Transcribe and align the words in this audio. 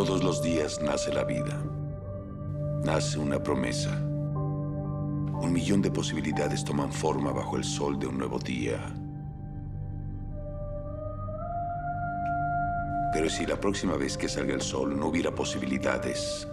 Todos 0.00 0.24
los 0.24 0.40
días 0.40 0.80
nace 0.80 1.12
la 1.12 1.24
vida. 1.24 1.62
Nace 2.82 3.18
una 3.18 3.38
promesa. 3.38 3.90
Un 4.00 5.50
millón 5.52 5.82
de 5.82 5.90
posibilidades 5.90 6.64
toman 6.64 6.90
forma 6.90 7.32
bajo 7.32 7.58
el 7.58 7.64
sol 7.64 7.98
de 7.98 8.06
un 8.06 8.16
nuevo 8.16 8.38
día. 8.38 8.80
Pero 13.12 13.28
si 13.28 13.44
la 13.44 13.60
próxima 13.60 13.98
vez 13.98 14.16
que 14.16 14.26
salga 14.26 14.54
el 14.54 14.62
sol 14.62 14.98
no 14.98 15.08
hubiera 15.08 15.34
posibilidades, 15.34 16.48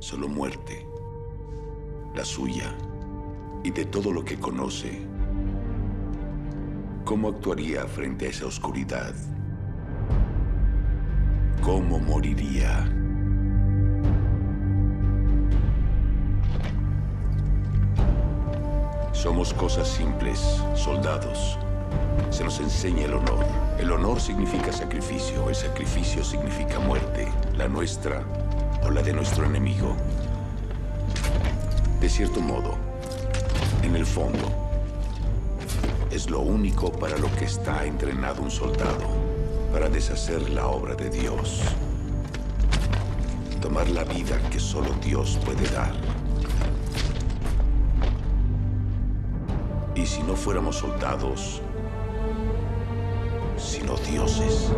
solo 0.00 0.28
muerte, 0.28 0.84
la 2.16 2.24
suya 2.24 2.74
y 3.62 3.70
de 3.70 3.84
todo 3.84 4.12
lo 4.12 4.24
que 4.24 4.36
conoce, 4.36 5.06
¿cómo 7.04 7.28
actuaría 7.28 7.86
frente 7.86 8.26
a 8.26 8.30
esa 8.30 8.46
oscuridad? 8.46 9.14
¿Cómo 11.62 12.00
moriría? 12.00 12.92
Somos 19.12 19.54
cosas 19.54 19.86
simples, 19.86 20.60
soldados. 20.74 21.56
Se 22.30 22.42
nos 22.42 22.58
enseña 22.58 23.04
el 23.04 23.14
honor. 23.14 23.46
El 23.78 23.92
honor 23.92 24.20
significa 24.20 24.72
sacrificio, 24.72 25.48
el 25.48 25.54
sacrificio 25.54 26.24
significa 26.24 26.80
muerte, 26.80 27.28
la 27.56 27.68
nuestra 27.68 28.24
o 28.82 28.90
la 28.90 29.00
de 29.00 29.12
nuestro 29.12 29.44
enemigo. 29.44 29.94
De 32.00 32.08
cierto 32.08 32.40
modo, 32.40 32.74
en 33.84 33.94
el 33.94 34.04
fondo, 34.04 34.50
es 36.10 36.28
lo 36.28 36.40
único 36.40 36.90
para 36.90 37.16
lo 37.18 37.30
que 37.36 37.44
está 37.44 37.86
entrenado 37.86 38.42
un 38.42 38.50
soldado, 38.50 39.21
para 39.72 39.88
deshacer 39.88 40.50
la 40.50 40.66
obra 40.66 40.94
de 40.94 41.08
Dios. 41.08 41.62
Tomar 43.60 43.88
la 43.88 44.04
vida 44.04 44.38
que 44.50 44.60
solo 44.60 44.90
Dios 45.02 45.38
puede 45.44 45.66
dar. 45.70 45.94
Y 49.94 50.04
si 50.04 50.22
no 50.24 50.36
fuéramos 50.36 50.76
soldados, 50.76 51.62
sino 53.56 53.96
dioses. 54.10 54.70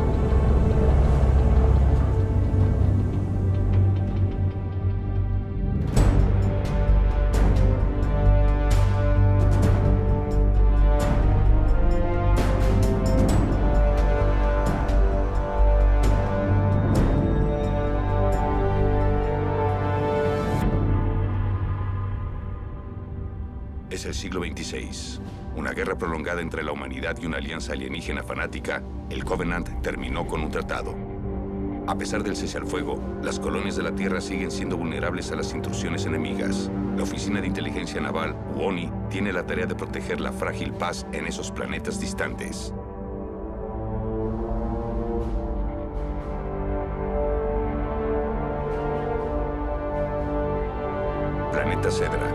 Siglo 24.35 24.43
XXVI. 24.43 25.21
Una 25.57 25.73
guerra 25.73 25.97
prolongada 25.97 26.41
entre 26.41 26.65
la 26.65 26.73
humanidad 26.73 27.17
y 27.21 27.27
una 27.27 27.37
alianza 27.37 27.73
alienígena 27.73 28.25
fanática, 28.25 28.83
el 29.11 29.25
Covenant 29.25 29.81
terminó 29.81 30.27
con 30.27 30.41
un 30.41 30.51
tratado. 30.51 30.97
A 31.87 31.97
pesar 31.97 32.25
del 32.25 32.35
cese 32.35 32.59
al 32.59 32.67
fuego, 32.67 32.99
las 33.23 33.39
colonias 33.39 33.77
de 33.77 33.85
la 33.85 33.95
Tierra 33.95 34.21
siguen 34.21 34.51
siendo 34.51 34.77
vulnerables 34.77 35.31
a 35.31 35.37
las 35.37 35.53
intrusiones 35.53 36.07
enemigas. 36.07 36.71
La 36.97 37.05
Oficina 37.05 37.41
de 37.41 37.47
Inteligencia 37.47 38.01
Naval, 38.01 38.35
UONI, 38.57 38.91
tiene 39.11 39.33
la 39.33 39.47
tarea 39.47 39.67
de 39.67 39.75
proteger 39.75 40.21
la 40.21 40.33
frágil 40.33 40.73
paz 40.73 41.07
en 41.13 41.27
esos 41.27 41.53
planetas 41.53 42.01
distantes. 42.01 42.75
Planeta 51.53 51.91
Cedra. 51.91 52.34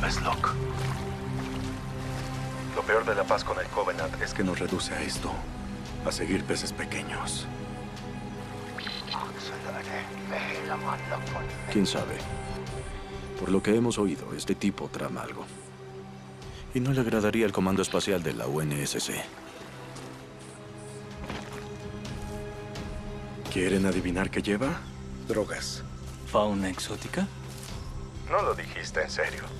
¿Sabes, 0.00 0.22
Locke? 0.22 0.48
Lo 2.74 2.80
peor 2.82 3.04
de 3.04 3.14
la 3.14 3.24
paz 3.24 3.44
con 3.44 3.60
el 3.60 3.66
Covenant 3.66 4.22
es 4.22 4.32
que 4.32 4.42
nos 4.42 4.58
reduce 4.58 4.94
a 4.94 5.02
esto, 5.02 5.30
a 6.06 6.10
seguir 6.10 6.42
peces 6.44 6.72
pequeños. 6.72 7.46
¿Quién 11.70 11.86
sabe? 11.86 12.16
Por 13.38 13.50
lo 13.50 13.62
que 13.62 13.76
hemos 13.76 13.98
oído, 13.98 14.32
este 14.34 14.54
tipo 14.54 14.88
trama 14.88 15.20
algo. 15.20 15.44
Y 16.72 16.80
no 16.80 16.94
le 16.94 17.02
agradaría 17.02 17.44
el 17.44 17.52
comando 17.52 17.82
espacial 17.82 18.22
de 18.22 18.32
la 18.32 18.46
UNSC. 18.46 19.12
¿Quieren 23.52 23.84
adivinar 23.84 24.30
qué 24.30 24.40
lleva? 24.40 24.80
Drogas. 25.28 25.82
¿Fauna 26.32 26.70
exótica? 26.70 27.28
No 28.30 28.40
lo 28.40 28.54
dijiste 28.54 29.02
en 29.02 29.10
serio. 29.10 29.59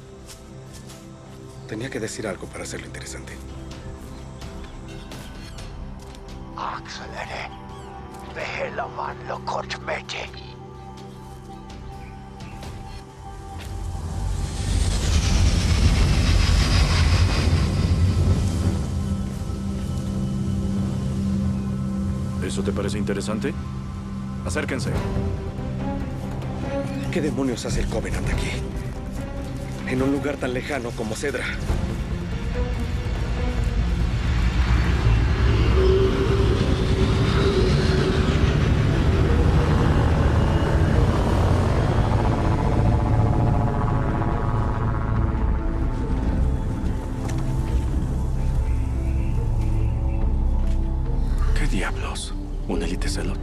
Tenía 1.71 1.89
que 1.89 2.01
decir 2.01 2.27
algo 2.27 2.49
para 2.49 2.65
hacerlo 2.65 2.85
interesante. 2.85 3.33
¿Eso 22.45 22.65
te 22.65 22.73
parece 22.73 22.99
interesante? 22.99 23.55
Acérquense. 24.45 24.91
¿Qué 27.13 27.21
demonios 27.21 27.65
hace 27.65 27.83
el 27.83 27.87
Covenant 27.87 28.29
aquí? 28.29 28.70
En 29.91 30.01
un 30.03 30.13
lugar 30.13 30.37
tan 30.37 30.55
lejano 30.55 30.91
como 30.93 31.17
Cedra. 31.17 31.45
¿Qué 51.59 51.67
diablos? 51.67 52.33
¿Un 52.69 52.85
élite 52.85 53.09
celot? 53.09 53.41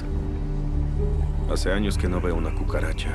Hace 1.51 1.73
años 1.73 1.97
que 1.97 2.07
no 2.07 2.21
veo 2.21 2.35
una 2.35 2.55
cucaracha. 2.55 3.09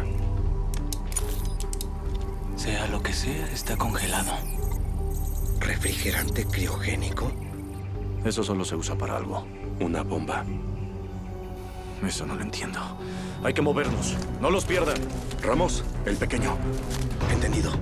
¿Refrigerante 5.60 6.44
criogénico? 6.46 7.30
Eso 8.24 8.42
solo 8.42 8.64
se 8.64 8.76
usa 8.76 8.96
para 8.96 9.16
algo. 9.16 9.46
Una 9.80 10.02
bomba. 10.02 10.44
Eso 12.06 12.26
no 12.26 12.34
lo 12.34 12.42
entiendo. 12.42 12.80
Hay 13.44 13.54
que 13.54 13.62
movernos. 13.62 14.16
No 14.40 14.50
los 14.50 14.64
pierdan. 14.64 14.96
Ramos, 15.42 15.84
el 16.06 16.16
pequeño. 16.16 16.56
Entendido. 17.30 17.72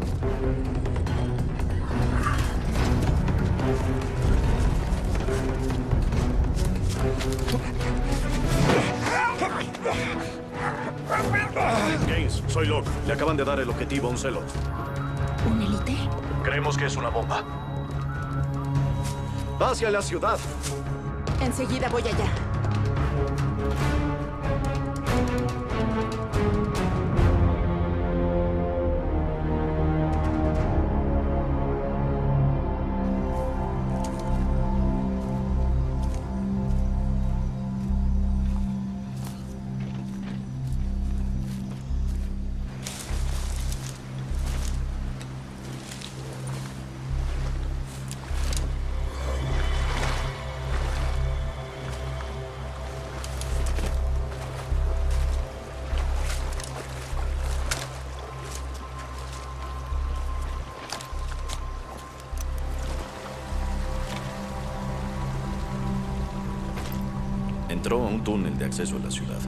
Gaines, 12.07 12.43
soy 12.49 12.67
Locke. 12.67 12.89
Le 13.07 13.13
acaban 13.13 13.37
de 13.37 13.45
dar 13.45 13.61
el 13.61 13.69
objetivo 13.69 14.09
a 14.09 14.11
un 14.11 14.19
celot. 14.19 14.45
¿Un 15.51 15.63
élite? 15.63 15.97
Creemos 16.43 16.77
que 16.77 16.87
es 16.87 16.97
una 16.97 17.11
bomba. 17.11 17.45
Hacia 19.61 19.91
la 19.91 20.01
ciudad. 20.01 20.39
Enseguida 21.41 21.89
voy 21.89 22.03
allá. 22.03 22.50
Entró 67.81 68.03
a 68.03 68.09
un 68.09 68.23
túnel 68.23 68.59
de 68.59 68.67
acceso 68.67 68.97
a 68.97 68.99
la 68.99 69.11
ciudad. 69.11 69.39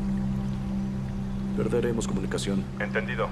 Perderemos 1.54 2.08
comunicación. 2.08 2.64
Entendido. 2.80 3.28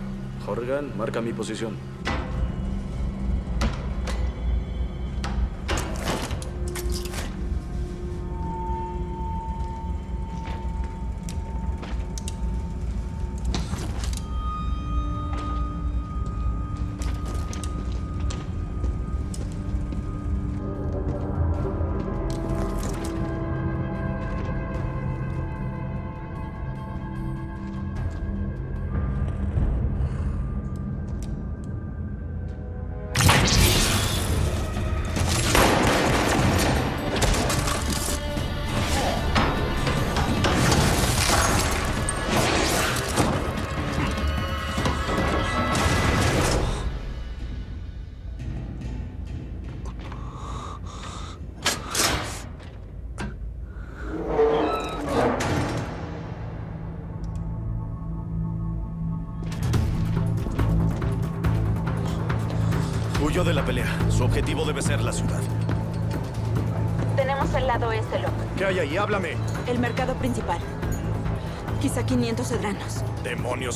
Horgan, 0.47 0.93
marca 0.99 1.23
mi 1.23 1.33
posición. 1.33 1.75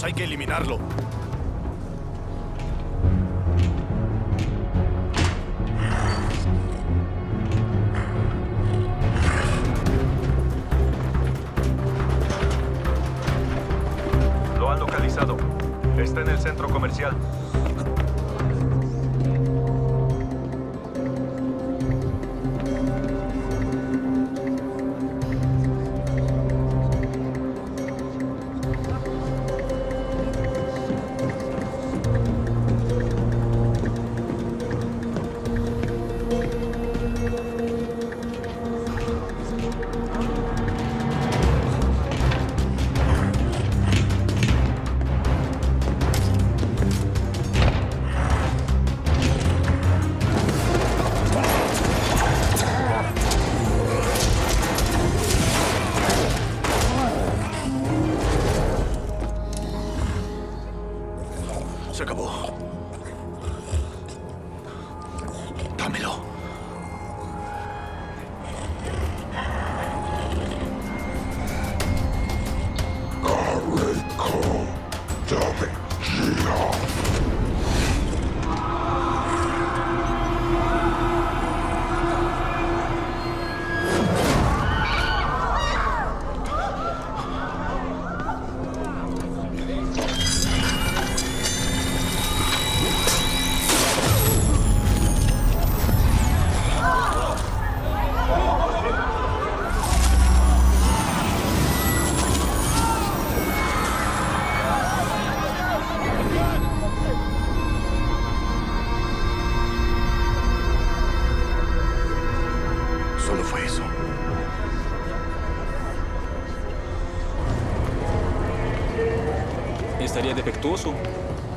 Hay 0.04 0.12
que 0.12 0.24
eliminarlo. 0.24 0.83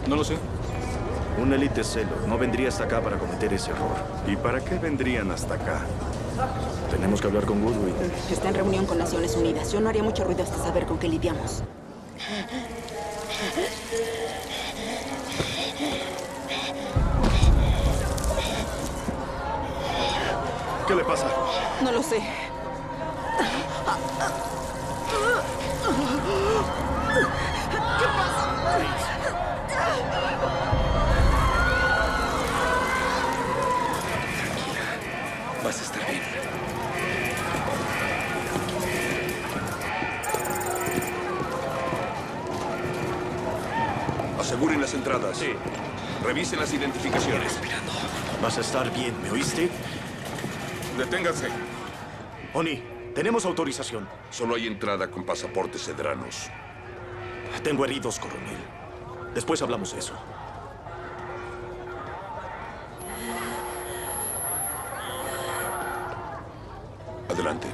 No 0.07 0.15
lo 0.15 0.23
sé. 0.23 0.37
Un 1.41 1.51
élite 1.51 1.83
celo 1.83 2.09
no 2.27 2.37
vendría 2.37 2.69
hasta 2.69 2.83
acá 2.83 3.01
para 3.01 3.17
cometer 3.17 3.51
ese 3.51 3.71
error. 3.71 3.95
¿Y 4.27 4.35
para 4.35 4.63
qué 4.63 4.77
vendrían 4.77 5.31
hasta 5.31 5.55
acá? 5.55 5.81
Tenemos 6.91 7.19
que 7.19 7.27
hablar 7.27 7.45
con 7.45 7.63
Woodward. 7.63 7.93
Está 8.31 8.49
en 8.49 8.55
reunión 8.55 8.85
con 8.85 8.99
Naciones 8.99 9.35
Unidas. 9.35 9.71
Yo 9.71 9.81
no 9.81 9.89
haría 9.89 10.03
mucho 10.03 10.23
ruido 10.23 10.43
hasta 10.43 10.57
saber 10.57 10.85
con 10.85 10.99
qué 10.99 11.07
lidiamos. 11.09 11.63
¿Qué 20.87 20.95
le 20.95 21.03
pasa? 21.03 21.27
No 21.83 21.91
lo 21.91 22.03
sé. 22.03 22.21
Vas 35.63 35.79
a 35.81 35.83
estar 35.83 36.09
bien. 36.09 36.21
Sí. 45.33 45.53
Revisen 46.23 46.59
las 46.59 46.73
identificaciones. 46.73 47.59
Vas 48.41 48.57
a 48.57 48.61
estar 48.61 48.91
bien, 48.93 49.13
¿me 49.21 49.31
oíste? 49.31 49.69
Deténganse. 50.97 51.47
Oni, 52.53 52.83
tenemos 53.13 53.45
autorización. 53.45 54.07
Solo 54.29 54.55
hay 54.55 54.67
entrada 54.67 55.09
con 55.09 55.23
pasaportes 55.23 55.83
cedranos. 55.85 56.49
Tengo 57.63 57.85
heridos, 57.85 58.19
coronel. 58.19 58.57
Después 59.33 59.61
hablamos 59.61 59.93
de 59.93 59.99
eso. 59.99 60.13
Adelante. 67.29 67.67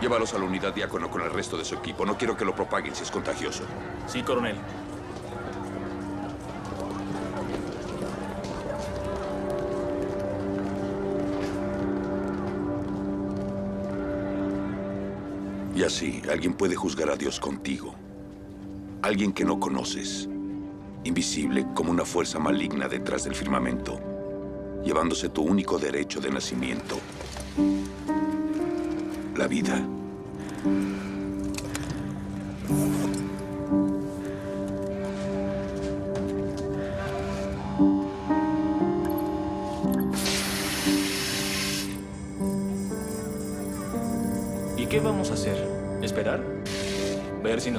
Llévalos 0.00 0.34
a 0.34 0.38
la 0.38 0.44
unidad 0.44 0.74
diácono 0.74 1.08
con 1.08 1.22
el 1.22 1.30
resto 1.30 1.56
de 1.56 1.64
su 1.64 1.76
equipo. 1.76 2.04
No 2.04 2.18
quiero 2.18 2.36
que 2.36 2.44
lo 2.44 2.54
propaguen 2.54 2.94
si 2.94 3.04
es 3.04 3.10
contagioso. 3.10 3.62
Sí, 4.08 4.22
coronel. 4.22 4.56
Y 15.82 15.84
así, 15.84 16.22
alguien 16.30 16.54
puede 16.54 16.76
juzgar 16.76 17.10
a 17.10 17.16
Dios 17.16 17.40
contigo. 17.40 17.92
Alguien 19.02 19.32
que 19.32 19.44
no 19.44 19.58
conoces. 19.58 20.28
Invisible 21.02 21.66
como 21.74 21.90
una 21.90 22.04
fuerza 22.04 22.38
maligna 22.38 22.86
detrás 22.86 23.24
del 23.24 23.34
firmamento. 23.34 23.98
Llevándose 24.84 25.28
tu 25.28 25.42
único 25.42 25.80
derecho 25.80 26.20
de 26.20 26.30
nacimiento. 26.30 27.00
la 29.36 29.48
vida. 29.48 29.84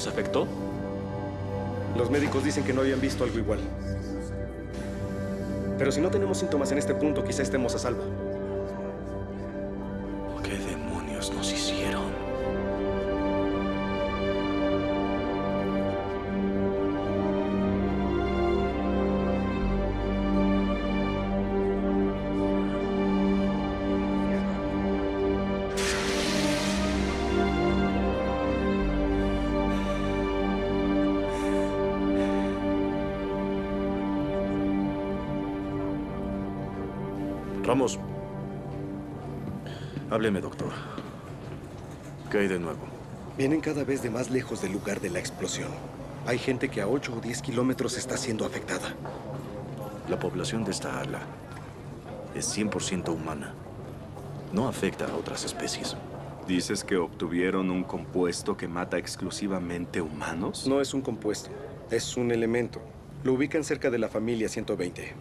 Nos 0.04 0.14
afectó? 0.14 0.46
Los 1.98 2.10
médicos 2.10 2.44
dicen 2.44 2.66
que 2.66 2.74
no 2.74 2.82
habían 2.82 3.00
visto 3.00 3.24
algo 3.24 3.40
igual. 3.40 3.60
Pero 5.78 5.92
si 5.94 6.02
no 6.02 6.10
tenemos 6.10 6.38
síntomas 6.40 6.72
en 6.74 6.78
este 6.78 6.94
punto, 6.94 7.24
quizá 7.24 7.42
estemos 7.42 7.74
a 7.76 7.80
salvo. 7.80 8.04
Ramos. 37.64 37.98
Hábleme, 40.10 40.42
doctor. 40.42 40.70
¿Qué 42.30 42.40
hay 42.40 42.48
de 42.48 42.60
nuevo? 42.60 42.80
Vienen 43.38 43.62
cada 43.62 43.86
vez 43.86 44.04
de 44.04 44.10
más 44.10 44.30
lejos 44.30 44.62
del 44.62 44.74
lugar 44.74 45.00
de 45.00 45.10
la 45.10 45.20
explosión. 45.20 45.70
Hay 46.26 46.38
gente 46.40 46.70
que 46.70 46.82
a 46.82 46.88
8 46.88 47.16
o 47.18 47.22
10 47.22 47.42
kilómetros 47.42 47.98
está 47.98 48.18
siendo 48.18 48.46
afectada. 48.46 48.94
La 50.10 50.20
población 50.20 50.66
de 50.66 50.72
esta 50.72 51.00
ala 51.00 51.22
es 52.36 52.56
100% 52.56 53.10
humana. 53.14 53.54
No 54.52 54.68
afecta 54.68 55.06
a 55.06 55.16
otras 55.16 55.46
especies. 55.46 55.96
¿Dices 56.48 56.84
que 56.84 56.98
obtuvieron 56.98 57.72
un 57.72 57.84
compuesto 57.84 58.58
que 58.58 58.68
mata 58.68 58.98
exclusivamente 58.98 60.02
humanos? 60.02 60.68
No 60.68 60.82
es 60.82 60.94
un 60.94 61.02
compuesto, 61.02 61.50
es 61.90 62.18
un 62.18 62.32
elemento. 62.32 62.82
Lo 63.24 63.34
ubican 63.34 63.64
cerca 63.64 63.90
de 63.90 64.00
la 64.00 64.10
familia 64.10 64.50
120, 64.50 65.14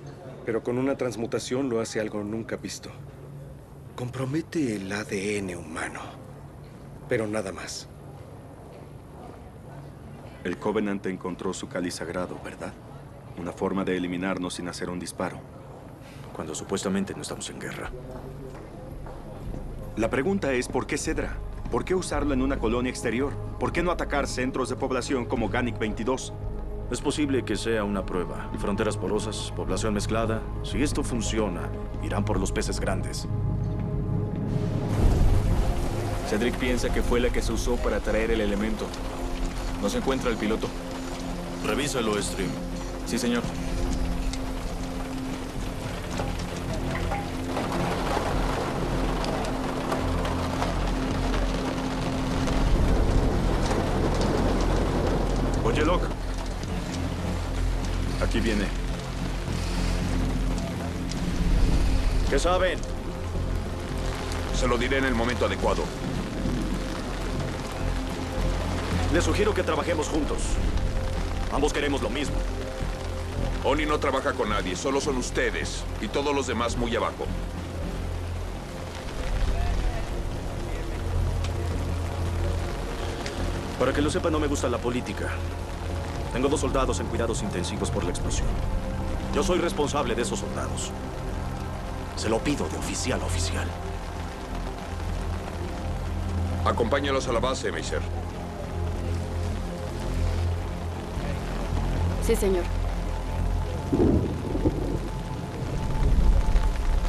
pero 0.45 0.63
con 0.63 0.79
una 0.79 0.97
transmutación 0.97 1.69
lo 1.69 1.81
hace 1.81 2.01
algo 2.01 2.23
nunca 2.23 2.57
visto. 2.57 2.91
Compromete 3.97 4.77
el 4.77 4.91
ADN 4.91 5.55
humano, 5.57 6.01
pero 7.09 7.27
nada 7.27 7.53
más. 7.53 7.89
El 10.45 10.59
Covenant 10.59 11.07
encontró 11.07 11.53
su 11.53 11.69
cáliz 11.69 11.95
sagrado, 11.95 12.41
¿verdad? 12.45 12.73
Una 13.39 13.53
forma 13.53 13.85
de 13.85 13.97
eliminarnos 13.97 14.55
sin 14.55 14.69
hacer 14.69 14.91
un 14.91 14.99
disparo. 14.99 15.39
Cuando 16.35 16.55
supuestamente 16.55 17.15
no 17.15 17.23
estamos 17.23 17.49
en 17.51 17.61
guerra. 17.61 17.91
La 19.97 20.11
pregunta 20.11 20.53
es, 20.53 20.69
¿por 20.69 20.87
qué 20.87 20.99
Cedra? 20.99 21.37
¿Por 21.71 21.85
qué 21.85 21.95
usarlo 21.95 22.35
en 22.35 22.43
una 22.43 22.59
colonia 22.59 22.91
exterior? 22.91 23.33
¿Por 23.61 23.73
qué 23.73 23.83
no 23.83 23.91
atacar 23.91 24.27
centros 24.27 24.69
de 24.69 24.77
población 24.77 25.27
como 25.27 25.49
Ganic 25.49 25.79
22? 25.79 26.33
Es 26.91 27.01
posible 27.01 27.45
que 27.45 27.57
sea 27.57 27.85
una 27.85 28.05
prueba. 28.05 28.51
Fronteras 28.59 28.97
porosas, 28.97 29.53
población 29.57 29.95
mezclada. 29.95 30.43
Si 30.63 30.83
esto 30.83 31.03
funciona, 31.03 31.71
irán 32.03 32.25
por 32.25 32.39
los 32.39 32.53
peces 32.53 32.79
grandes. 32.81 33.27
Cedric 36.29 36.57
piensa 36.57 36.93
que 36.93 37.03
fue 37.03 37.21
la 37.21 37.31
que 37.31 37.43
se 37.43 37.53
usó 37.53 37.77
para 37.77 38.01
traer 38.01 38.31
el 38.31 38.41
elemento. 38.41 38.87
No 39.83 39.89
se 39.89 39.99
encuentra 39.99 40.31
el 40.31 40.37
piloto. 40.37 40.69
Revísalo, 41.67 42.21
Stream. 42.23 42.51
Sí, 43.07 43.19
señor. 43.19 43.43
Momento 65.23 65.47
adecuado. 65.47 65.85
Les 69.13 69.23
sugiero 69.23 69.55
que 69.55 69.63
trabajemos 69.63 70.09
juntos. 70.09 70.39
Ambos 71.53 71.73
queremos 71.73 72.03
lo 72.03 72.11
mismo. 72.11 72.35
Oni 73.63 73.87
no 73.87 74.01
trabaja 74.01 74.33
con 74.33 74.49
nadie, 74.49 74.75
solo 74.75 75.01
son 75.01 75.19
ustedes 75.19 75.85
y 76.01 76.09
todos 76.09 76.35
los 76.35 76.49
demás 76.49 76.77
muy 76.77 76.97
abajo. 76.97 77.27
Para 83.79 83.93
que 83.93 84.03
lo 84.03 84.11
sepa, 84.11 84.29
no 84.29 84.41
me 84.41 84.49
gusta 84.49 84.69
la 84.69 84.79
política. 84.79 85.29
Tengo 86.33 86.49
dos 86.49 86.59
soldados 86.59 86.99
en 86.99 87.07
cuidados 87.07 87.43
intensivos 87.45 87.93
por 87.93 88.03
la 88.03 88.11
explosión. 88.11 88.49
Yo 89.33 89.45
soy 89.45 89.61
responsable 89.61 90.17
de 90.17 90.23
esos 90.23 90.41
soldados. 90.41 90.91
Se 92.17 92.29
lo 92.29 92.41
pido 92.41 92.69
de 92.69 92.77
oficial 92.77 93.23
a 93.23 93.27
oficial. 93.27 93.69
Acompáñalos 96.65 97.27
a 97.29 97.33
la 97.33 97.41
base, 97.41 97.73
Meiser. 97.73 98.01
Sí, 102.25 102.37
señor. 102.37 102.65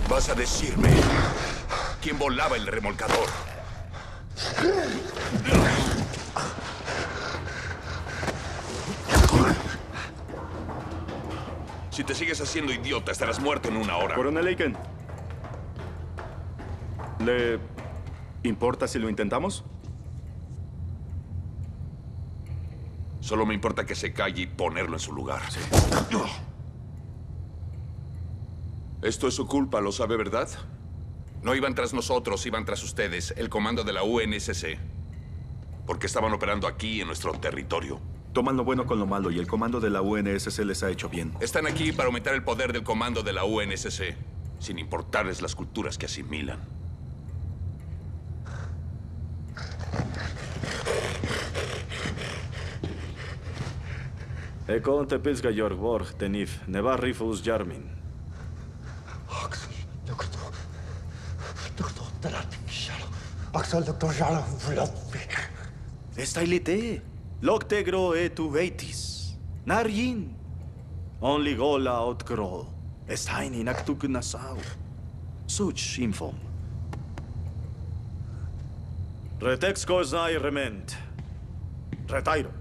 Vas 0.10 0.30
a 0.30 0.36
decirme 0.36 0.90
quién 2.02 2.18
volaba 2.18 2.56
el 2.56 2.66
remolcador. 2.66 3.28
Si 11.92 12.04
te 12.04 12.16
sigues 12.16 12.42
haciendo 12.42 12.74
idiota, 12.74 13.12
estarás 13.12 13.40
muerto 13.40 13.70
en 13.70 13.78
una 13.78 13.98
hora. 13.98 14.16
Coronel 14.16 14.48
Aiken. 14.48 14.76
¿Le 17.20 17.60
importa 18.44 18.88
si 18.88 19.00
lo 19.00 19.10
intentamos? 19.10 19.64
Solo 23.20 23.46
me 23.46 23.54
importa 23.54 23.86
que 23.86 23.96
se 23.96 24.12
calle 24.12 24.44
y 24.44 24.48
ponerlo 24.48 24.96
en 24.96 25.00
su 25.00 25.14
lugar. 25.14 25.42
Esto 29.02 29.28
es 29.28 29.34
su 29.34 29.48
culpa, 29.48 29.80
lo 29.82 29.92
sabe, 29.92 30.18
¿verdad? 30.18 30.50
No 31.42 31.56
iban 31.56 31.76
tras 31.76 31.94
nosotros, 31.94 32.46
iban 32.46 32.66
tras 32.66 32.84
ustedes, 32.84 33.34
el 33.38 33.50
comando 33.50 33.84
de 33.84 33.94
la 33.94 34.04
UNSC. 34.04 34.78
Porque 35.86 36.08
estaban 36.08 36.34
operando 36.34 36.68
aquí, 36.68 37.02
en 37.02 37.08
nuestro 37.08 37.34
territorio. 37.34 38.00
Toman 38.34 38.58
lo 38.58 38.64
bueno 38.64 38.86
con 38.86 39.00
lo 39.00 39.06
malo 39.06 39.30
y 39.30 39.40
el 39.40 39.48
comando 39.48 39.80
de 39.80 39.90
la 39.90 40.02
UNSC 40.02 40.60
les 40.60 40.84
ha 40.84 40.90
hecho 40.90 41.08
bien. 41.08 41.34
Están 41.40 41.68
aquí 41.68 41.92
para 41.92 42.08
aumentar 42.08 42.34
el 42.34 42.44
poder 42.44 42.74
del 42.74 42.84
comando 42.84 43.24
de 43.24 43.32
la 43.32 43.44
UNSC, 43.46 44.16
sin 44.60 44.80
importarles 44.80 45.42
las 45.42 45.56
culturas 45.56 45.98
que 45.98 46.08
asimilan. 46.08 46.83
Ekon 54.64 55.08
tepizga 55.12 55.52
yorgvor 55.52 56.06
tenif, 56.16 56.62
neva 56.72 56.96
rifus 56.96 57.42
jarmin. 57.44 57.84
Axel, 59.44 59.74
doktor. 60.08 60.54
Doktor, 61.78 62.08
teratik 62.24 62.70
shalo. 62.72 63.10
Axel, 63.60 63.84
doktor 63.84 64.14
shalo, 64.14 64.40
vlodvik. 64.64 65.36
Estailite, 66.16 67.02
loctegro 67.42 68.14
etu 68.16 68.48
vetis. 68.54 69.36
Narjin. 69.66 70.30
Only 71.20 71.56
gola 71.60 72.00
otgro. 72.08 72.66
Estaini 73.08 73.66
naktuk 73.68 74.08
nasau. 74.08 74.58
Such 75.46 76.00
infom. 76.00 76.40
Retex 79.42 79.84
koznai 79.84 80.40
rement. 80.40 80.96
Retairo. 82.08 82.52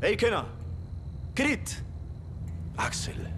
Eikena. 0.00 0.57
Krit. 1.38 1.70
Axel. 2.76 3.28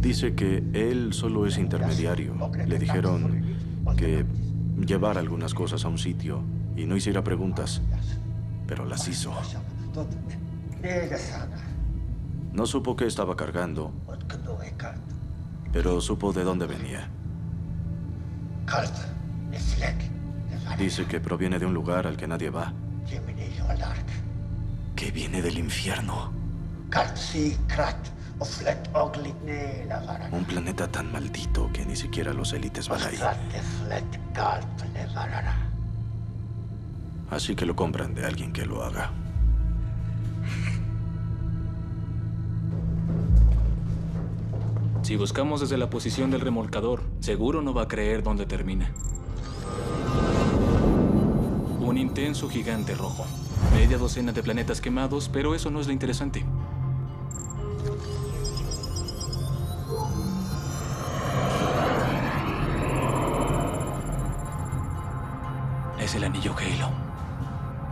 Dice 0.00 0.34
que 0.34 0.64
él 0.72 1.12
solo 1.12 1.46
es 1.46 1.58
intermediario. 1.58 2.34
Le 2.66 2.78
dijeron 2.78 3.44
que 3.98 4.24
llevara 4.86 5.20
algunas 5.20 5.52
cosas 5.52 5.84
a 5.84 5.88
un 5.88 5.98
sitio 5.98 6.42
y 6.74 6.86
no 6.86 6.96
hiciera 6.96 7.22
preguntas, 7.22 7.82
pero 8.66 8.86
las 8.86 9.06
hizo. 9.06 9.34
No 12.54 12.64
supo 12.64 12.96
qué 12.96 13.06
estaba 13.06 13.36
cargando, 13.36 13.92
pero 15.74 16.00
supo 16.00 16.32
de 16.32 16.42
dónde 16.42 16.66
venía. 16.66 17.06
Dice 20.78 21.04
que 21.04 21.20
proviene 21.20 21.58
de 21.58 21.66
un 21.66 21.74
lugar 21.74 22.06
al 22.06 22.16
que 22.16 22.26
nadie 22.26 22.48
va. 22.48 22.72
Que 24.96 25.10
viene 25.10 25.40
del 25.42 25.58
infierno. 25.58 26.32
Un 30.32 30.44
planeta 30.44 30.88
tan 30.88 31.12
maldito 31.12 31.70
que 31.72 31.84
ni 31.84 31.96
siquiera 31.96 32.32
los 32.32 32.52
élites 32.52 32.88
van 32.88 33.02
ahí. 33.02 33.18
Así 37.30 37.54
que 37.54 37.64
lo 37.66 37.76
compran 37.76 38.14
de 38.14 38.26
alguien 38.26 38.52
que 38.52 38.66
lo 38.66 38.82
haga. 38.82 39.10
Si 45.02 45.16
buscamos 45.16 45.60
desde 45.60 45.76
la 45.76 45.90
posición 45.90 46.30
del 46.30 46.40
remolcador, 46.40 47.02
seguro 47.20 47.62
no 47.62 47.72
va 47.72 47.82
a 47.82 47.88
creer 47.88 48.22
dónde 48.22 48.46
termina. 48.46 48.90
Un 51.80 51.96
intenso 51.98 52.48
gigante 52.48 52.94
rojo. 52.94 53.26
Media 53.72 53.98
docena 53.98 54.32
de 54.32 54.42
planetas 54.42 54.80
quemados, 54.80 55.28
pero 55.32 55.54
eso 55.54 55.70
no 55.70 55.80
es 55.80 55.86
lo 55.86 55.92
interesante. 55.92 56.44
Es 65.98 66.14
el 66.14 66.24
anillo 66.24 66.54
Halo. 66.56 66.90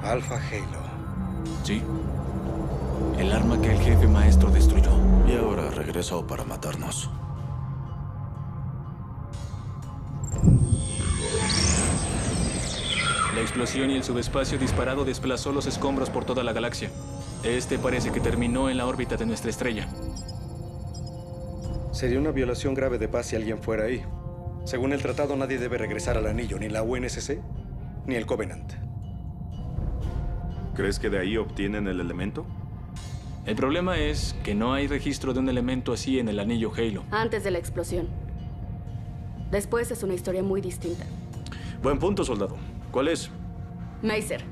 Alpha 0.03 0.37
Halo. 0.37 0.81
Sí. 1.63 1.83
El 3.19 3.33
arma 3.33 3.61
que 3.61 3.73
el 3.73 3.81
jefe 3.81 4.07
maestro 4.09 4.51
destruyó. 4.51 4.91
Y 5.27 5.37
ahora 5.37 5.71
regresó 5.71 6.27
para 6.27 6.45
matarnos. 6.45 7.11
Explosión 13.59 13.91
y 13.91 13.97
el 13.97 14.05
subespacio 14.05 14.57
disparado 14.57 15.05
desplazó 15.05 15.51
los 15.51 15.67
escombros 15.67 16.11
por 16.11 16.25
toda 16.25 16.45
la 16.45 16.53
galaxia. 16.53 16.91
Este 17.43 17.77
parece 17.77 18.13
que 18.13 18.21
terminó 18.21 18.71
en 18.71 18.77
la 18.77 18.87
órbita 18.87 19.17
de 19.17 19.27
nuestra 19.27 19.51
estrella. 19.51 19.89
Sería 21.91 22.21
una 22.21 22.31
violación 22.31 22.75
grave 22.75 22.99
de 22.99 23.09
paz 23.09 23.27
si 23.27 23.35
alguien 23.35 23.61
fuera 23.61 23.87
ahí. 23.87 24.05
Según 24.65 24.93
el 24.93 25.03
tratado, 25.03 25.35
nadie 25.35 25.59
debe 25.59 25.77
regresar 25.77 26.17
al 26.17 26.27
anillo, 26.27 26.57
ni 26.61 26.69
la 26.69 26.85
UNSC, 26.85 27.41
ni 28.07 28.15
el 28.15 28.27
Covenant. 28.27 28.75
¿Crees 30.77 31.01
que 31.01 31.11
de 31.11 31.19
ahí 31.19 31.37
obtienen 31.37 31.89
el 31.89 31.99
elemento? 31.99 32.47
El 33.45 33.57
problema 33.57 33.99
es 33.99 34.37
que 34.45 34.55
no 34.55 34.73
hay 34.73 34.87
registro 34.87 35.35
de 35.35 35.41
un 35.41 35.49
elemento 35.49 35.93
así 35.93 36.21
en 36.21 36.29
el 36.29 36.39
anillo 36.39 36.71
Halo. 36.77 37.03
Antes 37.11 37.43
de 37.43 37.51
la 37.51 37.59
explosión. 37.59 38.07
Después 39.51 39.91
es 39.91 40.05
una 40.05 40.15
historia 40.15 40.45
muy 40.45 40.61
distinta. 40.61 41.05
Buen 41.83 41.99
punto, 41.99 42.23
soldado. 42.23 42.57
¿Cuál 42.93 43.09
es? 43.09 43.33
Macer. 44.03 44.45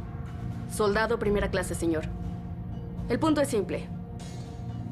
Soldado 0.70 1.18
primera 1.18 1.50
clase, 1.50 1.74
señor. 1.74 2.04
El 3.08 3.18
punto 3.18 3.40
es 3.40 3.48
simple. 3.48 3.88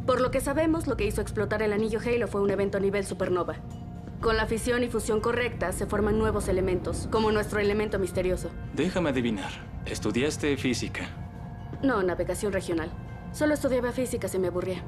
Por 0.07 0.21
lo 0.21 0.31
que 0.31 0.41
sabemos, 0.41 0.87
lo 0.87 0.97
que 0.97 1.07
hizo 1.07 1.21
explotar 1.21 1.63
el 1.63 1.73
anillo 1.73 1.99
Halo 1.99 2.29
fue 2.29 2.41
un 2.41 2.51
evento 2.51 2.79
a 2.79 2.81
nivel 2.81 3.05
supernova. 3.05 3.57
Con 4.21 4.37
la 4.37 4.47
fisión 4.47 4.83
y 4.85 4.89
fusión 4.89 5.21
correcta, 5.21 5.73
se 5.73 5.87
forman 5.87 6.19
nuevos 6.19 6.49
elementos, 6.49 7.09
como 7.11 7.33
nuestro 7.33 7.59
elemento 7.59 7.99
misterioso. 7.99 8.51
Déjame 8.75 9.11
adivinar. 9.11 9.51
Estudiaste 9.87 10.57
física. 10.57 11.09
No, 11.83 12.03
navegación 12.03 12.53
regional. 12.53 12.91
Solo 13.33 13.55
estudiaba 13.55 13.93
física 13.93 14.29
si 14.29 14.39
me 14.39 14.49
aburría. 14.49 14.83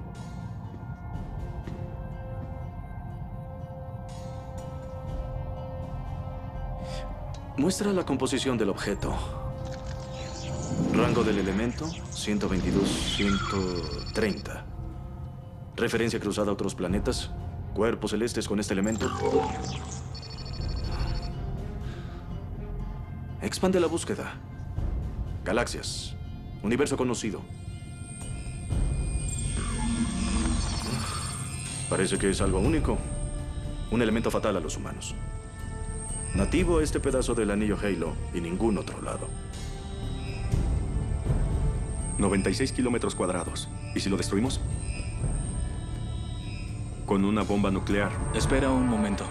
Muestra 7.57 7.92
la 7.92 8.05
composición 8.05 8.57
del 8.57 8.70
objeto. 8.70 9.14
Rango 10.96 11.24
del 11.24 11.38
elemento, 11.38 11.85
122-130. 11.85 14.64
Referencia 15.76 16.18
cruzada 16.18 16.48
a 16.48 16.54
otros 16.54 16.74
planetas. 16.74 17.30
Cuerpos 17.74 18.12
celestes 18.12 18.48
con 18.48 18.61
este 18.61 18.72
elemento. 18.72 19.11
Expande 23.42 23.78
la 23.78 23.88
búsqueda. 23.88 24.40
Galaxias. 25.44 26.16
Universo 26.62 26.96
conocido. 26.96 27.42
Parece 31.90 32.16
que 32.16 32.30
es 32.30 32.40
algo 32.40 32.59
único. 32.59 32.96
Un 33.90 34.00
elemento 34.00 34.30
fatal 34.30 34.56
a 34.56 34.61
los 34.61 34.78
humanos. 34.78 35.14
Nativo 36.35 36.78
a 36.78 36.82
este 36.82 37.00
pedazo 37.00 37.35
del 37.35 37.50
anillo 37.50 37.76
Halo 37.82 38.14
y 38.32 38.40
ningún 38.40 38.78
otro 38.78 39.02
lado. 39.02 39.28
96 42.26 42.72
kilómetros 42.72 43.14
cuadrados. 43.14 43.68
¿Y 43.94 44.00
si 44.00 44.10
lo 44.10 44.16
destruimos? 44.16 44.60
Con 47.06 47.24
una 47.24 47.42
bomba 47.42 47.70
nuclear. 47.70 48.10
Espera 48.34 48.68
un 48.70 48.88
momento. 48.88 49.24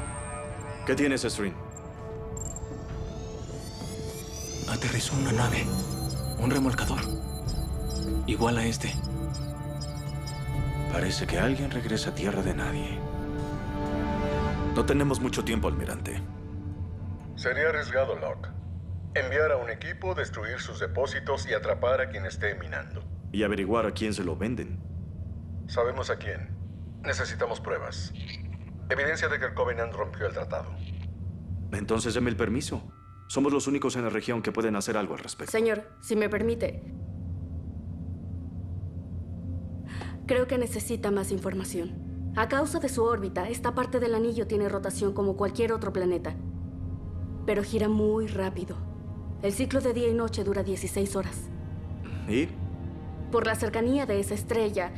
¿Qué 0.85 0.95
tienes, 0.95 1.23
String? 1.23 1.53
Aterrizó 4.71 5.13
una 5.17 5.33
nave. 5.33 5.65
Un 6.39 6.49
remolcador. 6.49 7.01
Igual 8.27 8.59
a 8.59 8.65
este. 8.65 8.93
Parece 10.93 11.27
que 11.27 11.37
alguien 11.37 11.71
regresa 11.71 12.11
a 12.11 12.15
tierra 12.15 12.41
de 12.41 12.53
nadie. 12.53 12.97
No 14.73 14.85
tenemos 14.85 15.19
mucho 15.19 15.43
tiempo, 15.43 15.67
almirante. 15.67 16.21
Sería 17.35 17.67
arriesgado, 17.67 18.15
Locke. 18.15 18.54
Enviar 19.15 19.53
a 19.53 19.55
un 19.55 19.69
equipo, 19.69 20.13
destruir 20.13 20.59
sus 20.59 20.81
depósitos 20.81 21.47
y 21.47 21.53
atrapar 21.53 22.01
a 22.01 22.09
quien 22.09 22.25
esté 22.25 22.53
minando. 22.55 23.01
Y 23.31 23.43
averiguar 23.43 23.85
a 23.85 23.93
quién 23.93 24.13
se 24.13 24.25
lo 24.25 24.35
venden. 24.35 24.83
Sabemos 25.67 26.09
a 26.09 26.17
quién. 26.17 26.49
Necesitamos 27.01 27.61
pruebas. 27.61 28.11
Evidencia 28.89 29.29
de 29.29 29.39
que 29.39 29.45
el 29.45 29.53
Covenant 29.53 29.93
rompió 29.93 30.27
el 30.27 30.33
tratado. 30.33 30.69
Entonces 31.71 32.13
deme 32.13 32.29
el 32.29 32.35
permiso. 32.35 32.83
Somos 33.29 33.53
los 33.53 33.67
únicos 33.67 33.95
en 33.95 34.03
la 34.03 34.09
región 34.09 34.41
que 34.41 34.51
pueden 34.51 34.75
hacer 34.75 34.97
algo 34.97 35.13
al 35.13 35.21
respecto. 35.21 35.49
Señor, 35.49 35.89
si 36.01 36.17
me 36.17 36.27
permite. 36.27 36.83
Creo 40.27 40.45
que 40.45 40.57
necesita 40.57 41.09
más 41.09 41.31
información. 41.31 42.33
A 42.35 42.49
causa 42.49 42.79
de 42.79 42.89
su 42.89 43.01
órbita, 43.01 43.47
esta 43.47 43.73
parte 43.75 44.01
del 44.01 44.13
anillo 44.13 44.45
tiene 44.45 44.67
rotación 44.67 45.13
como 45.13 45.37
cualquier 45.37 45.71
otro 45.71 45.93
planeta. 45.93 46.35
Pero 47.45 47.63
gira 47.63 47.87
muy 47.87 48.27
rápido. 48.27 48.84
El 49.45 49.53
ciclo 49.53 49.79
de 49.79 49.93
día 49.93 50.07
y 50.07 50.13
noche 50.15 50.43
dura 50.43 50.63
16 50.63 51.15
horas. 51.15 51.37
¿Y? 52.27 52.47
Por 53.31 53.45
la 53.45 53.53
cercanía 53.53 54.07
de 54.07 54.19
esa 54.19 54.33
estrella, 54.33 54.91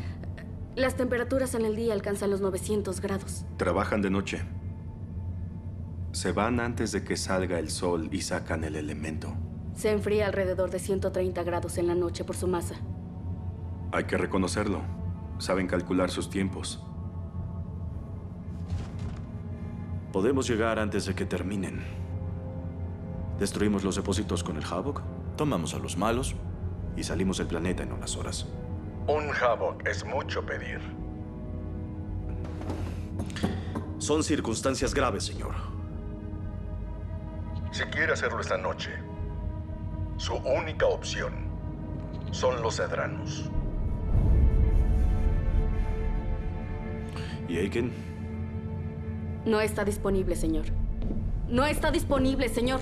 las 0.74 0.96
temperaturas 0.96 1.54
en 1.54 1.66
el 1.66 1.76
día 1.76 1.94
alcanzan 1.94 2.30
los 2.30 2.40
900 2.40 3.02
grados. 3.02 3.44
Trabajan 3.58 4.02
de 4.02 4.10
noche. 4.10 4.42
Se 6.14 6.32
van 6.32 6.62
antes 6.62 6.94
de 6.94 7.04
que 7.04 7.18
salga 7.18 7.60
el 7.60 7.70
sol 7.70 8.08
y 8.14 8.22
sacan 8.22 8.64
el 8.64 8.78
elemento. 8.78 9.36
Se 9.76 9.92
enfría 9.92 10.28
alrededor 10.28 10.70
de 10.70 10.80
130 10.80 11.44
grados 11.44 11.78
en 11.78 11.88
la 11.88 11.96
noche 11.96 12.24
por 12.24 12.38
su 12.38 12.48
masa. 12.48 12.76
Hay 13.92 14.06
que 14.06 14.16
reconocerlo. 14.16 14.80
Saben 15.40 15.68
calcular 15.68 16.10
sus 16.10 16.30
tiempos. 16.30 16.82
Podemos 20.14 20.48
llegar 20.48 20.80
antes 20.80 21.06
de 21.06 21.16
que 21.16 21.26
terminen. 21.26 21.97
Destruimos 23.40 23.84
los 23.84 23.96
depósitos 23.96 24.44
con 24.44 24.58
el 24.58 24.64
Havoc, 24.64 25.02
tomamos 25.36 25.76
a 25.76 25.80
los 25.80 25.96
malos 25.96 26.36
y 26.96 27.04
salimos 27.04 27.38
del 27.38 27.48
planeta 27.48 27.84
en 27.84 27.92
unas 27.92 28.18
horas. 28.18 28.48
Un 29.08 29.30
Havoc 29.30 29.88
es 29.88 30.04
mucho 30.04 30.44
pedir. 30.44 30.82
Son 34.00 34.24
circunstancias 34.24 34.94
graves, 34.94 35.26
señor. 35.26 35.54
Si 37.72 37.84
quiere 37.84 38.14
hacerlo 38.14 38.40
esta 38.40 38.58
noche, 38.58 38.92
su 40.18 40.34
única 40.34 40.88
opción 40.88 41.34
son 42.32 42.62
los 42.62 42.80
Edranos. 42.80 43.52
¿Y 47.48 47.58
Aiken? 47.58 47.92
No 49.46 49.62
está 49.62 49.86
disponible, 49.86 50.36
señor. 50.36 50.66
No 51.48 51.66
está 51.66 51.92
disponible, 51.92 52.50
señor. 52.50 52.82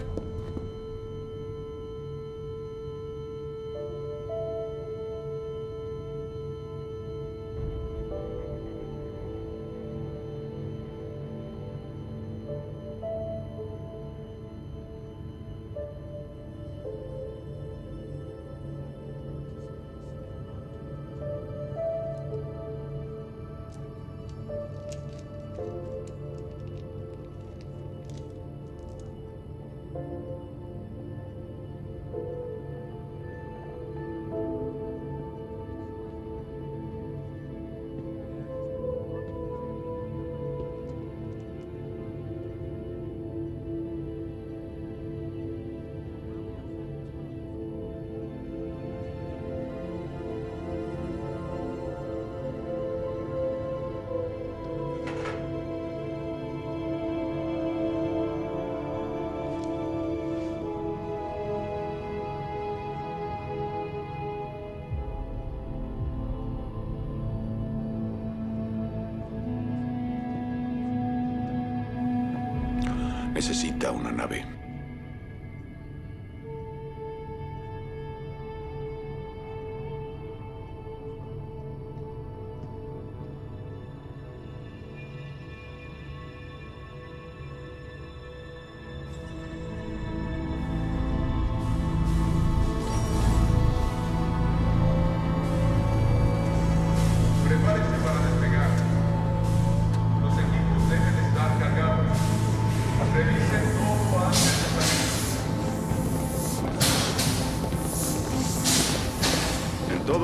Necesita 73.48 73.92
una 73.92 74.12
nave. 74.12 74.55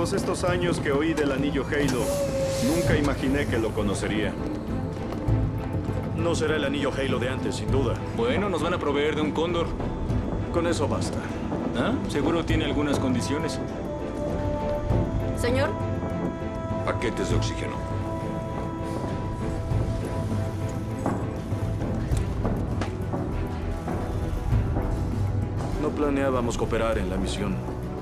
Todos 0.02 0.14
estos 0.14 0.44
años 0.46 0.80
que 0.80 0.92
oí 0.92 1.14
del 1.14 1.32
anillo 1.32 1.64
Halo, 1.64 2.04
nunca 2.66 2.98
imaginé 2.98 3.46
que 3.46 3.60
lo 3.60 3.70
conocería. 3.70 4.34
No 6.18 6.34
será 6.34 6.56
el 6.56 6.64
anillo 6.64 6.92
Halo 6.92 7.20
de 7.20 7.30
antes, 7.30 7.58
sin 7.58 7.70
duda. 7.70 7.94
Bueno, 8.18 8.50
nos 8.50 8.64
van 8.64 8.74
a 8.74 8.80
proveer 8.80 9.16
de 9.16 9.22
un 9.22 9.30
cóndor. 9.30 9.68
Con 10.52 10.66
eso 10.66 10.88
basta. 10.88 11.20
¿Ah? 11.78 11.94
Seguro 12.10 12.44
tiene 12.44 12.66
algunas 12.66 12.98
condiciones. 12.98 13.60
Señor, 15.38 15.70
Paquetes 16.84 17.30
de 17.30 17.36
oxígeno. 17.36 17.74
No 25.80 25.90
planeábamos 25.90 26.58
cooperar 26.58 26.98
en 26.98 27.08
la 27.08 27.18
misión. 27.18 27.56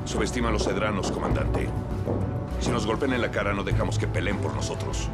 Subestima 0.05 0.47
a 0.47 0.51
los 0.53 0.63
cedranos, 0.63 1.11
comandante. 1.11 1.67
Nos 2.79 2.87
golpean 2.87 3.11
en 3.11 3.19
la 3.19 3.29
cara, 3.29 3.51
no 3.51 3.65
dejamos 3.65 3.99
que 3.99 4.07
peleen 4.07 4.37
por 4.37 4.55
nosotros. 4.55 5.09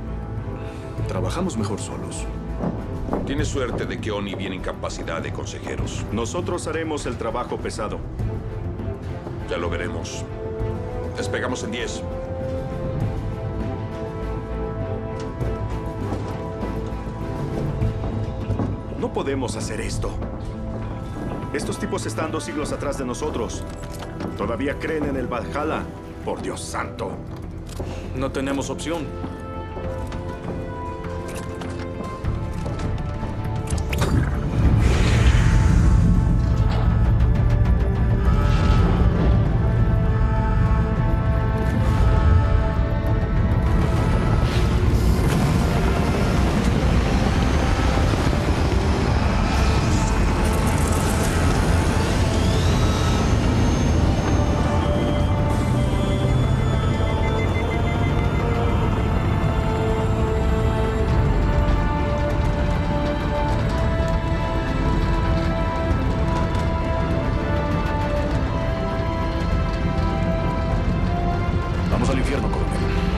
Trabajamos 1.08 1.58
mejor 1.58 1.80
solos. 1.80 2.24
Tienes 3.26 3.48
suerte 3.48 3.88
de 3.88 4.00
que 4.00 4.12
Oni 4.12 4.36
viene 4.36 4.58
en 4.58 4.62
capacidad 4.62 5.20
de 5.20 5.34
consejeros. 5.34 6.06
Nosotros 6.12 6.68
haremos 6.68 7.08
el 7.08 7.18
trabajo 7.18 7.58
pesado. 7.58 7.98
Ya 9.50 9.58
lo 9.58 9.72
veremos. 9.72 10.24
Despegamos 11.18 11.64
en 11.64 11.72
10. 11.72 12.04
No 19.00 19.12
podemos 19.12 19.56
hacer 19.56 19.82
esto. 19.82 20.12
Estos 21.52 21.80
tipos 21.80 22.06
están 22.06 22.32
dos 22.32 22.44
siglos 22.44 22.72
atrás 22.72 23.00
de 23.00 23.06
nosotros. 23.06 23.64
Todavía 24.38 24.78
creen 24.78 25.06
en 25.06 25.18
el 25.18 25.26
Valhalla. 25.26 25.82
Por 26.24 26.44
Dios 26.44 26.62
santo. 26.62 27.18
No 28.16 28.32
tenemos 28.32 28.70
opción. 28.70 29.06
Vamos 72.16 72.32
al 72.32 73.15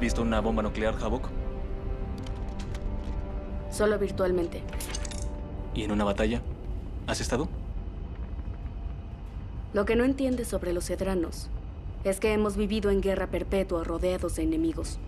visto 0.00 0.22
una 0.22 0.40
bomba 0.40 0.62
nuclear, 0.62 0.94
Havok? 1.00 1.28
solo 3.70 3.98
virtualmente. 3.98 4.62
¿Y 5.74 5.84
en 5.84 5.92
una 5.92 6.04
batalla? 6.04 6.42
¿Has 7.06 7.20
estado? 7.20 7.48
Lo 9.72 9.84
que 9.84 9.96
no 9.96 10.04
entiendes 10.04 10.48
sobre 10.48 10.72
los 10.72 10.84
cedranos 10.84 11.48
es 12.04 12.20
que 12.20 12.32
hemos 12.32 12.56
vivido 12.56 12.90
en 12.90 13.00
guerra 13.00 13.28
perpetua 13.28 13.84
rodeados 13.84 14.36
de 14.36 14.42
enemigos. 14.42 14.98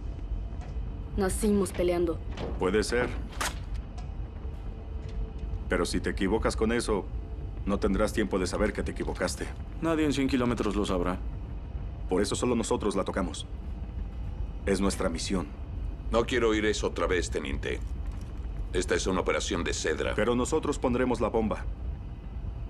Nacimos 1.17 1.73
peleando. 1.73 2.19
Puede 2.59 2.83
ser. 2.85 3.09
Pero 5.69 5.85
si 5.85 6.01
te 6.01 6.11
equivocas 6.11 6.57
con 6.57 6.73
eso, 6.73 7.05
no 7.67 7.79
tendrás 7.79 8.13
tiempo 8.13 8.39
de 8.39 8.47
saber 8.47 8.73
que 8.73 8.83
te 8.83 8.93
equivocaste. 8.93 9.47
Nadie 9.81 10.05
en 10.05 10.13
100 10.13 10.29
kilómetros 10.29 10.77
lo 10.77 10.87
sabrá. 10.87 11.19
Por 12.09 12.23
eso 12.23 12.37
solo 12.37 12.55
nosotros 12.55 12.95
la 12.95 13.05
tocamos. 13.05 13.47
Es 14.65 14.81
nuestra 14.81 15.09
misión. 15.09 15.47
No 16.13 16.25
quiero 16.25 16.51
oír 16.51 16.65
eso 16.67 16.87
otra 16.87 17.07
vez, 17.07 17.31
teniente. 17.31 17.81
Esta 18.73 18.95
es 18.95 19.07
una 19.07 19.21
operación 19.21 19.65
de 19.65 19.75
cedra. 19.75 20.15
Pero 20.15 20.37
nosotros 20.37 20.79
pondremos 20.79 21.21
la 21.21 21.29
bomba. 21.29 21.65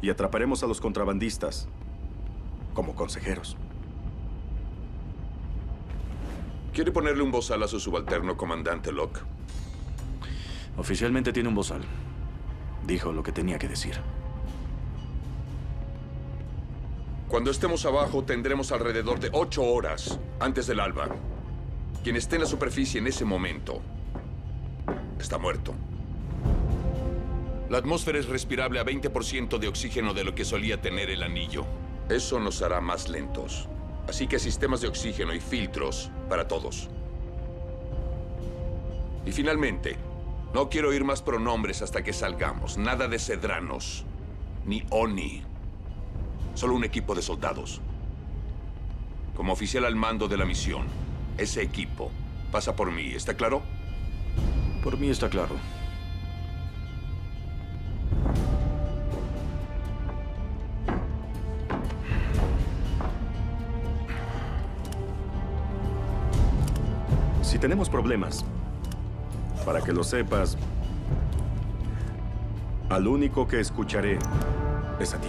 Y 0.00 0.09
atraparemos 0.09 0.62
a 0.62 0.66
los 0.66 0.81
contrabandistas. 0.81 1.68
Como 2.72 2.94
consejeros. 2.94 3.57
¿Quiere 6.72 6.92
ponerle 6.92 7.22
un 7.22 7.31
bozal 7.31 7.62
a 7.62 7.68
su 7.68 7.78
subalterno, 7.78 8.38
comandante 8.38 8.90
Locke? 8.90 9.20
Oficialmente 10.78 11.33
tiene 11.33 11.50
un 11.50 11.55
bozal. 11.55 11.83
Dijo 12.87 13.12
lo 13.12 13.22
que 13.22 13.33
tenía 13.33 13.59
que 13.59 13.68
decir. 13.68 14.00
Cuando 17.28 17.50
estemos 17.50 17.85
abajo, 17.85 18.24
tendremos 18.24 18.72
alrededor 18.72 19.20
de 19.20 19.28
ocho 19.33 19.62
horas 19.62 20.18
antes 20.40 20.66
del 20.66 20.81
alba. 20.81 21.09
Quien 22.02 22.16
esté 22.16 22.34
en 22.34 22.42
la 22.42 22.48
superficie 22.48 22.98
en 22.98 23.06
ese 23.06 23.24
momento 23.24 23.80
está 25.20 25.38
muerto. 25.38 25.72
La 27.70 27.78
atmósfera 27.78 28.18
es 28.18 28.26
respirable 28.26 28.80
a 28.80 28.84
20% 28.84 29.58
de 29.58 29.68
oxígeno 29.68 30.12
de 30.12 30.24
lo 30.24 30.34
que 30.34 30.44
solía 30.44 30.80
tener 30.80 31.10
el 31.10 31.22
anillo. 31.22 31.64
Eso 32.08 32.40
nos 32.40 32.60
hará 32.60 32.80
más 32.80 33.08
lentos. 33.08 33.68
Así 34.08 34.26
que 34.26 34.40
sistemas 34.40 34.80
de 34.80 34.88
oxígeno 34.88 35.32
y 35.32 35.40
filtros 35.40 36.10
para 36.28 36.48
todos. 36.48 36.90
Y 39.24 39.30
finalmente, 39.30 39.96
no 40.52 40.68
quiero 40.68 40.88
oír 40.88 41.04
más 41.04 41.22
pronombres 41.22 41.82
hasta 41.82 42.02
que 42.02 42.12
salgamos. 42.12 42.76
Nada 42.78 43.06
de 43.06 43.20
cedranos, 43.20 44.04
ni 44.66 44.84
Oni. 44.90 45.44
Solo 46.54 46.74
un 46.74 46.82
equipo 46.82 47.14
de 47.14 47.22
soldados. 47.22 47.80
Como 49.36 49.52
oficial 49.52 49.84
al 49.84 49.94
mando 49.94 50.26
de 50.26 50.36
la 50.36 50.44
misión, 50.44 50.86
ese 51.38 51.62
equipo 51.62 52.10
pasa 52.50 52.76
por 52.76 52.90
mí, 52.90 53.12
¿está 53.14 53.34
claro? 53.34 53.62
Por 54.82 54.98
mí 54.98 55.08
está 55.08 55.28
claro. 55.28 55.56
Si 67.42 67.58
tenemos 67.58 67.88
problemas, 67.88 68.44
para 69.64 69.80
que 69.80 69.92
lo 69.92 70.02
sepas, 70.02 70.56
al 72.88 73.06
único 73.06 73.46
que 73.48 73.60
escucharé 73.60 74.18
es 75.00 75.14
a 75.14 75.18
ti. 75.18 75.28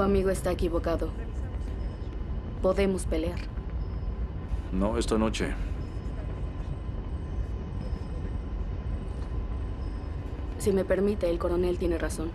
Tu 0.00 0.04
amigo 0.04 0.30
está 0.30 0.50
equivocado. 0.50 1.10
Podemos 2.62 3.04
pelear. 3.04 3.38
No 4.72 4.96
esta 4.96 5.18
noche. 5.18 5.52
Si 10.58 10.72
me 10.72 10.86
permite, 10.86 11.28
el 11.28 11.38
coronel 11.38 11.76
tiene 11.76 11.98
razón. 11.98 12.30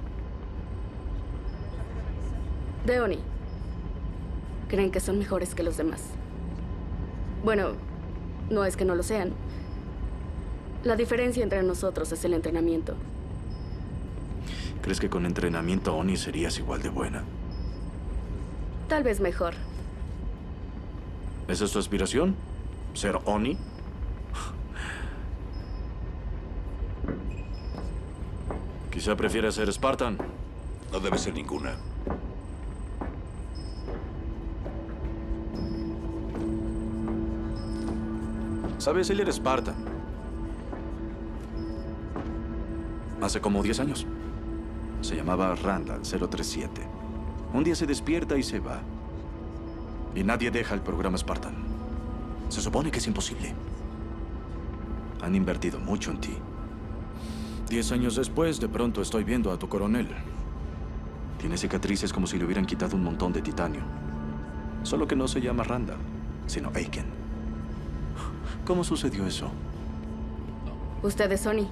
Deoni, 2.85 3.17
creen 4.67 4.91
que 4.91 4.99
son 4.99 5.17
mejores 5.17 5.55
que 5.55 5.63
los 5.63 5.75
demás. 5.75 6.03
Bueno, 7.43 7.69
no 8.51 8.63
es 8.63 8.77
que 8.77 8.85
no 8.85 8.93
lo 8.93 9.01
sean. 9.01 9.31
La 10.83 10.95
diferencia 10.95 11.41
entre 11.41 11.63
nosotros 11.63 12.11
es 12.11 12.23
el 12.25 12.35
entrenamiento. 12.35 12.93
¿Crees 14.83 14.99
que 14.99 15.09
con 15.09 15.25
entrenamiento 15.25 15.95
Oni 15.95 16.15
serías 16.15 16.59
igual 16.59 16.83
de 16.83 16.89
buena? 16.89 17.23
Tal 18.87 19.03
vez 19.03 19.19
mejor. 19.19 19.55
¿Esa 21.47 21.65
es 21.65 21.71
tu 21.71 21.79
aspiración? 21.79 22.35
¿Ser 22.93 23.19
Oni? 23.25 23.57
Quizá 28.91 29.15
prefieras 29.15 29.55
ser 29.55 29.71
Spartan. 29.73 30.17
No 30.91 30.99
debe 30.99 31.17
ser 31.17 31.33
ninguna. 31.33 31.75
Sabes, 38.77 39.09
él 39.09 39.19
era 39.19 39.31
Spartan. 39.31 39.75
Hace 43.21 43.41
como 43.41 43.63
10 43.63 43.79
años. 43.79 44.05
Se 45.01 45.15
llamaba 45.15 45.55
Randall 45.55 46.01
037. 46.01 46.94
Un 47.55 47.63
día 47.63 47.73
se 47.73 47.87
despierta 47.87 48.37
y 48.37 48.43
se 48.43 48.59
va. 48.59 48.81
Y 50.13 50.25
nadie 50.25 50.51
deja 50.51 50.75
el 50.75 50.81
programa 50.81 51.17
Spartan. 51.17 51.55
Se 52.49 52.59
supone 52.59 52.91
que 52.91 52.97
es 52.99 53.07
imposible. 53.07 53.53
Han 55.21 55.35
invertido 55.35 55.79
mucho 55.79 56.11
en 56.11 56.19
ti. 56.19 56.33
Diez 57.69 57.93
años 57.93 58.17
después, 58.17 58.59
de 58.59 58.67
pronto 58.67 59.01
estoy 59.01 59.23
viendo 59.23 59.53
a 59.53 59.57
tu 59.57 59.69
coronel. 59.69 60.09
Tiene 61.39 61.57
cicatrices 61.57 62.11
como 62.11 62.27
si 62.27 62.37
le 62.37 62.43
hubieran 62.43 62.65
quitado 62.65 62.97
un 62.97 63.05
montón 63.05 63.31
de 63.31 63.41
titanio. 63.41 63.83
Solo 64.83 65.07
que 65.07 65.15
no 65.15 65.29
se 65.29 65.39
llama 65.39 65.63
Randall, 65.63 65.99
sino 66.47 66.73
Aiken. 66.75 67.05
¿Cómo 68.65 68.83
sucedió 68.83 69.25
eso? 69.25 69.49
Usted 71.01 71.31
es 71.31 71.39
Sony. 71.39 71.69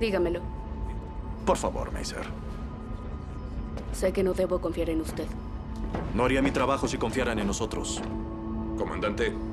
Dígamelo. 0.00 0.40
Por 1.44 1.58
favor, 1.58 1.92
Mazer. 1.92 2.24
Sé 4.00 4.14
que 4.14 4.22
no 4.22 4.32
debo 4.32 4.62
confiar 4.62 4.88
en 4.88 5.02
usted. 5.02 5.26
No 6.14 6.24
haría 6.24 6.40
mi 6.40 6.50
trabajo 6.50 6.88
si 6.88 6.96
confiaran 6.96 7.38
en 7.38 7.46
nosotros. 7.46 8.00
Comandante. 8.78 9.49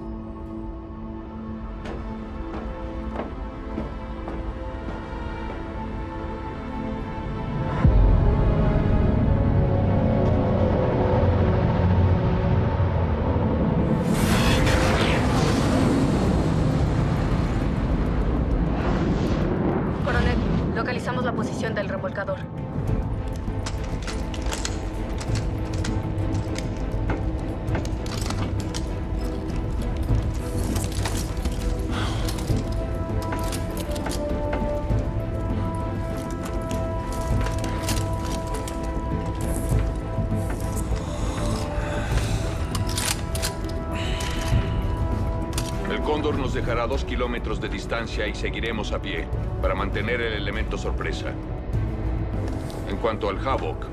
Kilómetros 47.18 47.60
de 47.60 47.68
distancia 47.68 48.28
y 48.28 48.36
seguiremos 48.36 48.92
a 48.92 49.02
pie 49.02 49.26
para 49.60 49.74
mantener 49.74 50.22
el 50.22 50.34
elemento 50.34 50.78
sorpresa. 50.78 51.34
En 52.88 52.98
cuanto 52.98 53.28
al 53.28 53.40
Havoc, 53.40 53.88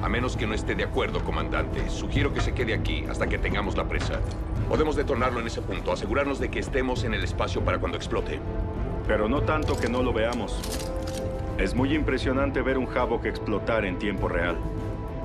a 0.00 0.08
menos 0.08 0.36
que 0.36 0.46
no 0.46 0.54
esté 0.54 0.76
de 0.76 0.84
acuerdo, 0.84 1.24
comandante, 1.24 1.90
sugiero 1.90 2.32
que 2.32 2.40
se 2.40 2.54
quede 2.54 2.74
aquí 2.74 3.04
hasta 3.10 3.26
que 3.26 3.36
tengamos 3.36 3.76
la 3.76 3.88
presa. 3.88 4.20
Podemos 4.68 4.94
detonarlo 4.94 5.40
en 5.40 5.48
ese 5.48 5.60
punto, 5.60 5.90
asegurarnos 5.90 6.38
de 6.38 6.50
que 6.50 6.60
estemos 6.60 7.02
en 7.02 7.14
el 7.14 7.24
espacio 7.24 7.64
para 7.64 7.80
cuando 7.80 7.98
explote. 7.98 8.38
Pero 9.08 9.28
no 9.28 9.42
tanto 9.42 9.76
que 9.76 9.88
no 9.88 10.04
lo 10.04 10.12
veamos. 10.12 10.60
Es 11.58 11.74
muy 11.74 11.92
impresionante 11.96 12.62
ver 12.62 12.78
un 12.78 12.86
Havoc 12.96 13.24
explotar 13.26 13.86
en 13.86 13.98
tiempo 13.98 14.28
real. 14.28 14.56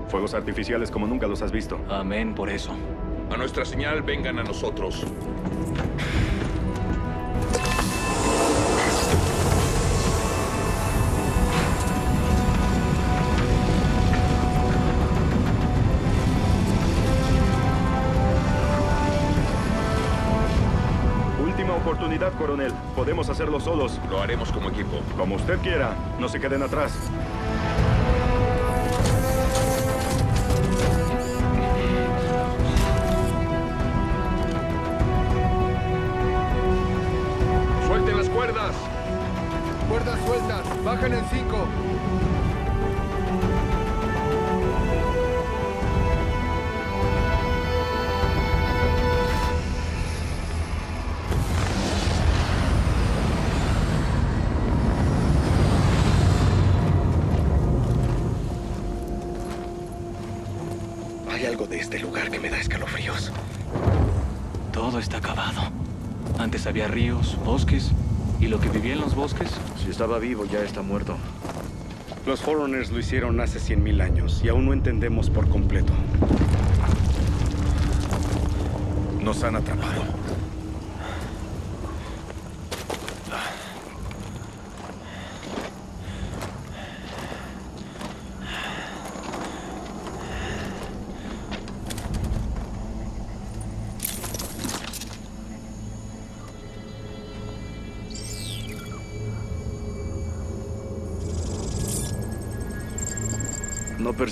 Fuegos 0.08 0.34
artificiales 0.34 0.90
como 0.90 1.06
nunca 1.06 1.28
los 1.28 1.44
has 1.44 1.52
visto. 1.52 1.80
Amén 1.88 2.34
por 2.34 2.50
eso. 2.50 2.72
A 3.32 3.38
nuestra 3.38 3.64
señal, 3.64 4.02
vengan 4.02 4.40
a 4.40 4.44
nosotros. 4.44 5.06
Podemos 23.24 23.40
hacerlo 23.40 23.60
solos. 23.62 24.02
Lo 24.10 24.22
haremos 24.22 24.52
como 24.52 24.68
equipo. 24.68 25.00
Como 25.18 25.36
usted 25.36 25.58
quiera. 25.60 25.96
No 26.20 26.28
se 26.28 26.42
queden 26.42 26.62
atrás. 26.62 26.92
¡Suelten 37.88 38.18
las 38.18 38.30
cuerdas! 38.30 38.76
Cuerdas 39.88 40.20
sueltas. 40.26 40.84
Bajan 40.84 41.14
en 41.14 41.26
cinco. 41.32 41.66
Antes 66.64 66.82
había 66.82 66.88
ríos, 66.88 67.38
bosques, 67.44 67.92
y 68.40 68.48
lo 68.48 68.58
que 68.62 68.70
vivía 68.70 68.94
en 68.94 69.02
los 69.02 69.16
bosques. 69.16 69.52
Si 69.84 69.92
estaba 69.92 70.18
vivo, 70.18 70.46
ya 70.46 70.62
está 70.64 70.82
muerto. 70.82 71.18
Los 72.26 72.40
Foreigners 72.40 72.90
lo 72.90 73.00
hicieron 73.00 73.42
hace 73.42 73.60
100.000 73.60 74.02
años 74.02 74.42
y 74.46 74.48
aún 74.48 74.68
no 74.68 74.72
entendemos 74.72 75.30
por 75.30 75.50
completo. 75.50 75.92
Nos 79.22 79.44
han 79.44 79.58
atrapado. 79.58 80.13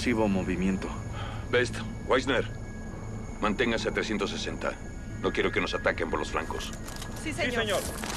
Percibo 0.02 0.28
movimiento. 0.28 0.88
Best, 1.52 1.76
Weisner, 2.08 2.44
manténgase 3.40 3.90
a 3.90 3.92
360. 3.92 4.72
No 5.22 5.32
quiero 5.32 5.52
que 5.52 5.62
nos 5.62 5.76
ataquen 5.76 6.10
por 6.10 6.18
los 6.18 6.32
flancos. 6.32 6.72
Sí, 7.24 7.32
señor. 7.32 7.52
¿Tiene 7.52 7.72
alguna 7.72 8.11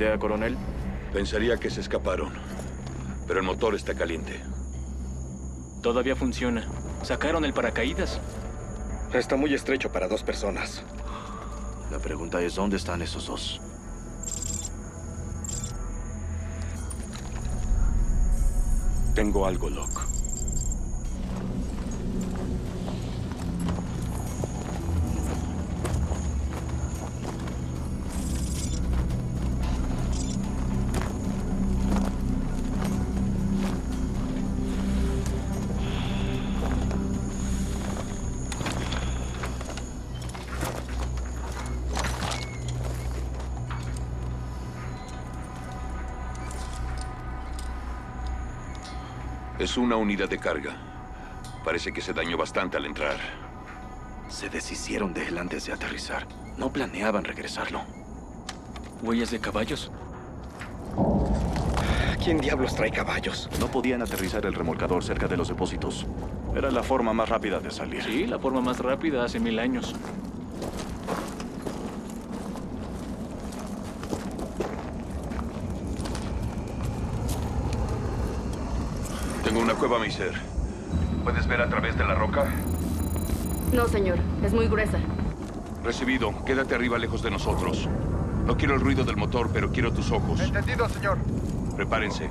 idea, 0.00 0.18
coronel? 0.18 0.56
Pensaría 1.12 1.58
que 1.58 1.68
se 1.68 1.80
escaparon. 1.80 2.32
Pero 3.26 3.40
el 3.40 3.46
motor 3.46 3.74
está 3.74 3.94
caliente. 3.94 4.40
Todavía 5.82 6.16
funciona. 6.16 6.66
Sacaron 7.02 7.44
el 7.44 7.52
paracaídas. 7.52 8.18
Está 9.12 9.36
muy 9.36 9.52
estrecho 9.54 9.92
para 9.92 10.08
dos 10.08 10.22
personas. 10.22 10.82
La 11.90 11.98
pregunta 11.98 12.40
es, 12.40 12.54
¿dónde 12.54 12.76
están 12.76 13.02
esos 13.02 13.26
dos? 13.26 13.60
Tengo 19.14 19.44
algo, 19.44 19.68
Locke. 19.68 19.99
Es 49.60 49.76
una 49.76 49.96
unidad 49.96 50.26
de 50.26 50.38
carga. 50.38 50.74
Parece 51.62 51.92
que 51.92 52.00
se 52.00 52.14
dañó 52.14 52.38
bastante 52.38 52.78
al 52.78 52.86
entrar. 52.86 53.18
Se 54.30 54.48
deshicieron 54.48 55.12
de 55.12 55.28
él 55.28 55.36
antes 55.36 55.66
de 55.66 55.74
aterrizar. 55.74 56.26
No 56.56 56.72
planeaban 56.72 57.24
regresarlo. 57.24 57.82
¿Huellas 59.02 59.30
de 59.30 59.38
caballos? 59.38 59.92
¿Quién 62.24 62.38
diablos 62.38 62.74
trae 62.74 62.90
caballos? 62.90 63.50
No 63.60 63.66
podían 63.66 64.00
aterrizar 64.00 64.46
el 64.46 64.54
remolcador 64.54 65.04
cerca 65.04 65.28
de 65.28 65.36
los 65.36 65.48
depósitos. 65.48 66.06
Era 66.56 66.70
la 66.70 66.82
forma 66.82 67.12
más 67.12 67.28
rápida 67.28 67.60
de 67.60 67.70
salir. 67.70 68.02
Sí, 68.02 68.26
la 68.26 68.38
forma 68.38 68.62
más 68.62 68.78
rápida 68.78 69.26
hace 69.26 69.38
mil 69.40 69.58
años. 69.58 69.94
Tengo 79.50 79.62
¿Puedes 81.24 81.46
ver 81.46 81.60
a 81.60 81.68
través 81.68 81.96
de 81.96 82.04
la 82.04 82.14
roca? 82.14 82.46
No, 83.72 83.88
señor. 83.88 84.18
Es 84.42 84.52
muy 84.52 84.66
gruesa. 84.68 84.98
Recibido. 85.84 86.34
Quédate 86.44 86.74
arriba 86.74 86.98
lejos 86.98 87.22
de 87.22 87.30
nosotros. 87.30 87.88
No 88.46 88.56
quiero 88.56 88.74
el 88.74 88.80
ruido 88.80 89.04
del 89.04 89.16
motor, 89.16 89.50
pero 89.52 89.70
quiero 89.70 89.92
tus 89.92 90.10
ojos. 90.10 90.40
Entendido, 90.40 90.88
señor. 90.88 91.18
Prepárense. 91.76 92.30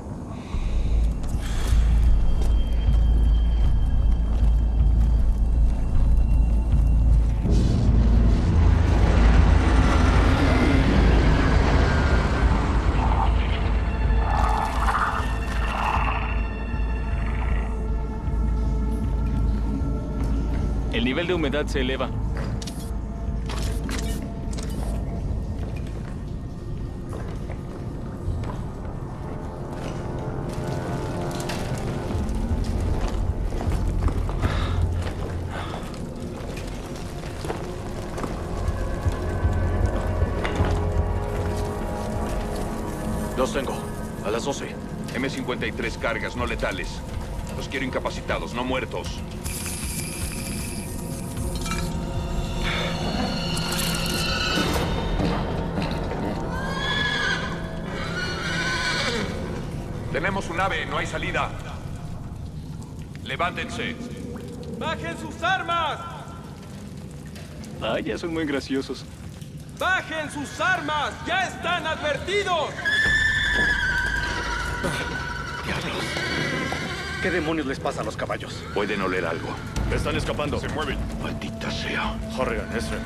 Humedad 21.50 21.66
se 21.66 21.82
eleva. 21.82 22.08
Los 43.36 43.54
tengo. 43.54 43.74
A 44.24 44.30
las 44.30 44.44
12. 44.44 44.68
M53 45.16 45.98
cargas 45.98 46.36
no 46.36 46.46
letales. 46.46 47.00
Los 47.58 47.68
quiero 47.68 47.86
incapacitados, 47.86 48.54
no 48.54 48.64
muertos. 48.64 49.20
No 60.60 60.98
hay 60.98 61.08
salida. 61.08 61.50
Levántense. 63.24 63.96
¡Bajen 64.78 65.18
sus 65.18 65.42
armas! 65.42 66.00
Vaya, 67.80 68.18
son 68.18 68.34
muy 68.34 68.46
graciosos. 68.46 69.06
¡Bajen 69.80 70.30
sus 70.30 70.60
armas! 70.60 71.14
¡Ya 71.26 71.48
están 71.48 71.88
advertidos! 71.88 72.72
Diablos. 75.64 76.04
¿Qué 77.22 77.32
demonios 77.32 77.66
les 77.66 77.80
pasa 77.80 78.02
a 78.02 78.04
los 78.04 78.18
caballos? 78.18 78.62
Pueden 78.74 79.02
oler 79.02 79.26
algo. 79.26 79.56
Están 79.94 80.18
escapando. 80.18 80.60
Se 80.60 80.68
mueven. 80.68 80.98
Maldita 81.24 81.72
sea. 81.72 82.18
Horrigan, 82.38 82.68
Ezra. 82.76 82.98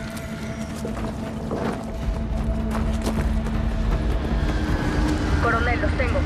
Coronel, 5.44 5.82
los 5.82 5.92
tengo. 5.92 6.20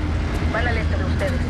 Van 0.54 0.66
al 0.66 0.78
este 0.78 0.97
ustedes. 1.18 1.42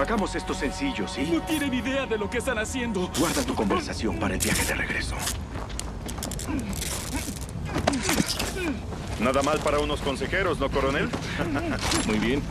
Hagamos 0.00 0.34
esto 0.34 0.54
sencillo, 0.54 1.06
¿sí? 1.06 1.30
No 1.32 1.42
tienen 1.42 1.72
idea 1.72 2.06
de 2.06 2.18
lo 2.18 2.28
que 2.28 2.38
están 2.38 2.58
haciendo. 2.58 3.10
Guarda 3.18 3.44
tu 3.44 3.54
conversación 3.54 4.18
para 4.18 4.34
el 4.34 4.40
viaje 4.40 4.64
de 4.64 4.74
regreso. 4.74 5.14
Nada 9.20 9.42
mal 9.42 9.58
para 9.60 9.78
unos 9.78 10.00
consejeros, 10.00 10.58
¿no, 10.58 10.68
coronel? 10.70 11.10
Muy 12.06 12.18
bien. 12.18 12.42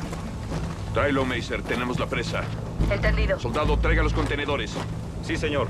Tráelo, 0.94 1.26
Meiser. 1.26 1.62
Tenemos 1.64 2.00
la 2.00 2.06
presa. 2.06 2.44
Entendido. 2.92 3.40
Soldado, 3.40 3.78
traiga 3.78 4.04
los 4.04 4.14
contenedores. 4.14 4.74
Sí, 5.24 5.38
señor. 5.38 5.68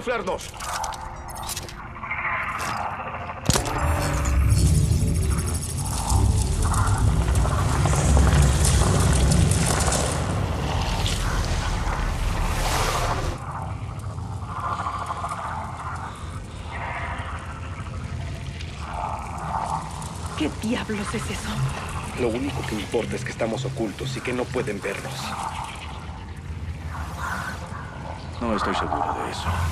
Camuflarnos. 0.00 0.50
¿Qué 20.38 20.50
diablos 20.62 21.14
es 21.14 21.30
eso? 21.30 21.50
Lo 22.18 22.28
único 22.28 22.62
que 22.62 22.74
importa 22.74 23.16
es 23.16 23.24
que 23.24 23.30
estamos 23.30 23.64
ocultos 23.66 24.16
y 24.16 24.20
que 24.22 24.32
no 24.32 24.44
pueden 24.44 24.80
vernos. 24.80 25.12
No 28.40 28.56
estoy 28.56 28.74
seguro 28.74 29.14
de 29.22 29.30
eso. 29.30 29.69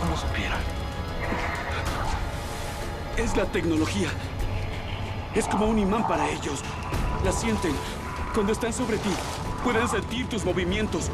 ¿Cómo 0.00 0.16
supieron? 0.16 0.58
Es 3.16 3.36
la 3.36 3.44
tecnología. 3.46 4.08
Es 5.34 5.46
como 5.46 5.66
un 5.66 5.78
imán 5.78 6.06
para 6.06 6.28
ellos. 6.28 6.62
La 7.24 7.32
sienten. 7.32 7.72
Cuando 8.34 8.52
están 8.52 8.72
sobre 8.72 8.98
ti, 8.98 9.10
pueden 9.62 9.88
sentir 9.88 10.28
tus 10.28 10.44
movimientos. 10.44 11.10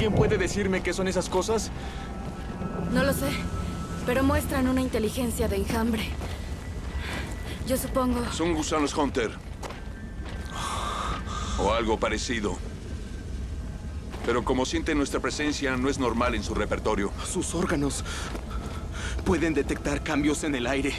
¿Alguien 0.00 0.16
puede 0.16 0.38
decirme 0.38 0.82
qué 0.82 0.94
son 0.94 1.08
esas 1.08 1.28
cosas? 1.28 1.70
No 2.90 3.04
lo 3.04 3.12
sé, 3.12 3.28
pero 4.06 4.22
muestran 4.22 4.66
una 4.66 4.80
inteligencia 4.80 5.46
de 5.46 5.56
enjambre. 5.56 6.08
Yo 7.68 7.76
supongo... 7.76 8.24
Son 8.32 8.54
gusanos 8.54 8.96
Hunter. 8.96 9.30
O 11.58 11.70
algo 11.74 12.00
parecido. 12.00 12.56
Pero 14.24 14.42
como 14.42 14.64
sienten 14.64 14.96
nuestra 14.96 15.20
presencia, 15.20 15.76
no 15.76 15.90
es 15.90 15.98
normal 15.98 16.34
en 16.34 16.44
su 16.44 16.54
repertorio. 16.54 17.12
Sus 17.30 17.54
órganos 17.54 18.02
pueden 19.26 19.52
detectar 19.52 20.02
cambios 20.02 20.44
en 20.44 20.54
el 20.54 20.66
aire. 20.66 20.94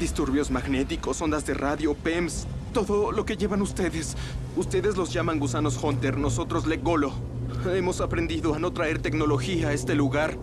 Disturbios 0.00 0.50
magnéticos, 0.50 1.20
ondas 1.20 1.44
de 1.44 1.52
radio, 1.52 1.92
PEMS, 1.94 2.46
todo 2.72 3.12
lo 3.12 3.26
que 3.26 3.36
llevan 3.36 3.60
ustedes. 3.60 4.16
Ustedes 4.56 4.96
los 4.96 5.12
llaman 5.12 5.38
gusanos 5.38 5.78
Hunter, 5.82 6.16
nosotros 6.16 6.66
Legolo. 6.66 7.25
Hemos 7.74 8.00
aprendido 8.00 8.54
a 8.54 8.58
no 8.58 8.72
traer 8.72 9.00
tecnología 9.00 9.68
a 9.68 9.72
este 9.72 9.94
lugar. 9.94 10.38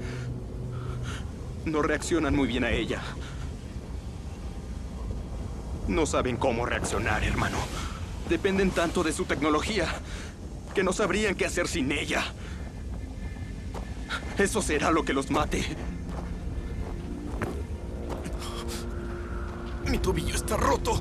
No 1.66 1.82
reaccionan 1.82 2.36
muy 2.36 2.48
bien 2.48 2.64
a 2.64 2.72
ella. 2.72 3.02
No 5.88 6.06
saben 6.06 6.38
cómo 6.38 6.66
reaccionar, 6.66 7.24
hermano. 7.24 7.58
Dependen 8.30 8.72
tanto 8.72 9.04
de 9.04 9.14
su 9.14 9.26
tecnología 9.26 9.88
que 10.76 10.84
no 10.84 10.92
sabrían 10.92 11.36
qué 11.36 11.46
hacer 11.46 11.68
sin 11.68 11.92
ella. 11.92 12.24
Eso 14.38 14.62
será 14.62 14.92
lo 14.92 15.06
que 15.06 15.14
los 15.14 15.32
mate. 15.32 15.64
Mi 19.90 19.98
tobillo 19.98 20.36
está 20.36 20.58
roto. 20.58 21.00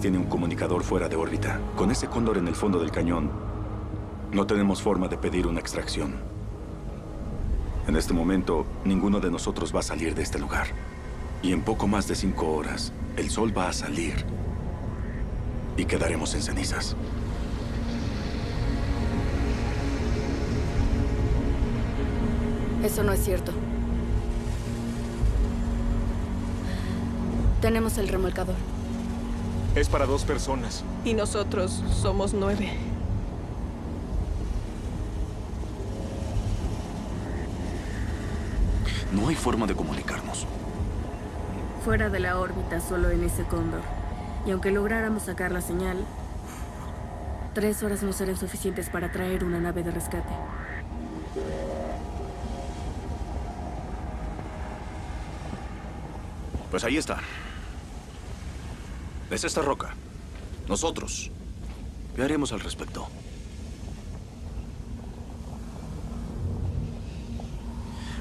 Tiene 0.00 0.16
un 0.18 0.26
comunicador 0.26 0.84
fuera 0.84 1.08
de 1.08 1.16
órbita. 1.16 1.60
Con 1.76 1.90
ese 1.90 2.06
cóndor 2.06 2.38
en 2.38 2.46
el 2.46 2.54
fondo 2.54 2.78
del 2.78 2.92
cañón, 2.92 3.30
no 4.30 4.46
tenemos 4.46 4.80
forma 4.80 5.08
de 5.08 5.18
pedir 5.18 5.46
una 5.48 5.58
extracción. 5.58 6.14
En 7.88 7.96
este 7.96 8.14
momento, 8.14 8.64
ninguno 8.84 9.18
de 9.18 9.30
nosotros 9.30 9.74
va 9.74 9.80
a 9.80 9.82
salir 9.82 10.14
de 10.14 10.22
este 10.22 10.38
lugar. 10.38 10.68
Y 11.42 11.52
en 11.52 11.62
poco 11.62 11.88
más 11.88 12.06
de 12.06 12.14
cinco 12.14 12.46
horas, 12.52 12.92
el 13.16 13.28
sol 13.28 13.56
va 13.56 13.68
a 13.68 13.72
salir 13.72 14.24
y 15.76 15.84
quedaremos 15.84 16.32
en 16.34 16.42
cenizas. 16.42 16.94
Eso 22.84 23.02
no 23.02 23.12
es 23.12 23.24
cierto. 23.24 23.50
Tenemos 27.60 27.98
el 27.98 28.06
remolcador. 28.06 28.77
Es 29.74 29.88
para 29.88 30.06
dos 30.06 30.24
personas. 30.24 30.82
Y 31.04 31.14
nosotros 31.14 31.82
somos 32.02 32.34
nueve. 32.34 32.72
No 39.12 39.28
hay 39.28 39.36
forma 39.36 39.66
de 39.66 39.74
comunicarnos. 39.74 40.46
Fuera 41.84 42.08
de 42.10 42.20
la 42.20 42.38
órbita, 42.38 42.80
solo 42.80 43.10
en 43.10 43.24
ese 43.24 43.44
cóndor. 43.44 43.80
Y 44.46 44.50
aunque 44.50 44.70
lográramos 44.70 45.24
sacar 45.24 45.52
la 45.52 45.60
señal, 45.60 46.04
tres 47.54 47.82
horas 47.82 48.02
no 48.02 48.12
serán 48.12 48.36
suficientes 48.36 48.88
para 48.90 49.10
traer 49.12 49.44
una 49.44 49.60
nave 49.60 49.82
de 49.82 49.90
rescate. 49.90 50.28
Pues 56.70 56.84
ahí 56.84 56.98
está. 56.98 57.18
Es 59.30 59.44
esta 59.44 59.60
roca. 59.60 59.94
Nosotros. 60.68 61.30
¿Qué 62.16 62.22
haremos 62.22 62.52
al 62.52 62.60
respecto? 62.60 63.06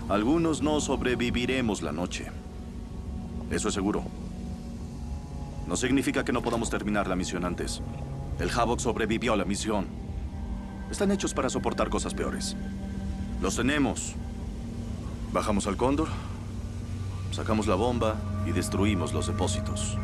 Algunos 0.09 0.61
no 0.61 0.79
sobreviviremos 0.81 1.81
la 1.81 1.91
noche. 1.91 2.27
Eso 3.51 3.69
es 3.69 3.73
seguro. 3.73 4.03
No 5.67 5.75
significa 5.75 6.23
que 6.23 6.33
no 6.33 6.41
podamos 6.41 6.69
terminar 6.69 7.07
la 7.07 7.15
misión 7.15 7.45
antes. 7.45 7.81
El 8.39 8.49
Havoc 8.51 8.79
sobrevivió 8.79 9.33
a 9.33 9.37
la 9.37 9.45
misión. 9.45 9.87
Están 10.91 11.11
hechos 11.11 11.33
para 11.33 11.49
soportar 11.49 11.89
cosas 11.89 12.13
peores. 12.13 12.55
Los 13.41 13.55
tenemos. 13.55 14.13
Bajamos 15.33 15.67
al 15.67 15.75
cóndor, 15.75 16.07
sacamos 17.31 17.67
la 17.67 17.75
bomba 17.75 18.15
y 18.45 18.51
destruimos 18.51 19.13
los 19.13 19.27
depósitos. 19.27 19.97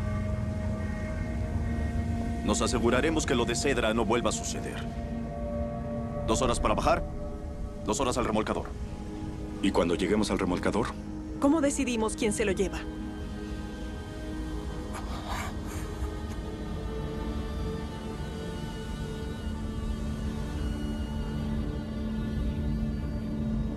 Nos 2.44 2.60
aseguraremos 2.60 3.24
que 3.24 3.34
lo 3.34 3.46
de 3.46 3.54
Cedra 3.54 3.94
no 3.94 4.04
vuelva 4.04 4.28
a 4.28 4.32
suceder. 4.32 4.76
Dos 6.26 6.42
horas 6.42 6.60
para 6.60 6.74
bajar, 6.74 7.02
dos 7.86 8.00
horas 8.00 8.18
al 8.18 8.26
remolcador. 8.26 8.66
¿Y 9.62 9.70
cuando 9.70 9.94
lleguemos 9.94 10.30
al 10.30 10.38
remolcador? 10.38 10.88
¿Cómo 11.40 11.62
decidimos 11.62 12.16
quién 12.16 12.34
se 12.34 12.44
lo 12.44 12.52
lleva? 12.52 12.80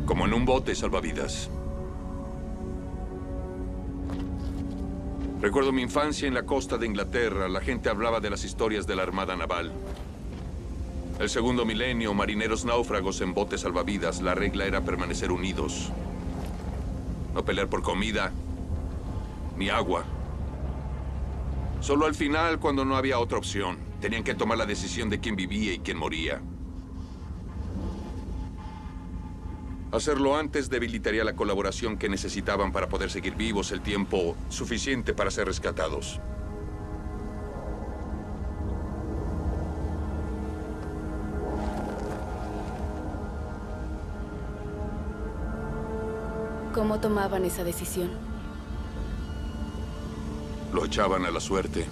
Como 0.05 0.25
en 0.25 0.33
un 0.33 0.45
bote 0.45 0.75
salvavidas. 0.75 1.49
Recuerdo 5.47 5.71
mi 5.71 5.81
infancia 5.81 6.27
en 6.27 6.33
la 6.33 6.43
costa 6.43 6.77
de 6.77 6.85
Inglaterra. 6.85 7.47
La 7.47 7.61
gente 7.61 7.87
hablaba 7.87 8.19
de 8.19 8.29
las 8.29 8.43
historias 8.43 8.85
de 8.85 8.97
la 8.97 9.03
Armada 9.03 9.33
Naval. 9.37 9.71
El 11.21 11.29
segundo 11.29 11.63
milenio, 11.63 12.13
marineros 12.13 12.65
náufragos 12.65 13.21
en 13.21 13.33
botes 13.33 13.61
salvavidas. 13.61 14.21
La 14.21 14.35
regla 14.35 14.65
era 14.65 14.81
permanecer 14.81 15.31
unidos. 15.31 15.89
No 17.33 17.45
pelear 17.45 17.69
por 17.69 17.81
comida, 17.81 18.33
ni 19.55 19.69
agua. 19.69 20.03
Solo 21.79 22.07
al 22.07 22.13
final, 22.13 22.59
cuando 22.59 22.83
no 22.83 22.97
había 22.97 23.17
otra 23.17 23.37
opción, 23.37 23.77
tenían 24.01 24.25
que 24.25 24.35
tomar 24.35 24.57
la 24.57 24.65
decisión 24.65 25.09
de 25.09 25.21
quién 25.21 25.37
vivía 25.37 25.71
y 25.71 25.79
quién 25.79 25.95
moría. 25.95 26.41
Hacerlo 29.91 30.35
antes 30.35 30.69
debilitaría 30.69 31.23
la 31.23 31.35
colaboración 31.35 31.97
que 31.97 32.09
necesitaban 32.09 32.73
para 32.73 32.89
poder 32.89 33.09
seguir 33.09 33.35
vivos 33.35 33.71
el 33.71 33.81
tiempo 33.81 34.35
suficiente 34.49 35.13
para 35.13 35.31
ser 35.31 35.47
rescatados. 35.47 36.19
¿Cómo 46.73 46.99
tomaban 46.99 47.45
esa 47.45 47.63
decisión? 47.63 48.11
Lo 50.73 50.85
echaban 50.85 51.25
a 51.25 51.31
la 51.31 51.39
suerte. 51.39 51.87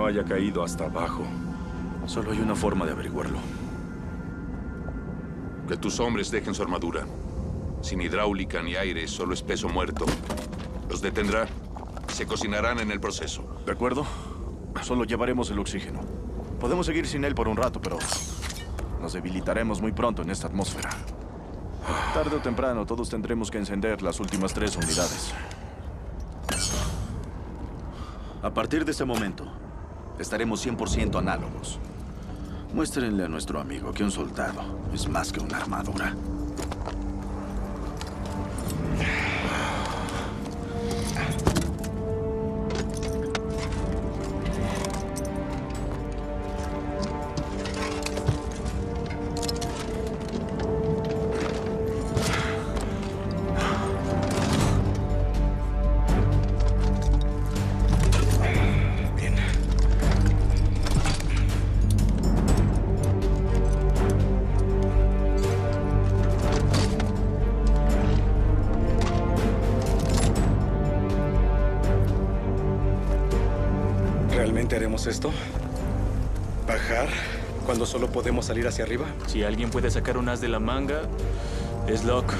No 0.00 0.06
haya 0.06 0.24
caído 0.24 0.64
hasta 0.64 0.86
abajo. 0.86 1.24
Solo 2.06 2.32
hay 2.32 2.38
una 2.38 2.56
forma 2.56 2.86
de 2.86 2.92
averiguarlo. 2.92 3.36
Que 5.68 5.76
tus 5.76 6.00
hombres 6.00 6.30
dejen 6.30 6.54
su 6.54 6.62
armadura. 6.62 7.04
Sin 7.82 8.00
hidráulica 8.00 8.62
ni 8.62 8.76
aire, 8.76 9.06
solo 9.06 9.34
es 9.34 9.42
peso 9.42 9.68
muerto. 9.68 10.06
Los 10.88 11.02
detendrá. 11.02 11.46
Se 12.08 12.26
cocinarán 12.26 12.80
en 12.80 12.90
el 12.90 12.98
proceso. 12.98 13.44
¿De 13.66 13.72
acuerdo? 13.72 14.06
Solo 14.80 15.04
llevaremos 15.04 15.50
el 15.50 15.58
oxígeno. 15.58 16.00
Podemos 16.58 16.86
seguir 16.86 17.06
sin 17.06 17.22
él 17.26 17.34
por 17.34 17.46
un 17.46 17.58
rato, 17.58 17.78
pero 17.82 17.98
nos 19.02 19.12
debilitaremos 19.12 19.82
muy 19.82 19.92
pronto 19.92 20.22
en 20.22 20.30
esta 20.30 20.46
atmósfera. 20.46 20.88
Tarde 22.14 22.36
o 22.36 22.40
temprano, 22.40 22.86
todos 22.86 23.10
tendremos 23.10 23.50
que 23.50 23.58
encender 23.58 24.00
las 24.00 24.18
últimas 24.18 24.54
tres 24.54 24.78
unidades. 24.78 25.34
A 28.42 28.48
partir 28.54 28.86
de 28.86 28.92
ese 28.92 29.04
momento, 29.04 29.44
estaremos 30.18 30.66
100% 30.66 31.18
análogos. 31.18 31.78
Muéstrenle 32.74 33.24
a 33.24 33.28
nuestro 33.28 33.60
amigo 33.60 33.92
que 33.92 34.04
un 34.04 34.10
soldado 34.10 34.62
es 34.94 35.08
más 35.08 35.32
que 35.32 35.40
una 35.40 35.58
armadura. 35.58 36.14
Salir 78.50 78.66
hacia 78.66 78.82
arriba? 78.82 79.06
Si 79.28 79.44
alguien 79.44 79.70
puede 79.70 79.92
sacar 79.92 80.18
un 80.18 80.28
as 80.28 80.40
de 80.40 80.48
la 80.48 80.58
manga, 80.58 81.02
es 81.86 82.02
Locke. 82.02 82.34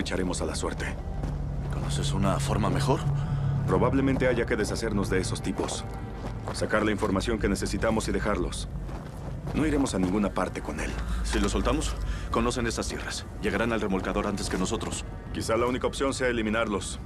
Lo 0.00 0.02
echaremos 0.02 0.40
a 0.40 0.46
la 0.46 0.54
suerte. 0.54 0.86
¿Conoces 1.74 2.14
una 2.14 2.40
forma 2.40 2.70
mejor? 2.70 3.00
Probablemente 3.66 4.28
haya 4.28 4.46
que 4.46 4.56
deshacernos 4.56 5.10
de 5.10 5.18
esos 5.18 5.42
tipos. 5.42 5.84
Sacar 6.54 6.86
la 6.86 6.90
información 6.90 7.38
que 7.38 7.50
necesitamos 7.50 8.08
y 8.08 8.12
dejarlos. 8.12 8.70
No 9.52 9.66
iremos 9.66 9.94
a 9.94 9.98
ninguna 9.98 10.32
parte 10.32 10.62
con 10.62 10.80
él. 10.80 10.90
Si 11.22 11.38
lo 11.38 11.50
soltamos, 11.50 11.94
conocen 12.30 12.66
estas 12.66 12.88
tierras. 12.88 13.26
Llegarán 13.42 13.74
al 13.74 13.82
remolcador 13.82 14.26
antes 14.26 14.48
que 14.48 14.56
nosotros. 14.56 15.04
Quizá 15.34 15.58
la 15.58 15.66
única 15.66 15.86
opción 15.86 16.14
sea 16.14 16.28
eliminarlos. 16.28 16.98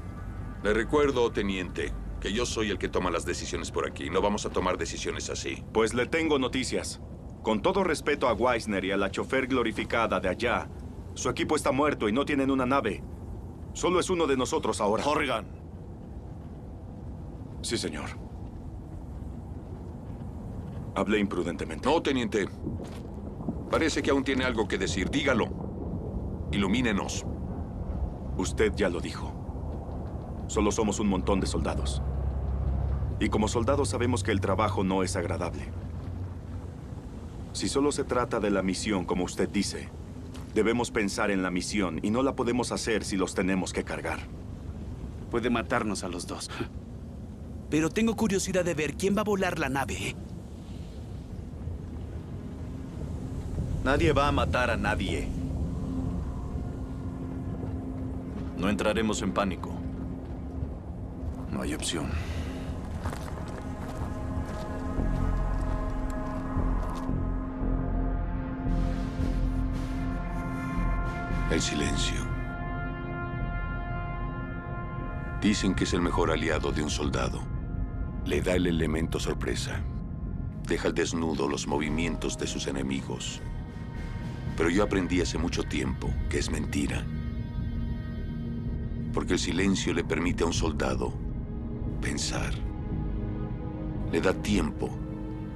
Le 0.63 0.73
recuerdo, 0.73 1.33
teniente, 1.33 1.93
que 2.21 2.33
yo 2.33 2.47
soy 2.47 2.71
el 2.71 2.79
que 2.79 2.89
toma 2.89 3.11
las 3.11 3.27
decisiones 3.27 3.73
por 3.73 3.89
aquí. 3.89 4.09
No 4.09 4.23
vamos 4.23 4.47
a 4.47 4.51
tomar 4.51 4.79
decisiones 4.79 5.31
así. 5.31 5.65
Pues 5.73 5.95
le 5.95 6.07
tengo 6.07 6.39
noticias. 6.39 7.01
Con 7.43 7.61
todo 7.61 7.83
respeto 7.83 8.29
a 8.29 8.35
Weisner 8.35 8.85
y 8.85 8.93
a 8.93 8.97
la 8.97 9.11
chofer 9.11 9.49
glorificada 9.49 10.21
de 10.21 10.29
allá, 10.29 10.69
su 11.15 11.29
equipo 11.29 11.57
está 11.57 11.73
muerto 11.73 12.09
y 12.09 12.13
no 12.13 12.25
tienen 12.25 12.51
una 12.51 12.67
nave. 12.67 13.03
Solo 13.73 14.01
es 14.01 14.11
uno 14.11 14.27
de 14.27 14.37
nosotros 14.37 14.81
ahora. 14.81 15.05
Horgan. 15.07 15.47
Sí, 17.63 17.79
señor. 17.79 18.11
Hablé 20.95 21.19
imprudentemente. 21.19 21.89
No, 21.89 22.03
teniente. 22.03 22.49
Parece 23.71 24.03
que 24.03 24.11
aún 24.11 24.23
tiene 24.23 24.45
algo 24.45 24.69
que 24.69 24.79
decir. 24.79 25.11
Dígalo. 25.11 26.49
Ilumínenos. 26.53 27.25
Usted 28.37 28.73
ya 28.75 28.89
lo 28.89 29.01
dijo. 29.01 29.33
Solo 30.47 30.71
somos 30.71 31.01
un 31.01 31.09
montón 31.09 31.41
de 31.41 31.47
soldados. 31.47 32.03
Y 33.19 33.29
como 33.29 33.49
soldados 33.49 33.89
sabemos 33.89 34.23
que 34.23 34.33
el 34.33 34.41
trabajo 34.41 34.85
no 34.85 35.03
es 35.03 35.17
agradable. 35.17 35.73
Si 37.53 37.69
solo 37.69 37.93
se 37.93 38.05
trata 38.05 38.41
de 38.41 38.51
la 38.51 38.63
misión, 38.63 39.05
como 39.05 39.25
usted 39.25 39.49
dice, 39.49 39.89
debemos 40.55 40.91
pensar 40.91 41.31
en 41.31 41.43
la 41.43 41.51
misión 41.51 42.01
y 42.03 42.11
no 42.11 42.23
la 42.23 42.37
podemos 42.37 42.73
hacer 42.73 43.05
si 43.05 43.17
los 43.17 43.35
tenemos 43.35 43.73
que 43.73 43.85
cargar. 43.85 44.21
Puede 45.31 45.51
matarnos 45.51 46.05
a 46.05 46.09
los 46.09 46.27
dos. 46.27 46.51
Pero 47.71 47.91
tengo 47.91 48.15
curiosidad 48.15 48.65
de 48.65 48.75
ver 48.75 48.95
quién 48.95 49.17
va 49.17 49.23
a 49.23 49.25
volar 49.25 49.59
la 49.59 49.69
nave. 49.69 50.15
Nadie 53.85 54.13
va 54.13 54.29
a 54.29 54.33
matar 54.33 54.71
a 54.71 54.77
nadie. 54.77 55.29
No 58.57 58.69
entraremos 58.69 59.21
en 59.23 59.33
pánico. 59.33 59.71
No 61.53 61.63
hay 61.63 61.75
opción. 61.75 62.07
El 71.55 71.63
silencio. 71.63 72.17
Dicen 75.41 75.77
que 75.77 75.85
es 75.85 75.93
el 75.93 76.01
mejor 76.01 76.33
aliado 76.33 76.73
de 76.73 76.83
un 76.83 76.91
soldado. 76.91 77.43
Le 78.27 78.43
da 78.43 78.55
el 78.55 78.67
elemento 78.67 79.21
sorpresa. 79.21 79.81
Deja 80.67 80.89
al 80.89 80.95
desnudo 80.95 81.47
los 81.47 81.69
movimientos 81.69 82.37
de 82.39 82.49
sus 82.49 82.67
enemigos. 82.67 83.41
Pero 84.57 84.69
yo 84.69 84.83
aprendí 84.83 85.21
hace 85.21 85.39
mucho 85.39 85.63
tiempo 85.63 86.11
que 86.29 86.41
es 86.41 86.51
mentira. 86.51 87.07
Porque 89.13 89.35
el 89.35 89.39
silencio 89.39 89.95
le 89.95 90.03
permite 90.03 90.43
a 90.43 90.49
un 90.49 90.53
soldado 90.53 91.15
pensar. 92.01 92.53
Le 94.11 94.21
da 94.21 94.35
tiempo 94.35 94.91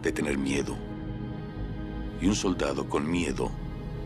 de 0.01 0.13
tener 0.13 0.39
miedo. 0.39 0.77
Y 2.21 2.29
un 2.29 2.37
soldado 2.37 2.89
con 2.89 3.11
miedo 3.11 3.51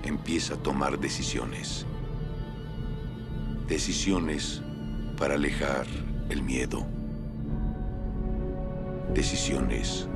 empieza 0.03 0.55
a 0.55 0.57
tomar 0.57 0.98
decisiones. 0.98 1.86
Decisiones 3.68 4.62
para 5.16 5.34
alejar 5.34 5.86
el 6.28 6.42
miedo. 6.42 6.86
Decisiones 9.14 10.09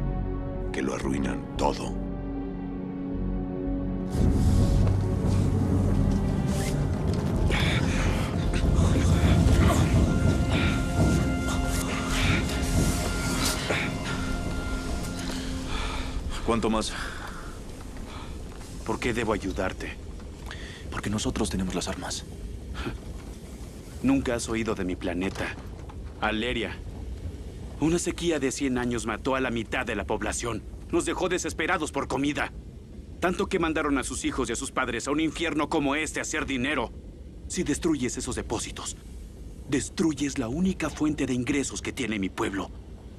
que 0.73 0.83
lo 0.83 0.95
arruinan 0.95 1.57
todo. 1.57 1.95
¿Cuánto 16.47 16.71
más? 16.71 16.93
¿Por 18.87 19.01
qué 19.01 19.13
debo 19.13 19.33
ayudarte? 19.33 19.95
Porque 20.93 21.11
nosotros 21.11 21.51
tenemos 21.51 21.75
las 21.75 21.89
armas. 21.89 22.25
Nunca 24.03 24.37
has 24.37 24.49
oído 24.49 24.77
de 24.77 24.85
mi 24.85 24.95
planeta. 24.95 25.57
Aleria. 26.21 26.77
Una 27.81 27.99
sequía 27.99 28.39
de 28.39 28.53
100 28.53 28.79
años 28.79 29.05
mató 29.05 29.35
a 29.35 29.41
la 29.41 29.51
mitad 29.51 29.85
de 29.85 29.97
la 29.97 30.07
población. 30.07 30.63
Nos 30.93 31.05
dejó 31.05 31.29
desesperados 31.29 31.91
por 31.91 32.07
comida. 32.07 32.53
Tanto 33.19 33.49
que 33.49 33.59
mandaron 33.59 33.99
a 33.99 34.05
sus 34.05 34.25
hijos 34.25 34.49
y 34.49 34.53
a 34.53 34.57
sus 34.57 34.71
padres 34.71 35.09
a 35.09 35.11
un 35.11 35.19
infierno 35.21 35.69
como 35.69 35.97
este 35.97 36.21
a 36.21 36.23
hacer 36.23 36.47
dinero. 36.47 36.93
Si 37.49 37.65
destruyes 37.65 38.17
esos 38.17 38.37
depósitos, 38.37 38.97
destruyes 39.69 40.39
la 40.39 40.49
única 40.49 40.91
fuente 40.91 41.27
de 41.27 41.35
ingresos 41.35 41.83
que 41.83 41.93
tiene 41.93 42.21
mi 42.21 42.29
pueblo. 42.29 42.71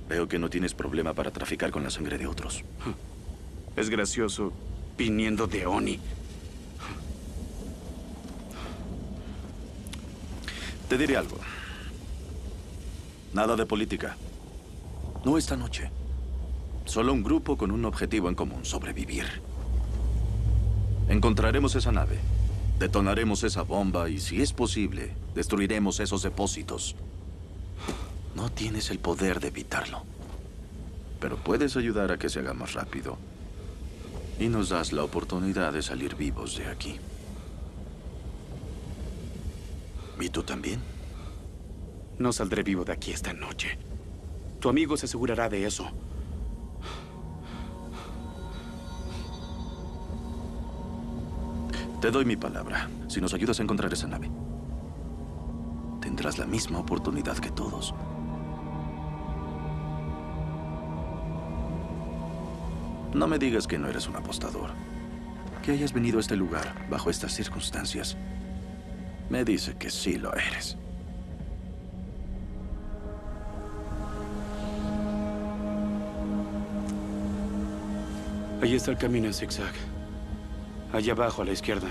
Veo 0.08 0.30
que 0.30 0.40
no 0.40 0.50
tienes 0.50 0.74
problema 0.74 1.14
para 1.14 1.32
traficar 1.32 1.72
con 1.72 1.84
la 1.84 1.90
sangre 1.90 2.18
de 2.18 2.28
otros. 2.28 2.64
Es 3.76 3.92
gracioso 3.92 4.54
viniendo 4.98 5.48
de 5.48 5.66
Oni. 5.66 6.00
Te 10.90 10.98
diré 10.98 11.18
algo. 11.18 11.38
Nada 13.34 13.56
de 13.56 13.66
política. 13.66 14.18
No 15.24 15.38
esta 15.38 15.56
noche. 15.56 15.92
Solo 16.86 17.14
un 17.14 17.24
grupo 17.24 17.58
con 17.58 17.72
un 17.72 17.86
objetivo 17.86 18.30
en 18.30 18.36
común, 18.36 18.66
sobrevivir. 18.66 19.26
Encontraremos 21.10 21.76
esa 21.76 21.92
nave. 21.92 22.18
Detonaremos 22.80 23.44
esa 23.44 23.64
bomba 23.64 24.10
y, 24.10 24.20
si 24.20 24.42
es 24.42 24.54
posible, 24.54 25.14
destruiremos 25.36 26.00
esos 26.00 26.24
depósitos. 26.24 26.96
No 28.36 28.50
tienes 28.50 28.90
el 28.92 29.00
poder 29.00 29.40
de 29.40 29.48
evitarlo. 29.48 30.04
Pero 31.20 31.38
puedes 31.38 31.76
ayudar 31.76 32.12
a 32.12 32.18
que 32.18 32.30
se 32.30 32.40
haga 32.40 32.54
más 32.54 32.74
rápido. 32.74 33.18
Y 34.40 34.50
nos 34.50 34.70
das 34.70 34.92
la 34.92 35.04
oportunidad 35.04 35.74
de 35.74 35.82
salir 35.82 36.16
vivos 36.16 36.58
de 36.58 36.68
aquí. 36.68 37.00
¿Y 40.20 40.30
tú 40.30 40.44
también? 40.44 40.82
No 42.20 42.32
saldré 42.32 42.64
vivo 42.64 42.84
de 42.84 42.94
aquí 42.94 43.12
esta 43.12 43.34
noche. 43.34 43.78
Tu 44.60 44.70
amigo 44.70 44.98
se 44.98 45.06
asegurará 45.06 45.50
de 45.50 45.66
eso. 45.66 45.90
Te 52.02 52.12
doy 52.12 52.26
mi 52.26 52.36
palabra. 52.36 52.90
Si 53.08 53.20
nos 53.22 53.34
ayudas 53.34 53.60
a 53.60 53.64
encontrar 53.64 53.92
esa 53.92 54.08
nave, 54.08 54.30
tendrás 56.00 56.38
la 56.38 56.46
misma 56.46 56.80
oportunidad 56.80 57.38
que 57.38 57.50
todos. 57.50 57.94
No 63.18 63.26
me 63.26 63.40
digas 63.40 63.66
que 63.66 63.80
no 63.80 63.88
eres 63.88 64.08
un 64.08 64.16
apostador. 64.16 64.70
Que 65.64 65.72
hayas 65.72 65.92
venido 65.92 66.20
a 66.20 66.22
este 66.22 66.36
lugar 66.36 66.88
bajo 66.88 67.10
estas 67.10 67.34
circunstancias. 67.34 68.16
Me 69.28 69.44
dice 69.44 69.76
que 69.76 69.90
sí 69.90 70.20
lo 70.20 70.32
eres. 70.36 70.78
Ahí 78.62 78.76
está 78.76 78.92
el 78.92 78.98
camino 79.00 79.26
en 79.26 79.34
zigzag. 79.34 79.74
Allá 80.94 81.14
abajo, 81.14 81.42
a 81.42 81.46
la 81.46 81.54
izquierda. 81.54 81.90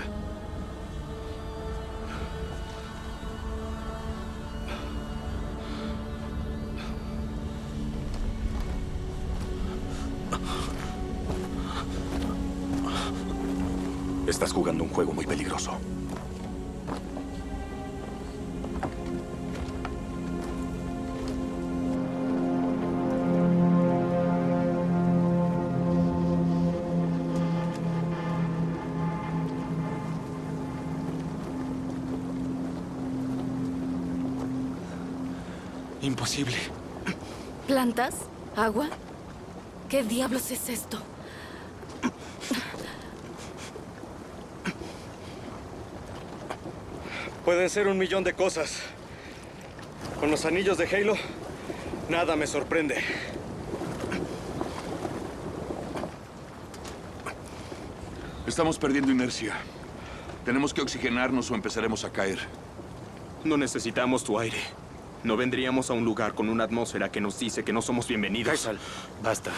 Juego 14.97 15.13
muy 15.13 15.27
peligroso. 15.27 15.73
Imposible. 36.01 36.55
¿Plantas? 37.67 38.15
¿Agua? 38.55 38.87
¿Qué 39.89 40.01
diablos 40.01 40.49
es 40.49 40.69
esto? 40.69 40.97
Pueden 47.47 47.69
ser 47.69 47.87
un 47.87 47.97
millón 47.97 48.25
de 48.25 48.33
cosas. 48.33 48.81
Con 50.19 50.29
los 50.29 50.43
anillos 50.43 50.77
de 50.77 50.85
Halo, 50.85 51.15
nada 52.09 52.35
me 52.35 52.45
sorprende. 52.45 52.97
Estamos 58.45 58.77
perdiendo 58.77 59.13
inercia. 59.13 59.53
Tenemos 60.43 60.73
que 60.73 60.81
oxigenarnos 60.81 61.49
o 61.49 61.55
empezaremos 61.55 62.03
a 62.03 62.11
caer. 62.11 62.39
No 63.45 63.55
necesitamos 63.55 64.25
tu 64.25 64.37
aire. 64.37 64.59
No 65.23 65.37
vendríamos 65.37 65.89
a 65.89 65.93
un 65.93 66.03
lugar 66.03 66.33
con 66.33 66.49
una 66.49 66.65
atmósfera 66.65 67.13
que 67.13 67.21
nos 67.21 67.39
dice 67.39 67.63
que 67.63 67.71
no 67.71 67.81
somos 67.81 68.09
bienvenidos. 68.09 68.49
Kaisal, 68.49 68.77
basta. 69.23 69.53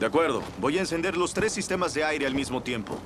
De 0.00 0.06
acuerdo, 0.06 0.42
voy 0.58 0.78
a 0.78 0.80
encender 0.80 1.14
los 1.18 1.34
tres 1.34 1.52
sistemas 1.52 1.92
de 1.92 2.02
aire 2.04 2.26
al 2.26 2.34
mismo 2.34 2.62
tiempo. 2.62 2.98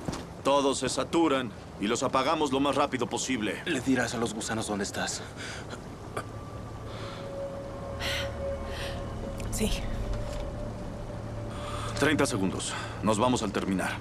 Todos 0.45 0.79
se 0.79 0.87
saturan 0.87 1.51
y 1.81 1.87
los 1.87 2.03
apagamos 2.03 2.53
lo 2.53 2.61
más 2.61 2.75
rápido 2.75 3.05
posible. 3.05 3.61
Le 3.65 3.81
dirás 3.81 4.13
a 4.13 4.17
los 4.17 4.33
gusanos 4.33 4.67
dónde 4.67 4.85
estás. 4.85 5.21
Sí. 9.51 9.69
30 11.99 12.25
segundos. 12.25 12.73
Nos 13.03 13.19
vamos 13.19 13.43
al 13.43 13.51
terminar. 13.51 13.97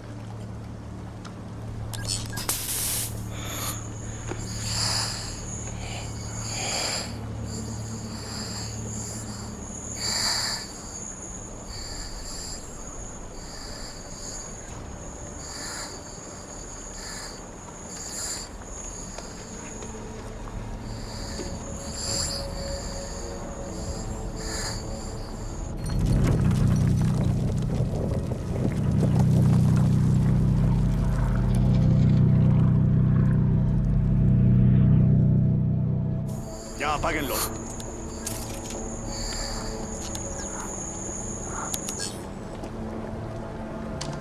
Ya, 36.84 36.96
apáguenlo. 36.96 37.34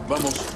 Vamos. 0.07 0.52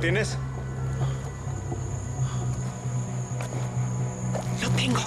¿Lo 0.00 0.02
tienes? 0.02 0.38
Lo 4.62 4.70
tengo. 4.70 5.00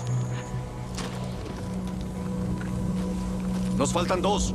Nos 3.76 3.92
faltan 3.92 4.22
dos. 4.22 4.53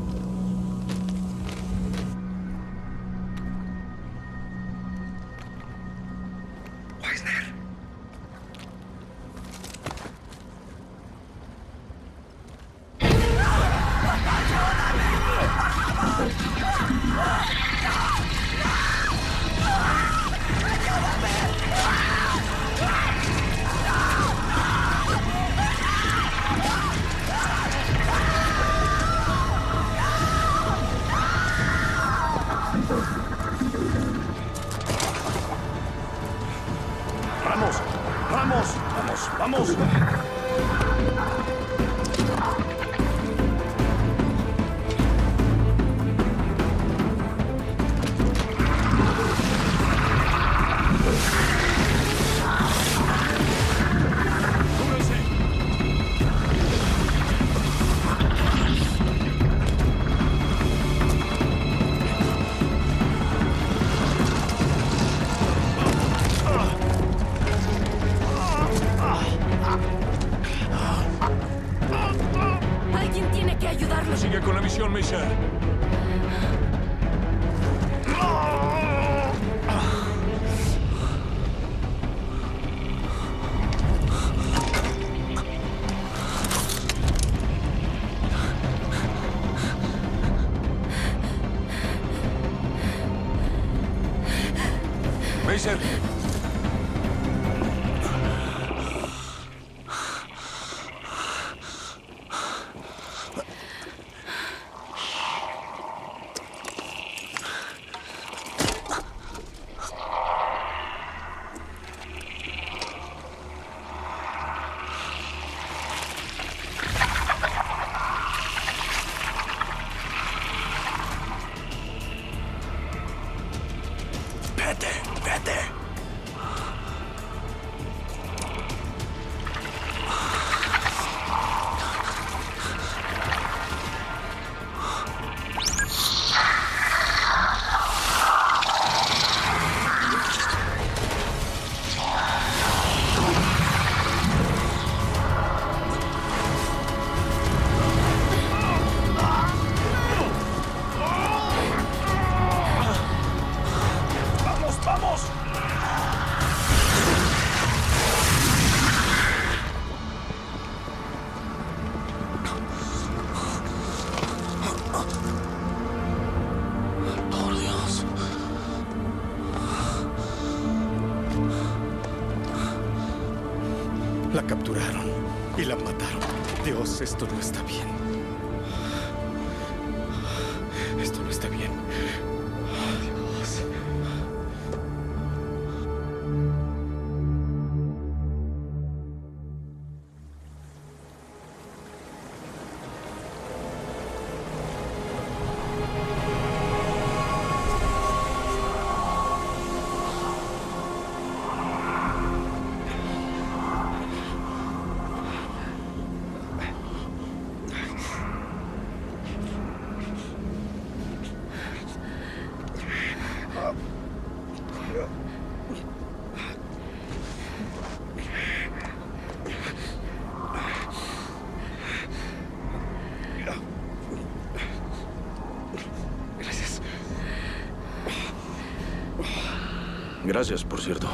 Gracias, 230.39 230.63
por 230.63 230.81
cierto. 230.81 231.09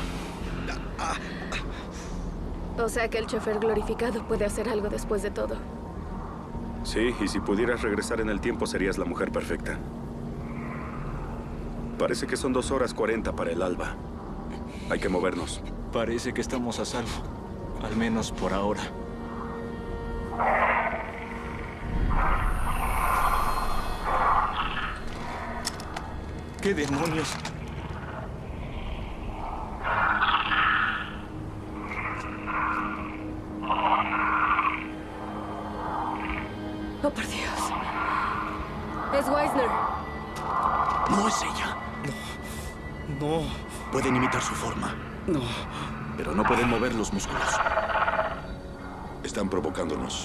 O 2.78 2.88
sea 2.90 3.08
que 3.08 3.16
el 3.16 3.26
chofer 3.26 3.58
glorificado 3.58 4.22
puede 4.28 4.44
hacer 4.44 4.68
algo 4.68 4.90
después 4.90 5.22
de 5.22 5.30
todo. 5.30 5.56
Sí, 6.82 7.14
y 7.18 7.28
si 7.28 7.40
pudieras 7.40 7.80
regresar 7.80 8.20
en 8.20 8.28
el 8.28 8.42
tiempo 8.42 8.66
serías 8.66 8.98
la 8.98 9.06
mujer 9.06 9.32
perfecta. 9.32 9.78
Parece 11.98 12.26
que 12.26 12.36
son 12.36 12.52
dos 12.52 12.70
horas 12.70 12.92
cuarenta 12.92 13.32
para 13.32 13.50
el 13.50 13.62
alba. 13.62 13.94
Hay 14.90 15.00
que 15.00 15.08
movernos. 15.08 15.62
Parece 15.90 16.34
que 16.34 16.42
estamos 16.42 16.78
a 16.78 16.84
salvo. 16.84 17.08
Al 17.82 17.96
menos 17.96 18.30
por 18.30 18.52
ahora. 18.52 18.82
¿Qué 26.60 26.74
demonios? 26.74 27.34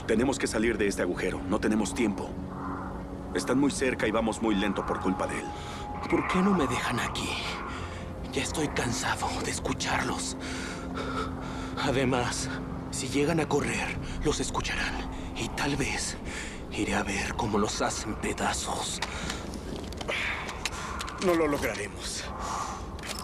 Tenemos 0.06 0.38
que 0.38 0.48
salir 0.48 0.78
de 0.78 0.88
este 0.88 1.02
agujero. 1.02 1.40
No 1.48 1.60
tenemos 1.60 1.94
tiempo. 1.94 2.30
Están 3.34 3.60
muy 3.60 3.72
cerca 3.72 4.08
y 4.08 4.12
vamos 4.12 4.42
muy 4.42 4.56
lento 4.56 4.86
por 4.86 5.00
culpa 5.00 5.28
de 5.28 5.40
él. 5.40 5.46
¿Por 6.10 6.28
qué 6.28 6.40
no 6.42 6.52
me 6.52 6.68
dejan 6.68 7.00
aquí? 7.00 7.30
Ya 8.34 8.42
estoy 8.42 8.68
cansado 8.70 9.28
de 9.46 9.52
escucharlos. 9.52 10.36
Además, 11.84 12.50
si 12.92 13.08
llegan 13.08 13.40
a 13.40 13.48
correr, 13.48 13.98
los 14.24 14.40
escucharán. 14.40 15.10
Y 15.36 15.48
tal 15.50 15.76
vez 15.76 16.18
iré 16.72 16.96
a 16.96 17.04
ver 17.04 17.36
cómo 17.36 17.58
los 17.58 17.82
hacen 17.82 18.16
pedazos. 18.16 19.00
No 21.26 21.34
lo 21.36 21.48
lograremos. 21.48 22.24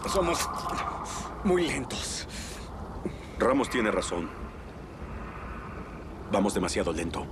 Somos 0.08 0.48
muy 1.44 1.66
lentos. 1.66 2.26
Ramos 3.38 3.68
tiene 3.68 3.90
razón. 3.90 4.45
Vamos 6.30 6.54
demasiado 6.54 6.92
lento. 6.92 7.24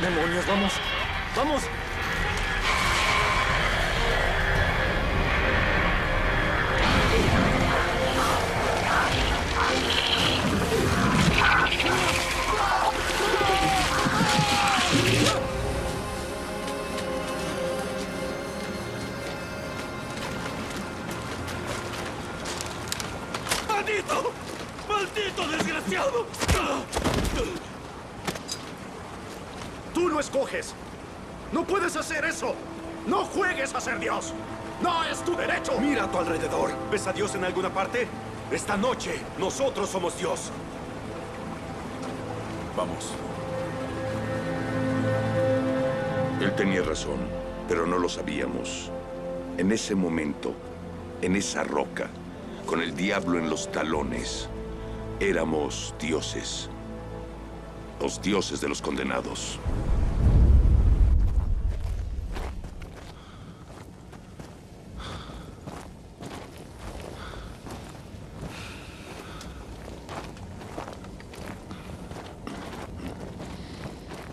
¡Demonios, 0.00 0.46
vamos! 0.46 0.72
¡Vamos! 1.36 1.77
Desgraciado! 25.98 26.84
Tú 29.94 30.08
no 30.08 30.20
escoges. 30.20 30.74
No 31.52 31.64
puedes 31.64 31.96
hacer 31.96 32.24
eso. 32.24 32.54
No 33.06 33.24
juegues 33.24 33.74
a 33.74 33.80
ser 33.80 33.98
Dios. 33.98 34.32
No 34.82 35.02
es 35.04 35.24
tu 35.24 35.34
derecho. 35.34 35.78
Mira 35.80 36.04
a 36.04 36.10
tu 36.10 36.18
alrededor. 36.18 36.70
¿Ves 36.90 37.06
a 37.06 37.12
Dios 37.12 37.34
en 37.34 37.44
alguna 37.44 37.72
parte? 37.72 38.06
Esta 38.50 38.76
noche, 38.76 39.20
nosotros 39.38 39.88
somos 39.88 40.16
Dios. 40.18 40.50
Vamos. 42.76 43.12
Él 46.40 46.54
tenía 46.54 46.82
razón, 46.82 47.18
pero 47.66 47.86
no 47.86 47.98
lo 47.98 48.08
sabíamos. 48.08 48.90
En 49.56 49.72
ese 49.72 49.96
momento, 49.96 50.54
en 51.20 51.34
esa 51.34 51.64
roca, 51.64 52.08
con 52.66 52.80
el 52.80 52.94
diablo 52.94 53.38
en 53.38 53.50
los 53.50 53.72
talones, 53.72 54.48
éramos 55.20 55.94
dioses. 55.98 56.70
Los 58.00 58.22
dioses 58.22 58.60
de 58.60 58.68
los 58.68 58.80
condenados. 58.80 59.58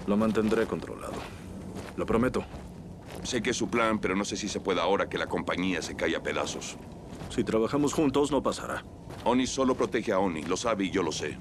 Lo 0.06 0.18
mantendré 0.18 0.68
controlado. 0.68 1.14
Lo 1.98 2.06
prometo. 2.06 2.44
Sé 3.24 3.42
que 3.42 3.50
es 3.50 3.58
su 3.58 3.70
plan, 3.70 3.98
pero 3.98 4.16
no 4.16 4.24
sé 4.24 4.38
si 4.38 4.48
se 4.48 4.60
puede 4.60 4.80
ahora 4.80 5.10
que 5.10 5.18
la 5.18 5.26
compañía 5.26 5.82
se 5.82 5.96
cae 5.96 6.16
a 6.16 6.22
pedazos. 6.22 6.78
Si 7.30 7.44
trabajamos 7.44 7.94
juntos, 7.94 8.30
no 8.30 8.44
pasará. 8.44 8.84
Oni 9.26 9.48
solo 9.48 9.76
protege 9.76 10.12
a 10.12 10.20
Oni, 10.20 10.44
lo 10.44 10.56
sabe 10.56 10.86
y 10.86 10.92
yo 10.92 11.02
lo 11.02 11.12
sé. 11.12 11.38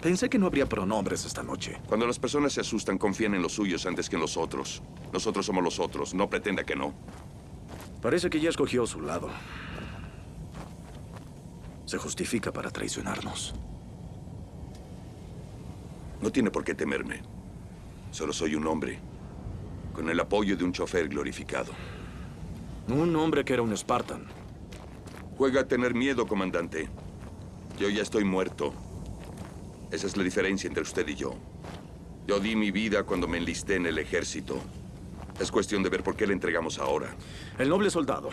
Pensé 0.00 0.28
que 0.28 0.38
no 0.38 0.46
habría 0.46 0.66
pronombres 0.66 1.24
esta 1.26 1.42
noche. 1.42 1.78
Cuando 1.86 2.06
las 2.06 2.18
personas 2.18 2.54
se 2.54 2.62
asustan, 2.62 2.96
confían 2.98 3.34
en 3.34 3.42
los 3.42 3.52
suyos 3.52 3.84
antes 3.86 4.08
que 4.08 4.16
en 4.16 4.22
los 4.22 4.36
otros. 4.38 4.82
Nosotros 5.12 5.44
somos 5.44 5.62
los 5.62 5.78
otros, 5.78 6.14
no 6.14 6.28
pretenda 6.30 6.64
que 6.64 6.74
no. 6.74 6.94
Parece 8.00 8.30
que 8.30 8.40
ya 8.40 8.48
escogió 8.48 8.86
su 8.86 9.02
lado. 9.02 9.28
Se 11.84 11.98
justifica 11.98 12.52
para 12.52 12.70
traicionarnos. 12.70 13.54
No 16.22 16.32
tiene 16.32 16.50
por 16.50 16.64
qué 16.64 16.74
temerme. 16.74 17.20
Solo 18.10 18.32
soy 18.32 18.54
un 18.54 18.66
hombre, 18.66 18.98
con 19.92 20.08
el 20.08 20.18
apoyo 20.18 20.56
de 20.56 20.64
un 20.64 20.72
chofer 20.72 21.08
glorificado. 21.08 21.72
Un 22.88 23.14
hombre 23.14 23.44
que 23.44 23.52
era 23.52 23.62
un 23.62 23.76
Spartan. 23.76 24.41
Juega 25.42 25.62
a 25.62 25.66
tener 25.66 25.92
miedo, 25.92 26.28
comandante. 26.28 26.88
Yo 27.76 27.88
ya 27.88 28.02
estoy 28.02 28.22
muerto. 28.22 28.72
Esa 29.90 30.06
es 30.06 30.16
la 30.16 30.22
diferencia 30.22 30.68
entre 30.68 30.84
usted 30.84 31.08
y 31.08 31.16
yo. 31.16 31.34
Yo 32.28 32.38
di 32.38 32.54
mi 32.54 32.70
vida 32.70 33.02
cuando 33.02 33.26
me 33.26 33.38
enlisté 33.38 33.74
en 33.74 33.86
el 33.86 33.98
ejército. 33.98 34.60
Es 35.40 35.50
cuestión 35.50 35.82
de 35.82 35.88
ver 35.88 36.04
por 36.04 36.14
qué 36.14 36.28
le 36.28 36.32
entregamos 36.32 36.78
ahora. 36.78 37.16
El 37.58 37.70
noble 37.70 37.90
soldado. 37.90 38.30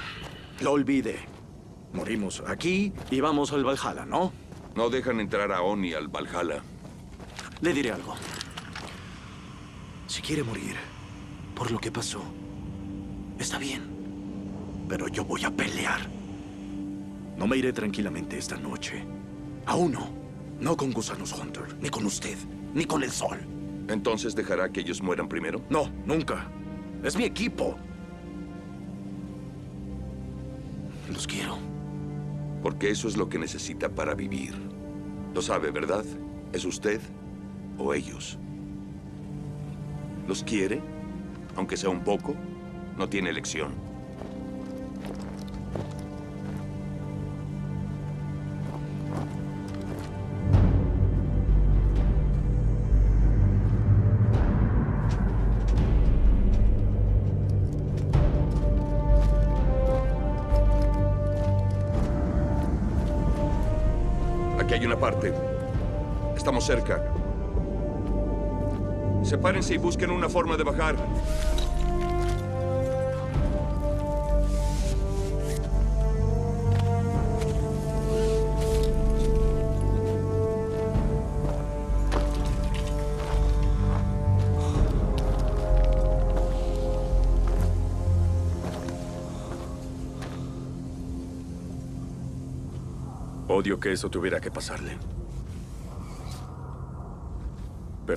Lo 0.61 0.73
olvide. 0.73 1.17
Morimos 1.93 2.43
aquí 2.45 2.93
y 3.09 3.21
vamos 3.21 3.53
al 3.53 3.63
Valhalla, 3.63 4.05
¿no? 4.05 4.31
No 4.75 4.91
dejan 4.91 5.19
entrar 5.19 5.51
a 5.51 5.63
Oni 5.63 5.93
al 5.93 6.09
Valhalla. 6.09 6.61
Le 7.61 7.73
diré 7.73 7.91
algo. 7.91 8.13
Si 10.05 10.21
quiere 10.21 10.43
morir 10.43 10.75
por 11.55 11.71
lo 11.71 11.79
que 11.79 11.91
pasó, 11.91 12.21
está 13.39 13.57
bien. 13.57 14.85
Pero 14.87 15.07
yo 15.07 15.25
voy 15.25 15.43
a 15.43 15.49
pelear 15.49 16.18
No 17.39 17.47
me 17.47 17.55
iré 17.55 17.71
tranquilamente 17.71 18.37
esta 18.37 18.57
noche. 18.57 19.01
Aún 19.65 19.93
no. 19.93 20.09
No 20.59 20.75
con 20.75 20.91
Gusanos 20.91 21.33
Hunter, 21.33 21.73
ni 21.81 21.89
con 21.89 22.05
usted, 22.05 22.37
ni 22.73 22.83
con 22.83 23.01
el 23.01 23.11
sol. 23.11 23.37
¿Entonces 23.87 24.35
dejará 24.35 24.69
que 24.73 24.81
ellos 24.81 25.01
mueran 25.01 25.29
primero? 25.29 25.61
No, 25.69 25.89
nunca. 26.05 26.51
Es 27.01 27.15
mi 27.15 27.23
equipo. 27.23 27.77
Los 31.09 31.25
quiero. 31.25 31.57
Porque 32.61 32.89
eso 32.89 33.07
es 33.07 33.15
lo 33.15 33.29
que 33.29 33.39
necesita 33.39 33.87
para 33.87 34.15
vivir. 34.15 34.53
Lo 35.33 35.41
sabe, 35.41 35.71
¿verdad? 35.71 36.03
¿Es 36.51 36.65
usted 36.65 36.99
o 37.77 37.93
ellos? 37.93 38.37
¿Los 40.27 40.43
quiere? 40.43 40.81
Aunque 41.55 41.77
sea 41.77 41.89
un 41.89 42.03
poco, 42.03 42.35
no 42.97 43.07
tiene 43.07 43.29
elección. 43.29 43.88
Cerca. 66.69 67.03
Sepárense 69.23 69.73
y 69.73 69.77
busquen 69.79 70.11
una 70.11 70.29
forma 70.29 70.55
de 70.55 70.63
bajar. 70.63 70.95
Odio 93.47 93.79
que 93.79 93.91
eso 93.91 94.11
tuviera 94.11 94.39
que 94.39 94.51
pasarle. 94.51 94.99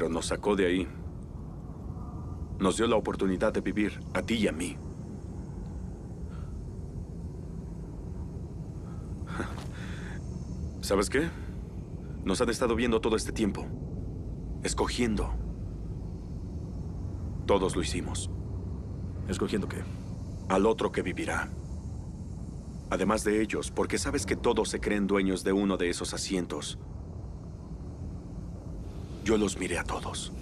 Pero 0.02 0.12
nos 0.12 0.26
sacó 0.26 0.56
de 0.56 0.66
ahí. 0.66 0.88
Nos 2.58 2.76
dio 2.76 2.88
la 2.88 2.96
oportunidad 2.96 3.52
de 3.52 3.60
vivir, 3.60 4.00
a 4.14 4.22
ti 4.22 4.34
y 4.34 4.48
a 4.48 4.52
mí. 4.52 4.76
¿Sabes 10.80 11.08
qué? 11.08 11.30
Nos 12.24 12.40
han 12.40 12.50
estado 12.50 12.74
viendo 12.74 13.00
todo 13.00 13.14
este 13.14 13.30
tiempo. 13.30 13.64
Escogiendo. 14.64 15.32
Todos 17.46 17.76
lo 17.76 17.82
hicimos. 17.82 18.28
¿Escogiendo 19.28 19.68
qué? 19.68 19.84
Al 20.48 20.66
otro 20.66 20.90
que 20.90 21.02
vivirá. 21.02 21.48
Además 22.90 23.22
de 23.22 23.40
ellos, 23.40 23.70
porque 23.70 23.98
sabes 23.98 24.26
que 24.26 24.34
todos 24.34 24.68
se 24.68 24.80
creen 24.80 25.06
dueños 25.06 25.44
de 25.44 25.52
uno 25.52 25.76
de 25.76 25.90
esos 25.90 26.12
asientos. 26.12 26.80
Yo 29.24 29.36
los 29.38 29.58
miré 29.58 29.78
a 29.78 29.84
todos. 29.84 30.32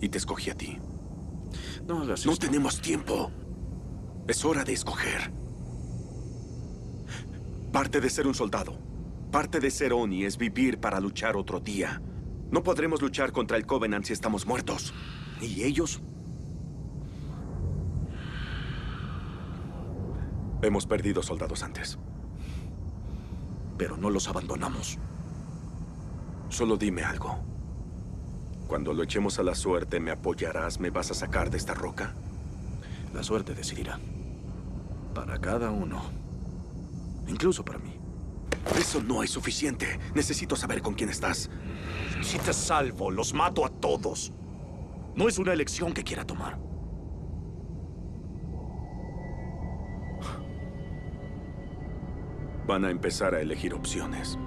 Y 0.00 0.08
te 0.08 0.18
escogí 0.18 0.50
a 0.50 0.54
ti. 0.54 0.78
No 1.86 2.04
No 2.04 2.14
esto. 2.14 2.36
tenemos 2.36 2.80
tiempo. 2.80 3.30
Es 4.26 4.44
hora 4.44 4.64
de 4.64 4.72
escoger. 4.72 5.32
Parte 7.72 8.00
de 8.00 8.10
ser 8.10 8.26
un 8.26 8.34
soldado, 8.34 8.78
parte 9.30 9.60
de 9.60 9.70
ser 9.70 9.92
Oni 9.92 10.24
es 10.24 10.36
vivir 10.36 10.78
para 10.80 11.00
luchar 11.00 11.36
otro 11.36 11.60
día. 11.60 12.02
No 12.50 12.62
podremos 12.64 13.00
luchar 13.00 13.30
contra 13.32 13.56
el 13.56 13.66
Covenant 13.66 14.04
si 14.04 14.12
estamos 14.12 14.46
muertos. 14.46 14.92
¿Y 15.40 15.62
ellos? 15.62 16.00
Hemos 20.62 20.86
perdido 20.86 21.22
soldados 21.22 21.62
antes. 21.62 21.98
Pero 23.78 23.96
no 23.96 24.10
los 24.10 24.28
abandonamos. 24.28 24.98
Solo 26.48 26.76
dime 26.76 27.02
algo. 27.02 27.38
Cuando 28.70 28.94
lo 28.94 29.02
echemos 29.02 29.36
a 29.40 29.42
la 29.42 29.56
suerte, 29.56 29.98
¿me 29.98 30.12
apoyarás? 30.12 30.78
¿Me 30.78 30.90
vas 30.90 31.10
a 31.10 31.14
sacar 31.14 31.50
de 31.50 31.56
esta 31.56 31.74
roca? 31.74 32.14
La 33.12 33.24
suerte 33.24 33.52
decidirá. 33.52 33.98
Para 35.12 35.40
cada 35.40 35.72
uno. 35.72 36.00
Incluso 37.26 37.64
para 37.64 37.80
mí. 37.80 37.90
Eso 38.78 39.02
no 39.02 39.24
es 39.24 39.30
suficiente. 39.30 39.98
Necesito 40.14 40.54
saber 40.54 40.82
con 40.82 40.94
quién 40.94 41.10
estás. 41.10 41.50
Si 42.22 42.38
te 42.38 42.52
salvo, 42.52 43.10
los 43.10 43.34
mato 43.34 43.66
a 43.66 43.70
todos. 43.70 44.32
No 45.16 45.26
es 45.26 45.38
una 45.38 45.52
elección 45.52 45.92
que 45.92 46.04
quiera 46.04 46.24
tomar. 46.24 46.56
Van 52.68 52.84
a 52.84 52.90
empezar 52.92 53.34
a 53.34 53.40
elegir 53.40 53.74
opciones. 53.74 54.38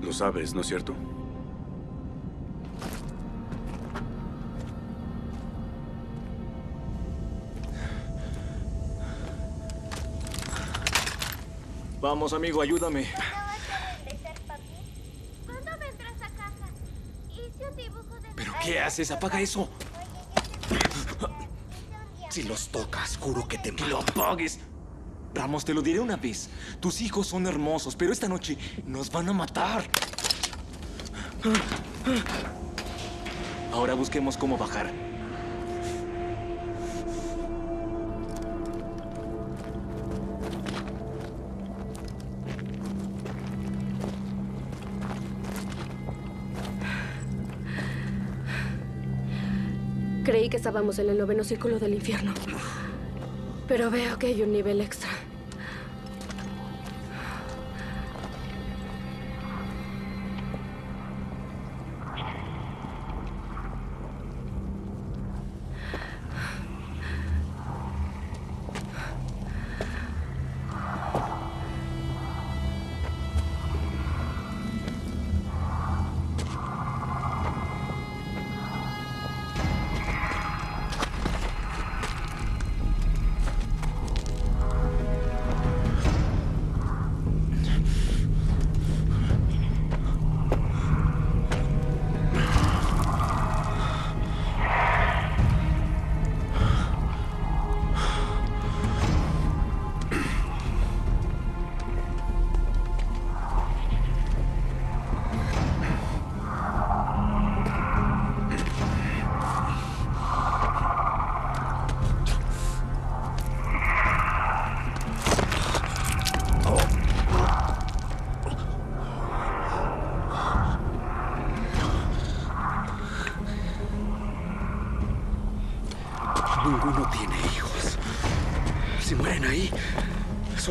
Lo 0.00 0.12
sabes, 0.12 0.54
¿no 0.54 0.60
es 0.60 0.68
cierto? 0.68 0.94
Vamos, 12.10 12.32
amigo, 12.32 12.60
ayúdame. 12.60 13.06
¿Cuándo 15.46 15.70
vendrás 15.78 16.20
a 16.20 16.28
casa? 16.30 16.66
Hice 17.30 17.68
un 17.70 17.76
dibujo 17.76 18.20
de... 18.20 18.28
¿Pero 18.34 18.52
qué 18.64 18.80
haces? 18.80 19.12
Apaga 19.12 19.40
eso. 19.40 19.68
Si 22.28 22.42
los 22.42 22.66
tocas, 22.70 23.16
juro 23.16 23.46
que 23.46 23.58
te 23.58 23.70
mato. 23.70 23.86
lo 23.86 23.98
apagues. 24.00 24.58
Ramos, 25.34 25.64
te 25.64 25.72
lo 25.72 25.82
diré 25.82 26.00
una 26.00 26.16
vez. 26.16 26.50
Tus 26.80 27.00
hijos 27.00 27.28
son 27.28 27.46
hermosos, 27.46 27.94
pero 27.94 28.12
esta 28.12 28.26
noche 28.26 28.58
nos 28.86 29.08
van 29.12 29.28
a 29.28 29.32
matar. 29.32 29.84
Ahora 33.72 33.94
busquemos 33.94 34.36
cómo 34.36 34.58
bajar. 34.58 35.09
Que 50.50 50.56
estábamos 50.56 50.98
en 50.98 51.08
el 51.08 51.16
noveno 51.16 51.44
círculo 51.44 51.78
del 51.78 51.94
infierno. 51.94 52.34
Pero 53.68 53.90
veo 53.90 54.18
que 54.18 54.26
hay 54.26 54.42
un 54.42 54.52
nivel 54.52 54.80
extra. 54.80 55.09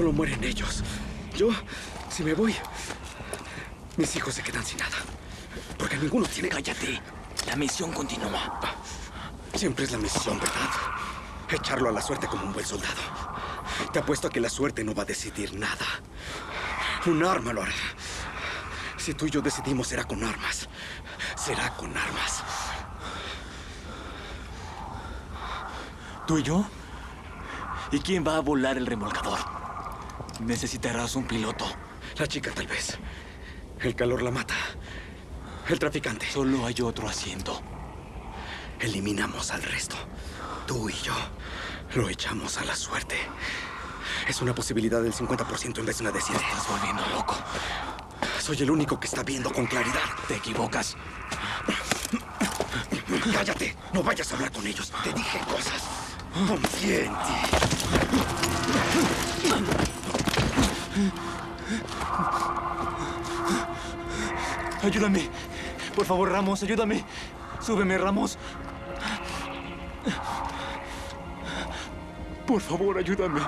Solo 0.10 0.18
mueren 0.18 0.44
ellos. 0.44 0.84
Yo, 1.38 1.50
si 2.10 2.24
me 2.24 2.34
voy, 2.34 2.56
mis 3.96 4.16
hijos 4.16 4.34
se 4.34 4.42
quedan 4.42 4.66
sin 4.66 4.80
nada. 4.80 4.98
Porque 5.78 5.98
ninguno 5.98 6.26
tiene... 6.26 6.50
Cállate. 6.50 7.00
La 7.46 7.56
misión 7.56 7.92
continúa. 7.92 8.60
Siempre 9.54 9.86
es 9.86 9.92
la 9.92 10.00
misión, 10.00 10.40
¿verdad? 10.40 10.70
Echarlo 11.52 11.90
a 11.90 11.92
la 11.92 12.02
suerte 12.02 12.26
como 12.26 12.44
un 12.46 12.54
buen 12.54 12.66
soldado. 12.66 13.00
Te 13.94 14.00
apuesto 14.00 14.30
a 14.30 14.32
que 14.32 14.40
la 14.40 14.50
suerte 14.50 14.84
no 14.84 14.96
va 14.96 15.04
a 15.04 15.06
decidir 15.06 15.54
nada. 15.54 15.86
Un 17.06 17.24
arma 17.24 17.54
lo 17.54 17.62
hará. 17.62 17.72
Si 18.98 19.14
tú 19.14 19.28
y 19.28 19.30
yo 19.30 19.42
decidimos, 19.42 19.90
será 19.90 20.06
con 20.06 20.24
armas. 20.24 20.68
Será 21.36 21.70
con 21.76 21.96
armas. 21.96 22.44
¿Tú 26.26 26.40
y 26.40 26.42
yo? 26.42 26.66
¿Y 27.92 28.00
quién 28.00 28.26
va 28.26 28.38
a 28.38 28.40
volar 28.40 28.76
el 28.76 28.88
remolcador? 28.88 29.49
Necesitarás 30.40 31.16
un 31.16 31.26
piloto. 31.26 31.66
La 32.18 32.28
chica, 32.28 32.52
tal 32.52 32.68
vez. 32.68 32.98
El 33.80 33.96
calor 33.96 34.22
la 34.22 34.32
mata. 34.32 34.56
El 35.68 35.78
traficante. 35.78 36.26
Solo 36.32 36.66
hay 36.66 36.76
otro 36.82 37.08
asiento. 37.10 37.62
Eliminamos 38.80 39.52
al 39.52 39.62
resto. 39.64 39.96
Tú 40.66 40.90
y 40.90 40.94
yo 40.94 41.14
lo 41.96 42.10
echamos 42.10 42.58
a 42.58 42.66
la 42.66 42.76
suerte. 42.76 43.18
Es 44.28 44.42
una 44.42 44.56
posibilidad 44.56 45.02
del 45.02 45.14
50% 45.14 45.80
en 45.80 45.86
vez 45.86 45.98
de 45.98 46.04
una 46.04 46.12
de 46.12 46.22
100. 46.22 46.38
Estás 46.38 46.68
volviendo 46.70 47.06
loco. 47.10 47.36
Soy 48.40 48.58
el 48.62 48.72
único 48.72 49.00
que 49.00 49.08
está 49.08 49.24
viendo 49.24 49.52
con 49.52 49.66
claridad. 49.66 50.16
Te 50.28 50.36
equivocas. 50.36 50.96
Cállate. 53.34 53.76
No 53.94 54.04
vayas 54.04 54.32
a 54.32 54.36
hablar 54.36 54.52
con 54.52 54.66
ellos. 54.66 54.92
Te 55.04 55.12
dije 55.12 55.40
cosas. 55.40 55.84
Confié 56.48 57.06
en 57.06 57.14
ti. 57.14 57.34
Ayúdame. 64.84 65.30
Por 65.96 66.06
favor, 66.06 66.32
Ramos, 66.32 66.64
ayúdame. 66.64 67.04
Súbeme, 67.60 67.98
Ramos. 67.98 68.38
Por 72.48 72.62
favor, 72.62 72.98
ayúdame. 72.98 73.42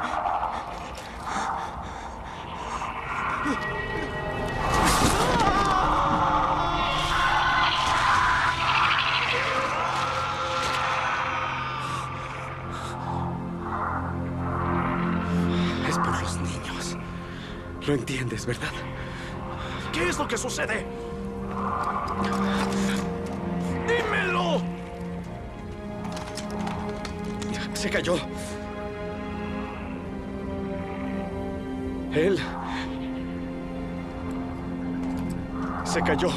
Lo 17.91 17.97
entiendes, 17.97 18.45
¿verdad? 18.45 18.71
¿Qué 19.91 20.07
es 20.07 20.17
lo 20.17 20.25
que 20.25 20.37
sucede? 20.37 20.85
¡Dímelo! 23.85 24.61
Se 27.73 27.89
cayó. 27.89 28.15
Él... 32.13 32.39
Se 35.83 36.01
cayó. 36.01 36.29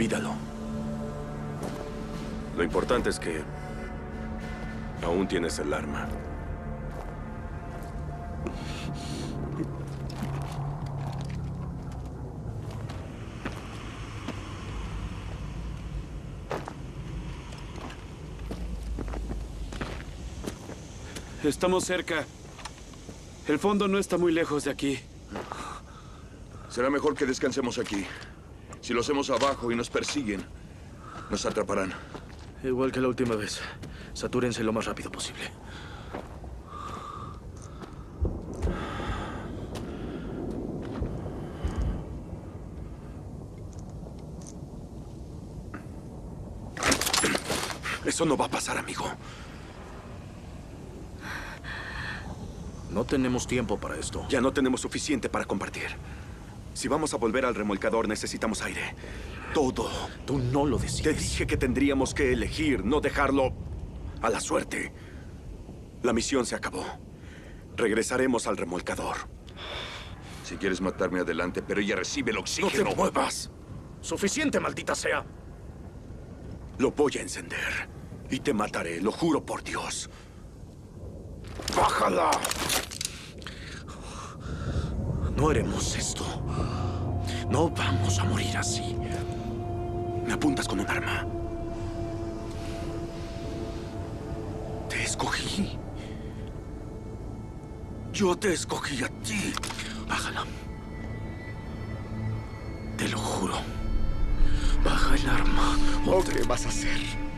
Olvídalo. 0.00 0.32
Lo 2.56 2.64
importante 2.64 3.10
es 3.10 3.20
que 3.20 3.42
aún 5.04 5.28
tienes 5.28 5.58
el 5.58 5.74
arma. 5.74 6.08
Estamos 21.44 21.84
cerca. 21.84 22.24
El 23.48 23.58
fondo 23.58 23.86
no 23.86 23.98
está 23.98 24.16
muy 24.16 24.32
lejos 24.32 24.64
de 24.64 24.70
aquí. 24.70 24.98
Será 26.70 26.88
mejor 26.88 27.14
que 27.14 27.26
descansemos 27.26 27.78
aquí. 27.78 28.06
Si 28.90 28.94
lo 28.94 29.02
hacemos 29.02 29.30
abajo 29.30 29.70
y 29.70 29.76
nos 29.76 29.88
persiguen, 29.88 30.44
nos 31.30 31.46
atraparán. 31.46 31.94
Igual 32.64 32.90
que 32.90 33.00
la 33.00 33.06
última 33.06 33.36
vez. 33.36 33.60
Satúrense 34.14 34.64
lo 34.64 34.72
más 34.72 34.84
rápido 34.84 35.12
posible. 35.12 35.44
Eso 48.04 48.24
no 48.24 48.36
va 48.36 48.46
a 48.46 48.50
pasar, 48.50 48.76
amigo. 48.76 49.04
No 52.90 53.04
tenemos 53.04 53.46
tiempo 53.46 53.78
para 53.78 53.94
esto. 53.94 54.26
Ya 54.28 54.40
no 54.40 54.52
tenemos 54.52 54.80
suficiente 54.80 55.28
para 55.28 55.44
compartir. 55.44 55.90
Si 56.80 56.88
vamos 56.88 57.12
a 57.12 57.18
volver 57.18 57.44
al 57.44 57.54
remolcador, 57.54 58.08
necesitamos 58.08 58.62
aire. 58.62 58.94
Todo. 59.52 59.90
Tú 60.24 60.38
no 60.38 60.64
lo 60.64 60.78
decides. 60.78 61.02
Te 61.02 61.12
dije 61.12 61.46
que 61.46 61.58
tendríamos 61.58 62.14
que 62.14 62.32
elegir, 62.32 62.86
no 62.86 63.02
dejarlo 63.02 63.52
a 64.22 64.30
la 64.30 64.40
suerte. 64.40 64.90
La 66.02 66.14
misión 66.14 66.46
se 66.46 66.54
acabó. 66.54 66.86
Regresaremos 67.76 68.46
al 68.46 68.56
remolcador. 68.56 69.16
Si 70.42 70.56
quieres 70.56 70.80
matarme, 70.80 71.20
adelante, 71.20 71.60
pero 71.60 71.82
ella 71.82 71.96
recibe 71.96 72.30
el 72.30 72.38
oxígeno. 72.38 72.84
¡No 72.84 72.90
te 72.92 72.96
muevas! 72.96 73.50
Suficiente, 74.00 74.58
maldita 74.58 74.94
sea. 74.94 75.22
Lo 76.78 76.92
voy 76.92 77.18
a 77.18 77.20
encender. 77.20 77.90
Y 78.30 78.40
te 78.40 78.54
mataré, 78.54 79.02
lo 79.02 79.12
juro 79.12 79.44
por 79.44 79.62
Dios. 79.62 80.08
¡Bájala! 81.76 82.30
No 85.40 85.48
haremos 85.48 85.96
esto. 85.96 86.22
No 87.48 87.70
vamos 87.70 88.18
a 88.18 88.24
morir 88.24 88.54
así. 88.58 88.94
Me 90.26 90.34
apuntas 90.34 90.68
con 90.68 90.80
un 90.80 90.86
arma. 90.86 91.26
Te 94.90 95.02
escogí. 95.02 95.78
Yo 98.12 98.36
te 98.36 98.52
escogí 98.52 99.02
a 99.02 99.08
ti. 99.08 99.54
Bájala. 100.06 100.44
Te 102.98 103.08
lo 103.08 103.16
juro. 103.16 103.54
Baja 104.84 105.14
el 105.14 105.26
arma. 105.26 105.78
¿O 106.06 106.22
qué 106.22 106.42
vas 106.42 106.66
a 106.66 106.68
hacer? 106.68 107.29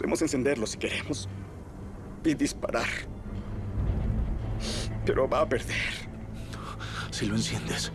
Podemos 0.00 0.22
encenderlo 0.22 0.66
si 0.66 0.78
queremos. 0.78 1.28
Y 2.24 2.32
disparar. 2.32 2.88
Pero 5.04 5.28
va 5.28 5.42
a 5.42 5.46
perder. 5.46 5.76
Si 7.10 7.26
lo 7.26 7.36
enciendes, 7.36 7.92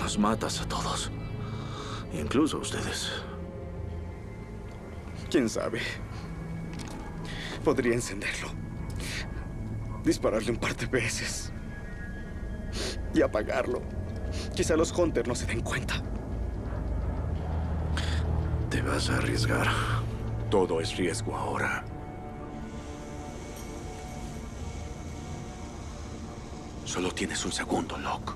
nos 0.00 0.18
matas 0.18 0.60
a 0.60 0.66
todos. 0.66 1.12
Incluso 2.12 2.56
a 2.56 2.60
ustedes. 2.60 3.12
¿Quién 5.30 5.48
sabe? 5.48 5.80
Podría 7.62 7.94
encenderlo. 7.94 8.48
Dispararle 10.02 10.50
un 10.50 10.58
par 10.58 10.74
de 10.74 10.86
veces. 10.86 11.52
Y 13.14 13.22
apagarlo. 13.22 13.80
Quizá 14.56 14.76
los 14.76 14.90
Hunter 14.90 15.28
no 15.28 15.36
se 15.36 15.46
den 15.46 15.60
cuenta. 15.60 16.02
Te 18.70 18.82
vas 18.82 19.08
a 19.08 19.18
arriesgar. 19.18 19.68
Todo 20.52 20.82
es 20.82 20.94
riesgo 20.98 21.34
ahora. 21.34 21.82
Solo 26.84 27.10
tienes 27.10 27.42
un 27.46 27.52
segundo, 27.52 27.96
Locke. 27.96 28.34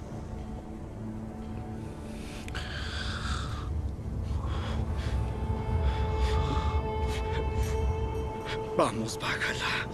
Vamos, 8.78 9.18
bájala. 9.20 9.86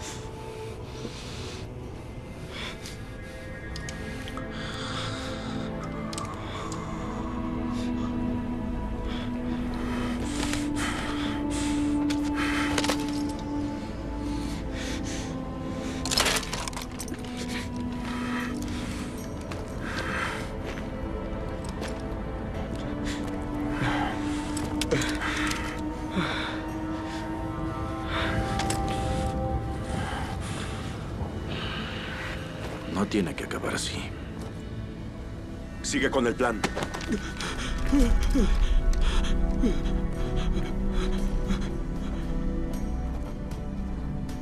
Con 36.22 36.28
el 36.28 36.34
plan. 36.36 36.60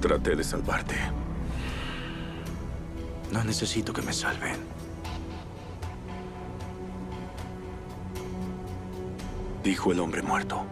Traté 0.01 0.37
de 0.37 0.45
salvarte. 0.45 0.97
No 3.33 3.45
necesito 3.45 3.93
que 3.93 4.03
me 4.03 4.13
salven. 4.13 4.59
Dijo 9.65 9.93
el 9.93 10.01
hombre 10.01 10.23
muerto. 10.23 10.70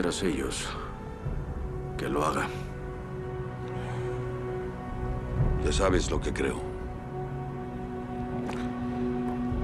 Tras 0.00 0.22
ellos, 0.22 0.64
que 1.96 2.08
lo 2.08 2.24
haga. 2.24 2.46
Ya 5.64 5.72
sabes 5.72 6.08
lo 6.08 6.20
que 6.20 6.32
creo. 6.32 6.60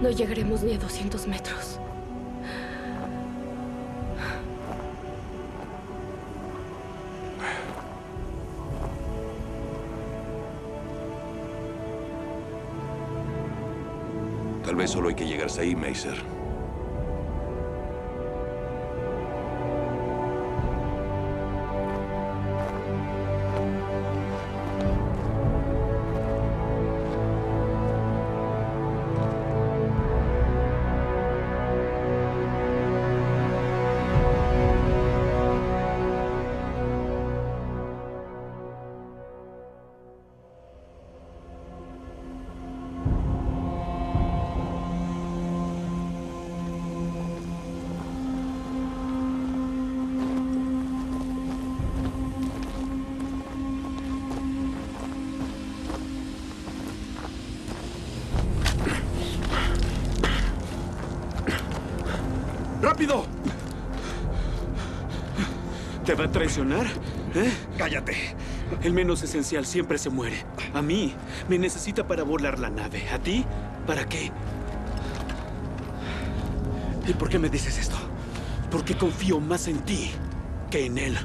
No 0.03 0.11
llegaremos 0.11 0.65
ni 0.65 0.75
a 0.75 0.79
200 0.79 1.29
metros. 1.29 1.79
Tal 14.65 14.75
vez 14.75 14.91
solo 14.91 15.11
hay 15.11 15.15
que 15.15 15.27
llegar 15.27 15.47
hasta 15.47 15.63
ahí, 15.63 15.77
Macer. 15.77 16.34
¿Te 66.15 66.21
va 66.21 66.27
a 66.27 66.31
traicionar? 66.31 66.87
¿Eh? 67.35 67.53
Cállate. 67.77 68.15
El 68.85 68.93
menos 68.93 69.21
esencial 69.25 69.67
siempre 69.67 69.99
se 69.99 70.11
muere. 70.11 70.45
A 70.73 70.81
mí 70.81 71.13
me 71.49 71.59
necesita 71.59 72.07
para 72.07 72.23
volar 72.23 72.61
la 72.61 72.71
nave. 72.71 73.09
¿A 73.11 73.19
ti? 73.19 73.45
¿Para 73.85 74.05
qué? 74.09 74.31
¿Y 77.09 77.13
por 77.15 77.29
qué 77.29 77.41
me 77.41 77.49
dices 77.49 77.79
esto? 77.79 77.97
Porque 78.71 78.97
confío 78.97 79.41
más 79.41 79.67
en 79.67 79.81
ti 79.81 80.13
que 80.71 80.87
en 80.87 80.99
él. 80.99 81.19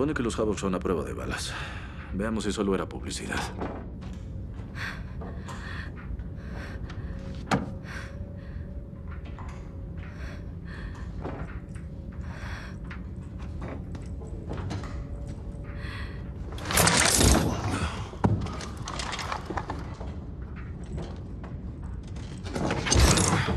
Supone 0.00 0.14
que 0.14 0.22
los 0.22 0.38
Havok 0.38 0.56
son 0.56 0.74
a 0.74 0.80
prueba 0.80 1.04
de 1.04 1.12
balas. 1.12 1.52
Veamos 2.14 2.44
si 2.44 2.52
solo 2.52 2.74
era 2.74 2.88
publicidad. 2.88 3.36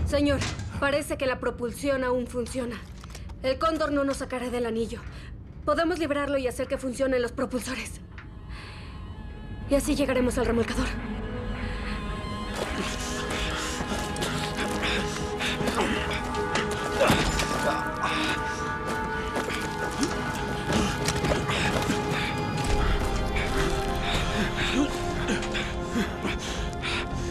Señor, 0.08 0.42
parece 0.82 1.18
que 1.18 1.26
la 1.26 1.40
propulsión 1.40 2.04
aún 2.04 2.28
funciona. 2.28 2.76
El 3.44 3.58
cóndor 3.58 3.94
no 3.94 4.04
nos 4.04 4.18
sacará 4.18 4.50
del 4.50 4.66
anillo. 4.66 5.00
Podemos 5.66 5.98
librarlo 5.98 6.38
y 6.38 6.48
hacer 6.48 6.68
que 6.68 6.78
funcionen 6.78 7.22
los 7.22 7.32
propulsores. 7.32 8.02
Y 9.70 9.76
así 9.76 9.96
llegaremos 9.96 10.38
al 10.38 10.46
remolcador. 10.46 10.88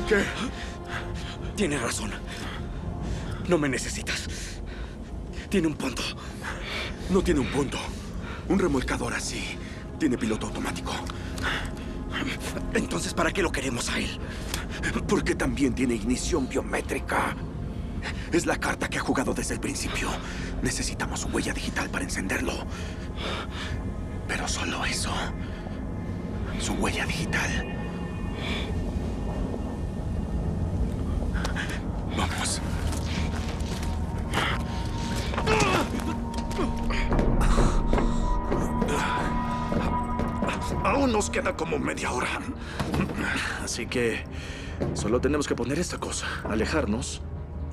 ¿Qué? 0.08 0.24
Tiene 1.54 1.78
razón. 1.78 2.10
No 3.48 3.58
me 3.58 3.68
necesitas. 3.68 4.26
Tiene 5.50 5.66
un 5.66 5.74
punto. 5.74 6.02
No 7.10 7.22
tiene 7.22 7.40
un 7.40 7.46
punto. 7.48 7.78
Un 8.52 8.58
remolcador 8.58 9.14
así 9.14 9.56
tiene 9.98 10.18
piloto 10.18 10.46
automático. 10.46 10.92
Entonces, 12.74 13.14
¿para 13.14 13.30
qué 13.30 13.42
lo 13.42 13.50
queremos 13.50 13.88
a 13.88 13.98
él? 13.98 14.18
Porque 15.08 15.34
también 15.34 15.74
tiene 15.74 15.94
ignición 15.94 16.46
biométrica. 16.46 17.34
Es 18.30 18.44
la 18.44 18.58
carta 18.58 18.90
que 18.90 18.98
ha 18.98 19.00
jugado 19.00 19.32
desde 19.32 19.54
el 19.54 19.60
principio. 19.60 20.10
Necesitamos 20.60 21.20
su 21.20 21.28
huella 21.28 21.54
digital 21.54 21.88
para 21.88 22.04
encenderlo. 22.04 22.52
Pero 24.28 24.46
solo 24.46 24.84
eso. 24.84 25.14
Su 26.60 26.74
huella 26.74 27.06
digital. 27.06 27.91
Aún 41.02 41.12
nos 41.12 41.30
queda 41.30 41.56
como 41.56 41.80
media 41.80 42.12
hora. 42.12 42.28
Así 43.64 43.86
que 43.86 44.22
solo 44.94 45.20
tenemos 45.20 45.48
que 45.48 45.56
poner 45.56 45.80
esta 45.80 45.98
cosa, 45.98 46.28
alejarnos 46.48 47.22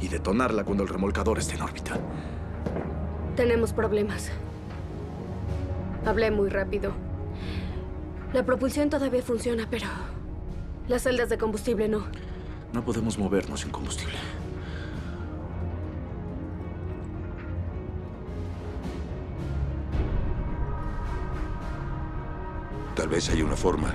y 0.01 0.07
detonarla 0.07 0.63
cuando 0.63 0.81
el 0.81 0.89
remolcador 0.89 1.37
esté 1.37 1.53
en 1.53 1.61
órbita. 1.61 1.99
Tenemos 3.35 3.71
problemas. 3.71 4.31
Hablé 6.07 6.31
muy 6.31 6.49
rápido. 6.49 6.91
La 8.33 8.43
propulsión 8.47 8.89
todavía 8.89 9.21
funciona, 9.21 9.67
pero 9.69 9.85
las 10.87 11.03
celdas 11.03 11.29
de 11.29 11.37
combustible 11.37 11.87
no. 11.87 12.07
No 12.73 12.83
podemos 12.83 13.19
movernos 13.19 13.59
sin 13.59 13.69
combustible. 13.69 14.17
Tal 23.09 23.15
vez 23.15 23.29
hay 23.31 23.41
una 23.41 23.55
forma. 23.55 23.91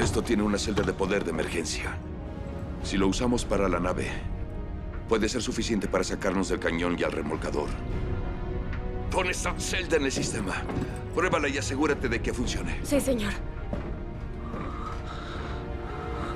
Esto 0.00 0.22
tiene 0.22 0.42
una 0.42 0.56
celda 0.56 0.82
de 0.82 0.94
poder 0.94 1.22
de 1.24 1.32
emergencia. 1.32 1.98
Si 2.82 2.96
lo 2.96 3.08
usamos 3.08 3.44
para 3.44 3.68
la 3.68 3.78
nave, 3.78 4.08
puede 5.06 5.28
ser 5.28 5.42
suficiente 5.42 5.86
para 5.86 6.02
sacarnos 6.02 6.48
del 6.48 6.60
cañón 6.60 6.96
y 6.98 7.02
al 7.02 7.12
remolcador. 7.12 7.68
Pon 9.10 9.28
esa 9.28 9.52
celda 9.60 9.98
en 9.98 10.04
el 10.04 10.12
sistema. 10.12 10.54
Pruébala 11.14 11.48
y 11.48 11.58
asegúrate 11.58 12.08
de 12.08 12.22
que 12.22 12.32
funcione. 12.32 12.80
Sí, 12.84 13.02
señor. 13.02 13.34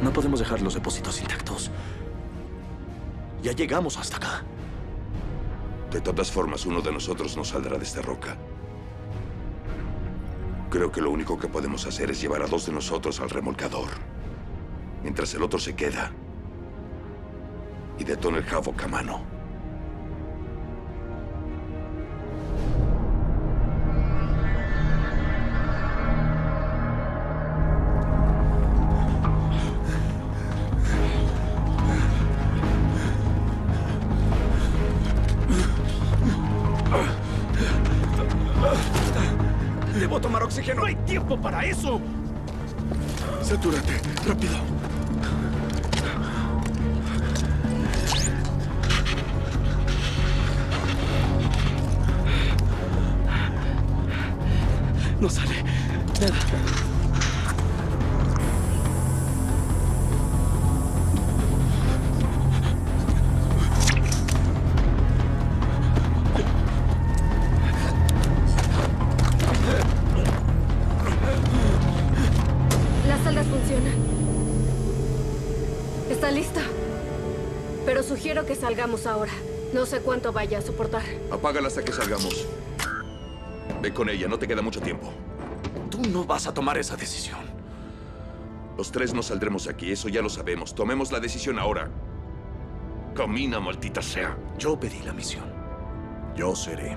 No 0.03 0.13
podemos 0.13 0.41
dejar 0.41 0.61
los 0.61 0.75
depósitos 0.75 1.21
intactos. 1.21 1.71
Ya 3.43 3.53
llegamos 3.53 3.97
hasta 3.97 4.17
acá. 4.17 4.43
De 5.91 6.01
todas 6.01 6.31
formas, 6.31 6.67
uno 6.67 6.81
de 6.81 6.93
nosotros 6.93 7.37
no 7.37 7.45
saldrá 7.45 7.79
de 7.79 7.85
esta 7.85 8.03
roca. 8.03 8.37
Creo 10.71 10.91
que 10.93 11.01
lo 11.01 11.11
único 11.11 11.39
que 11.39 11.49
podemos 11.49 11.87
hacer 11.87 12.11
es 12.11 12.21
llevar 12.21 12.43
a 12.43 12.47
dos 12.47 12.67
de 12.67 12.73
nosotros 12.73 13.21
al 13.21 13.31
remolcador. 13.31 13.89
Mientras 15.03 15.33
el 15.35 15.43
otro 15.43 15.59
se 15.59 15.75
queda. 15.75 16.13
Y 17.99 18.05
detona 18.05 18.39
el 18.39 18.49
Havok 18.49 18.83
a 18.83 19.36
para 41.35 41.65
eso. 41.65 42.01
Satúrate, 43.43 44.01
rápido. 44.27 44.55
No 79.87 79.91
sé 79.91 80.01
cuánto 80.01 80.33
vaya 80.33 80.59
a 80.59 80.63
soportar. 80.63 81.05
Apágala 81.31 81.69
hasta 81.69 81.85
que 81.85 81.93
salgamos. 81.93 82.45
Ve 83.81 83.95
con 83.95 84.09
ella, 84.09 84.27
no 84.27 84.37
te 84.37 84.49
queda 84.49 84.61
mucho 84.61 84.81
tiempo. 84.81 85.13
Tú 85.89 86.03
no 86.11 86.25
vas 86.25 86.49
a 86.49 86.53
tomar 86.53 86.77
esa 86.77 86.97
decisión. 86.97 87.39
Los 88.77 88.91
tres 88.91 89.15
no 89.15 89.23
saldremos 89.23 89.69
aquí, 89.69 89.93
eso 89.93 90.09
ya 90.09 90.23
lo 90.23 90.29
sabemos. 90.29 90.75
Tomemos 90.75 91.13
la 91.13 91.21
decisión 91.21 91.61
ahora. 91.61 91.89
Camina, 93.15 93.61
maldita 93.61 94.03
sea. 94.03 94.37
Yo 94.59 94.77
pedí 94.77 94.99
la 95.05 95.13
misión. 95.13 95.45
Yo 96.35 96.57
seré. 96.57 96.97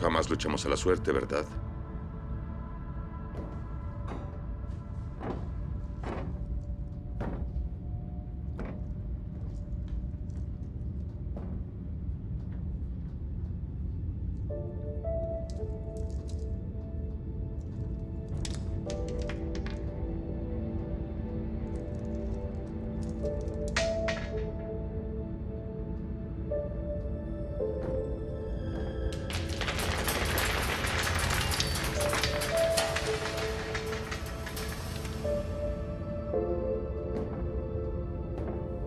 Jamás 0.00 0.28
luchamos 0.28 0.66
a 0.66 0.70
la 0.70 0.76
suerte, 0.76 1.12
¿verdad? 1.12 1.44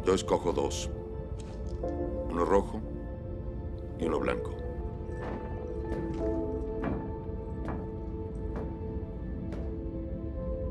Yo 0.09 0.15
escojo 0.15 0.51
dos. 0.51 0.89
Uno 2.31 2.43
rojo 2.43 2.81
y 3.99 4.05
uno 4.05 4.19
blanco. 4.19 4.49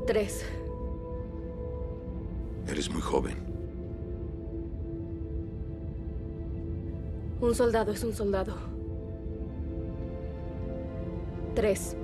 Tres. 0.05 0.45
Eres 2.67 2.91
muy 2.91 3.01
joven. 3.01 3.37
Un 7.39 7.55
soldado 7.55 7.93
es 7.93 8.03
un 8.03 8.11
soldado. 8.13 8.57
Tres. 11.55 11.95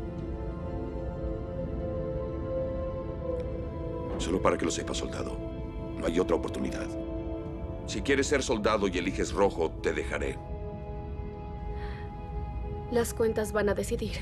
Solo 4.19 4.41
para 4.41 4.57
que 4.57 4.63
lo 4.63 4.71
sepas, 4.71 4.95
soldado. 4.95 5.35
No 5.99 6.05
hay 6.05 6.17
otra 6.17 6.37
oportunidad. 6.37 6.87
Si 7.85 8.01
quieres 8.01 8.27
ser 8.27 8.41
soldado 8.41 8.87
y 8.87 8.97
eliges 8.97 9.31
rojo, 9.31 9.71
te 9.81 9.93
dejaré. 9.93 10.37
Las 12.91 13.13
cuentas 13.13 13.51
van 13.51 13.69
a 13.69 13.73
decidir. 13.73 14.15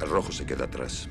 El 0.00 0.08
rojo 0.08 0.32
se 0.32 0.44
queda 0.46 0.64
atrás. 0.64 1.08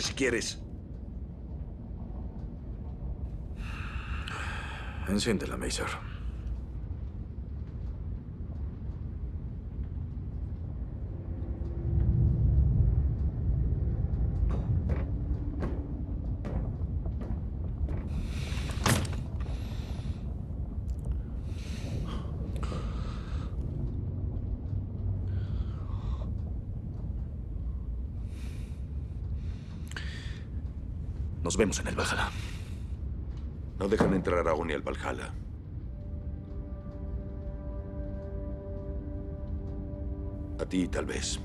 Si 0.00 0.14
quieres. 0.14 0.58
Enciéndela, 5.08 5.58
Mazer. 5.58 6.10
Nos 31.49 31.49
vemos 31.60 31.78
en 31.80 31.88
el 31.88 31.94
Valhalla. 31.94 32.30
No 33.78 33.86
dejan 33.86 34.14
entrar 34.14 34.48
a 34.48 34.54
Oni 34.54 34.72
al 34.72 34.80
Valhalla. 34.80 35.30
A 40.58 40.64
ti, 40.64 40.88
tal 40.88 41.04
vez. 41.04 41.38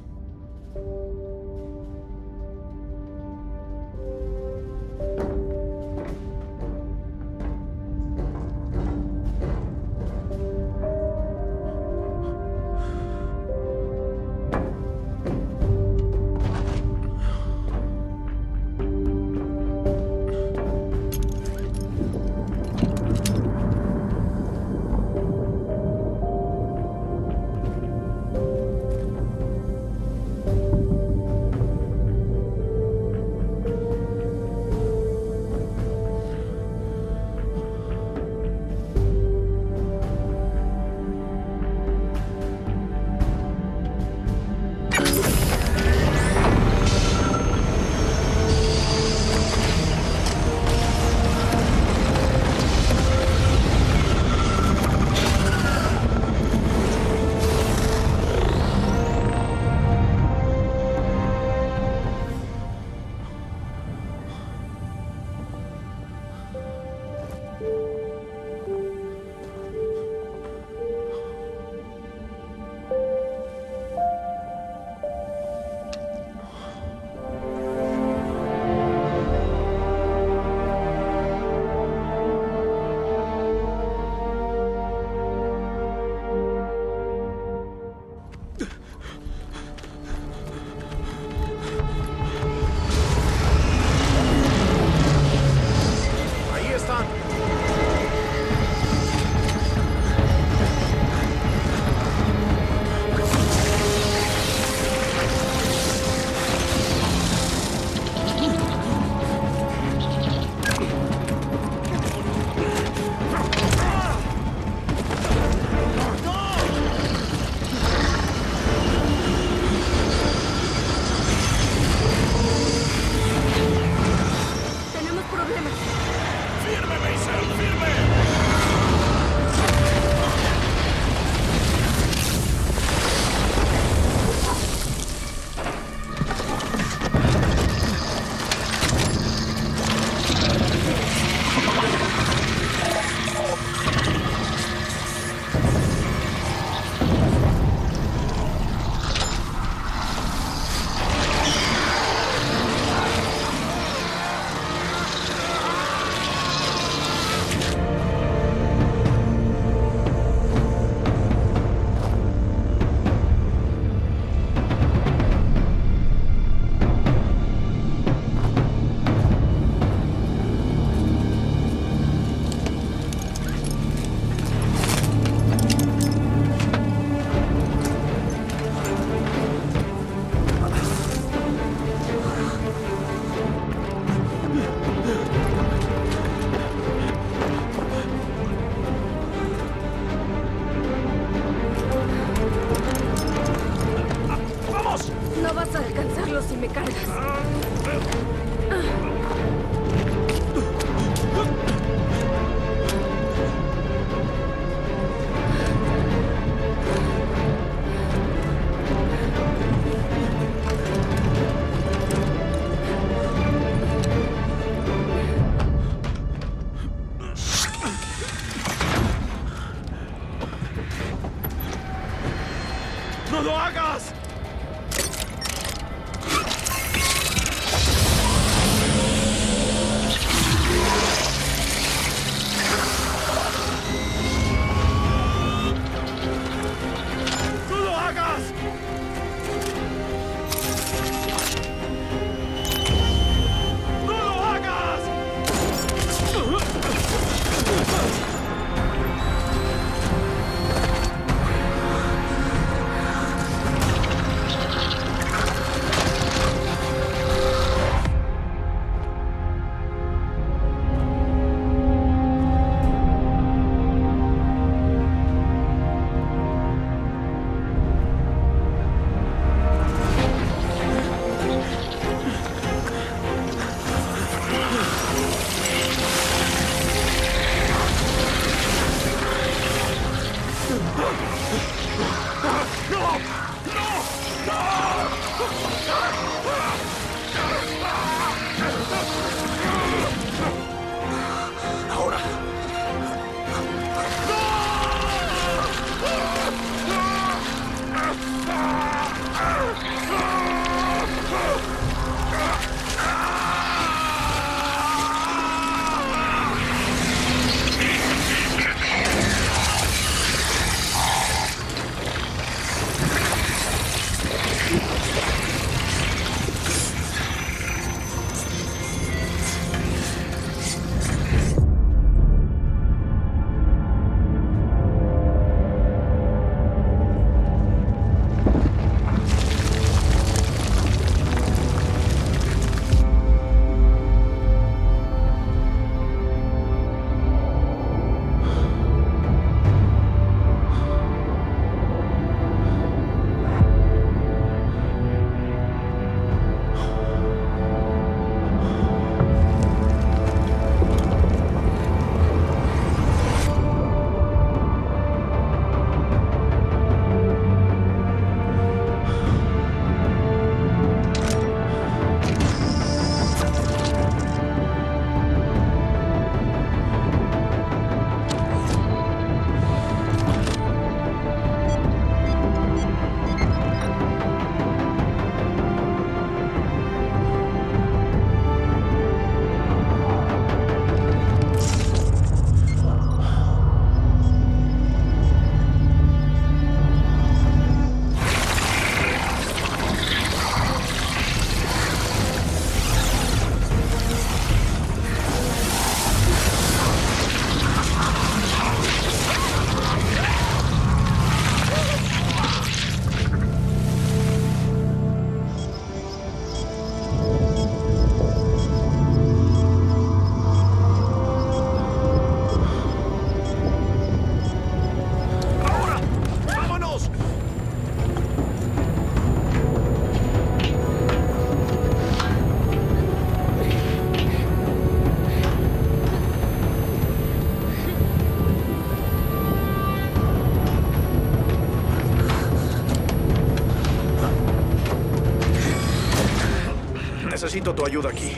Necesito 437.56 437.74
tu 437.74 437.86
ayuda 437.86 438.10
aquí. 438.10 438.34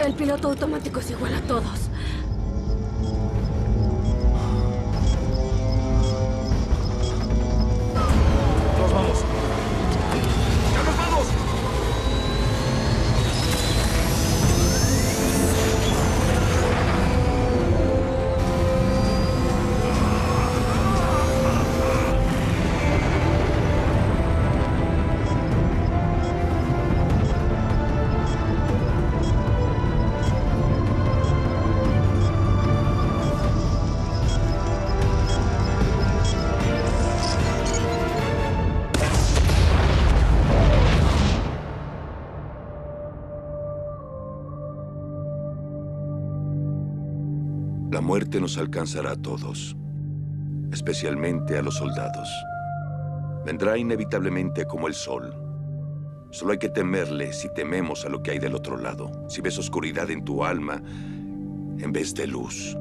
El 0.00 0.14
piloto 0.14 0.48
automático 0.48 1.00
es 1.00 1.10
igual 1.10 1.34
a 1.34 1.40
todos. 1.42 1.85
Nos 48.40 48.58
alcanzará 48.58 49.12
a 49.12 49.16
todos, 49.16 49.76
especialmente 50.72 51.56
a 51.58 51.62
los 51.62 51.76
soldados. 51.76 52.28
Vendrá 53.44 53.78
inevitablemente 53.78 54.66
como 54.66 54.88
el 54.88 54.94
sol. 54.94 55.34
Solo 56.30 56.52
hay 56.52 56.58
que 56.58 56.68
temerle 56.68 57.32
si 57.32 57.48
tememos 57.54 58.04
a 58.04 58.08
lo 58.08 58.22
que 58.22 58.32
hay 58.32 58.38
del 58.38 58.54
otro 58.54 58.76
lado, 58.76 59.10
si 59.28 59.40
ves 59.40 59.58
oscuridad 59.58 60.10
en 60.10 60.24
tu 60.24 60.44
alma 60.44 60.82
en 61.78 61.92
vez 61.92 62.14
de 62.14 62.26
luz. 62.26 62.76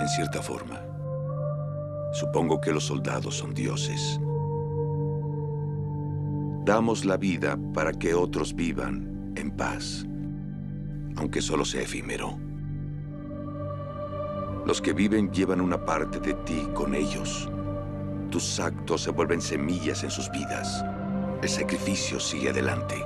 En 0.00 0.08
cierta 0.08 0.40
forma, 0.40 0.80
supongo 2.12 2.60
que 2.60 2.72
los 2.72 2.84
soldados 2.84 3.36
son 3.36 3.52
dioses. 3.54 4.20
Damos 6.64 7.04
la 7.04 7.16
vida 7.16 7.58
para 7.74 7.92
que 7.92 8.14
otros 8.14 8.54
vivan 8.54 9.32
en 9.36 9.50
paz, 9.50 10.06
aunque 11.16 11.42
solo 11.42 11.64
sea 11.64 11.82
efímero. 11.82 12.38
Los 14.70 14.80
que 14.80 14.92
viven 14.92 15.32
llevan 15.32 15.60
una 15.60 15.84
parte 15.84 16.20
de 16.20 16.32
ti 16.32 16.68
con 16.72 16.94
ellos. 16.94 17.48
Tus 18.30 18.60
actos 18.60 19.02
se 19.02 19.10
vuelven 19.10 19.40
semillas 19.40 20.04
en 20.04 20.12
sus 20.12 20.30
vidas. 20.30 20.84
El 21.42 21.48
sacrificio 21.48 22.20
sigue 22.20 22.50
adelante. 22.50 23.04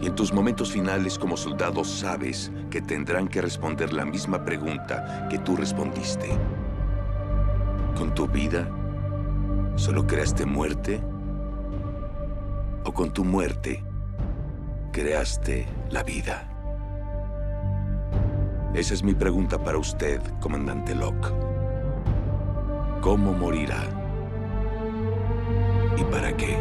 Y 0.00 0.06
en 0.06 0.14
tus 0.14 0.32
momentos 0.32 0.72
finales 0.72 1.18
como 1.18 1.36
soldado 1.36 1.84
sabes 1.84 2.50
que 2.70 2.80
tendrán 2.80 3.28
que 3.28 3.42
responder 3.42 3.92
la 3.92 4.06
misma 4.06 4.42
pregunta 4.42 5.28
que 5.28 5.38
tú 5.38 5.54
respondiste. 5.54 6.30
¿Con 7.94 8.14
tu 8.14 8.26
vida 8.26 8.66
solo 9.76 10.06
creaste 10.06 10.46
muerte? 10.46 11.02
¿O 12.86 12.94
con 12.94 13.12
tu 13.12 13.22
muerte 13.22 13.84
creaste 14.92 15.66
la 15.90 16.02
vida? 16.02 16.51
Esa 18.74 18.94
es 18.94 19.02
mi 19.02 19.12
pregunta 19.12 19.62
para 19.62 19.76
usted, 19.76 20.22
comandante 20.40 20.94
Locke. 20.94 21.30
¿Cómo 23.02 23.34
morirá? 23.34 23.84
¿Y 25.98 26.04
para 26.04 26.34
qué? 26.34 26.56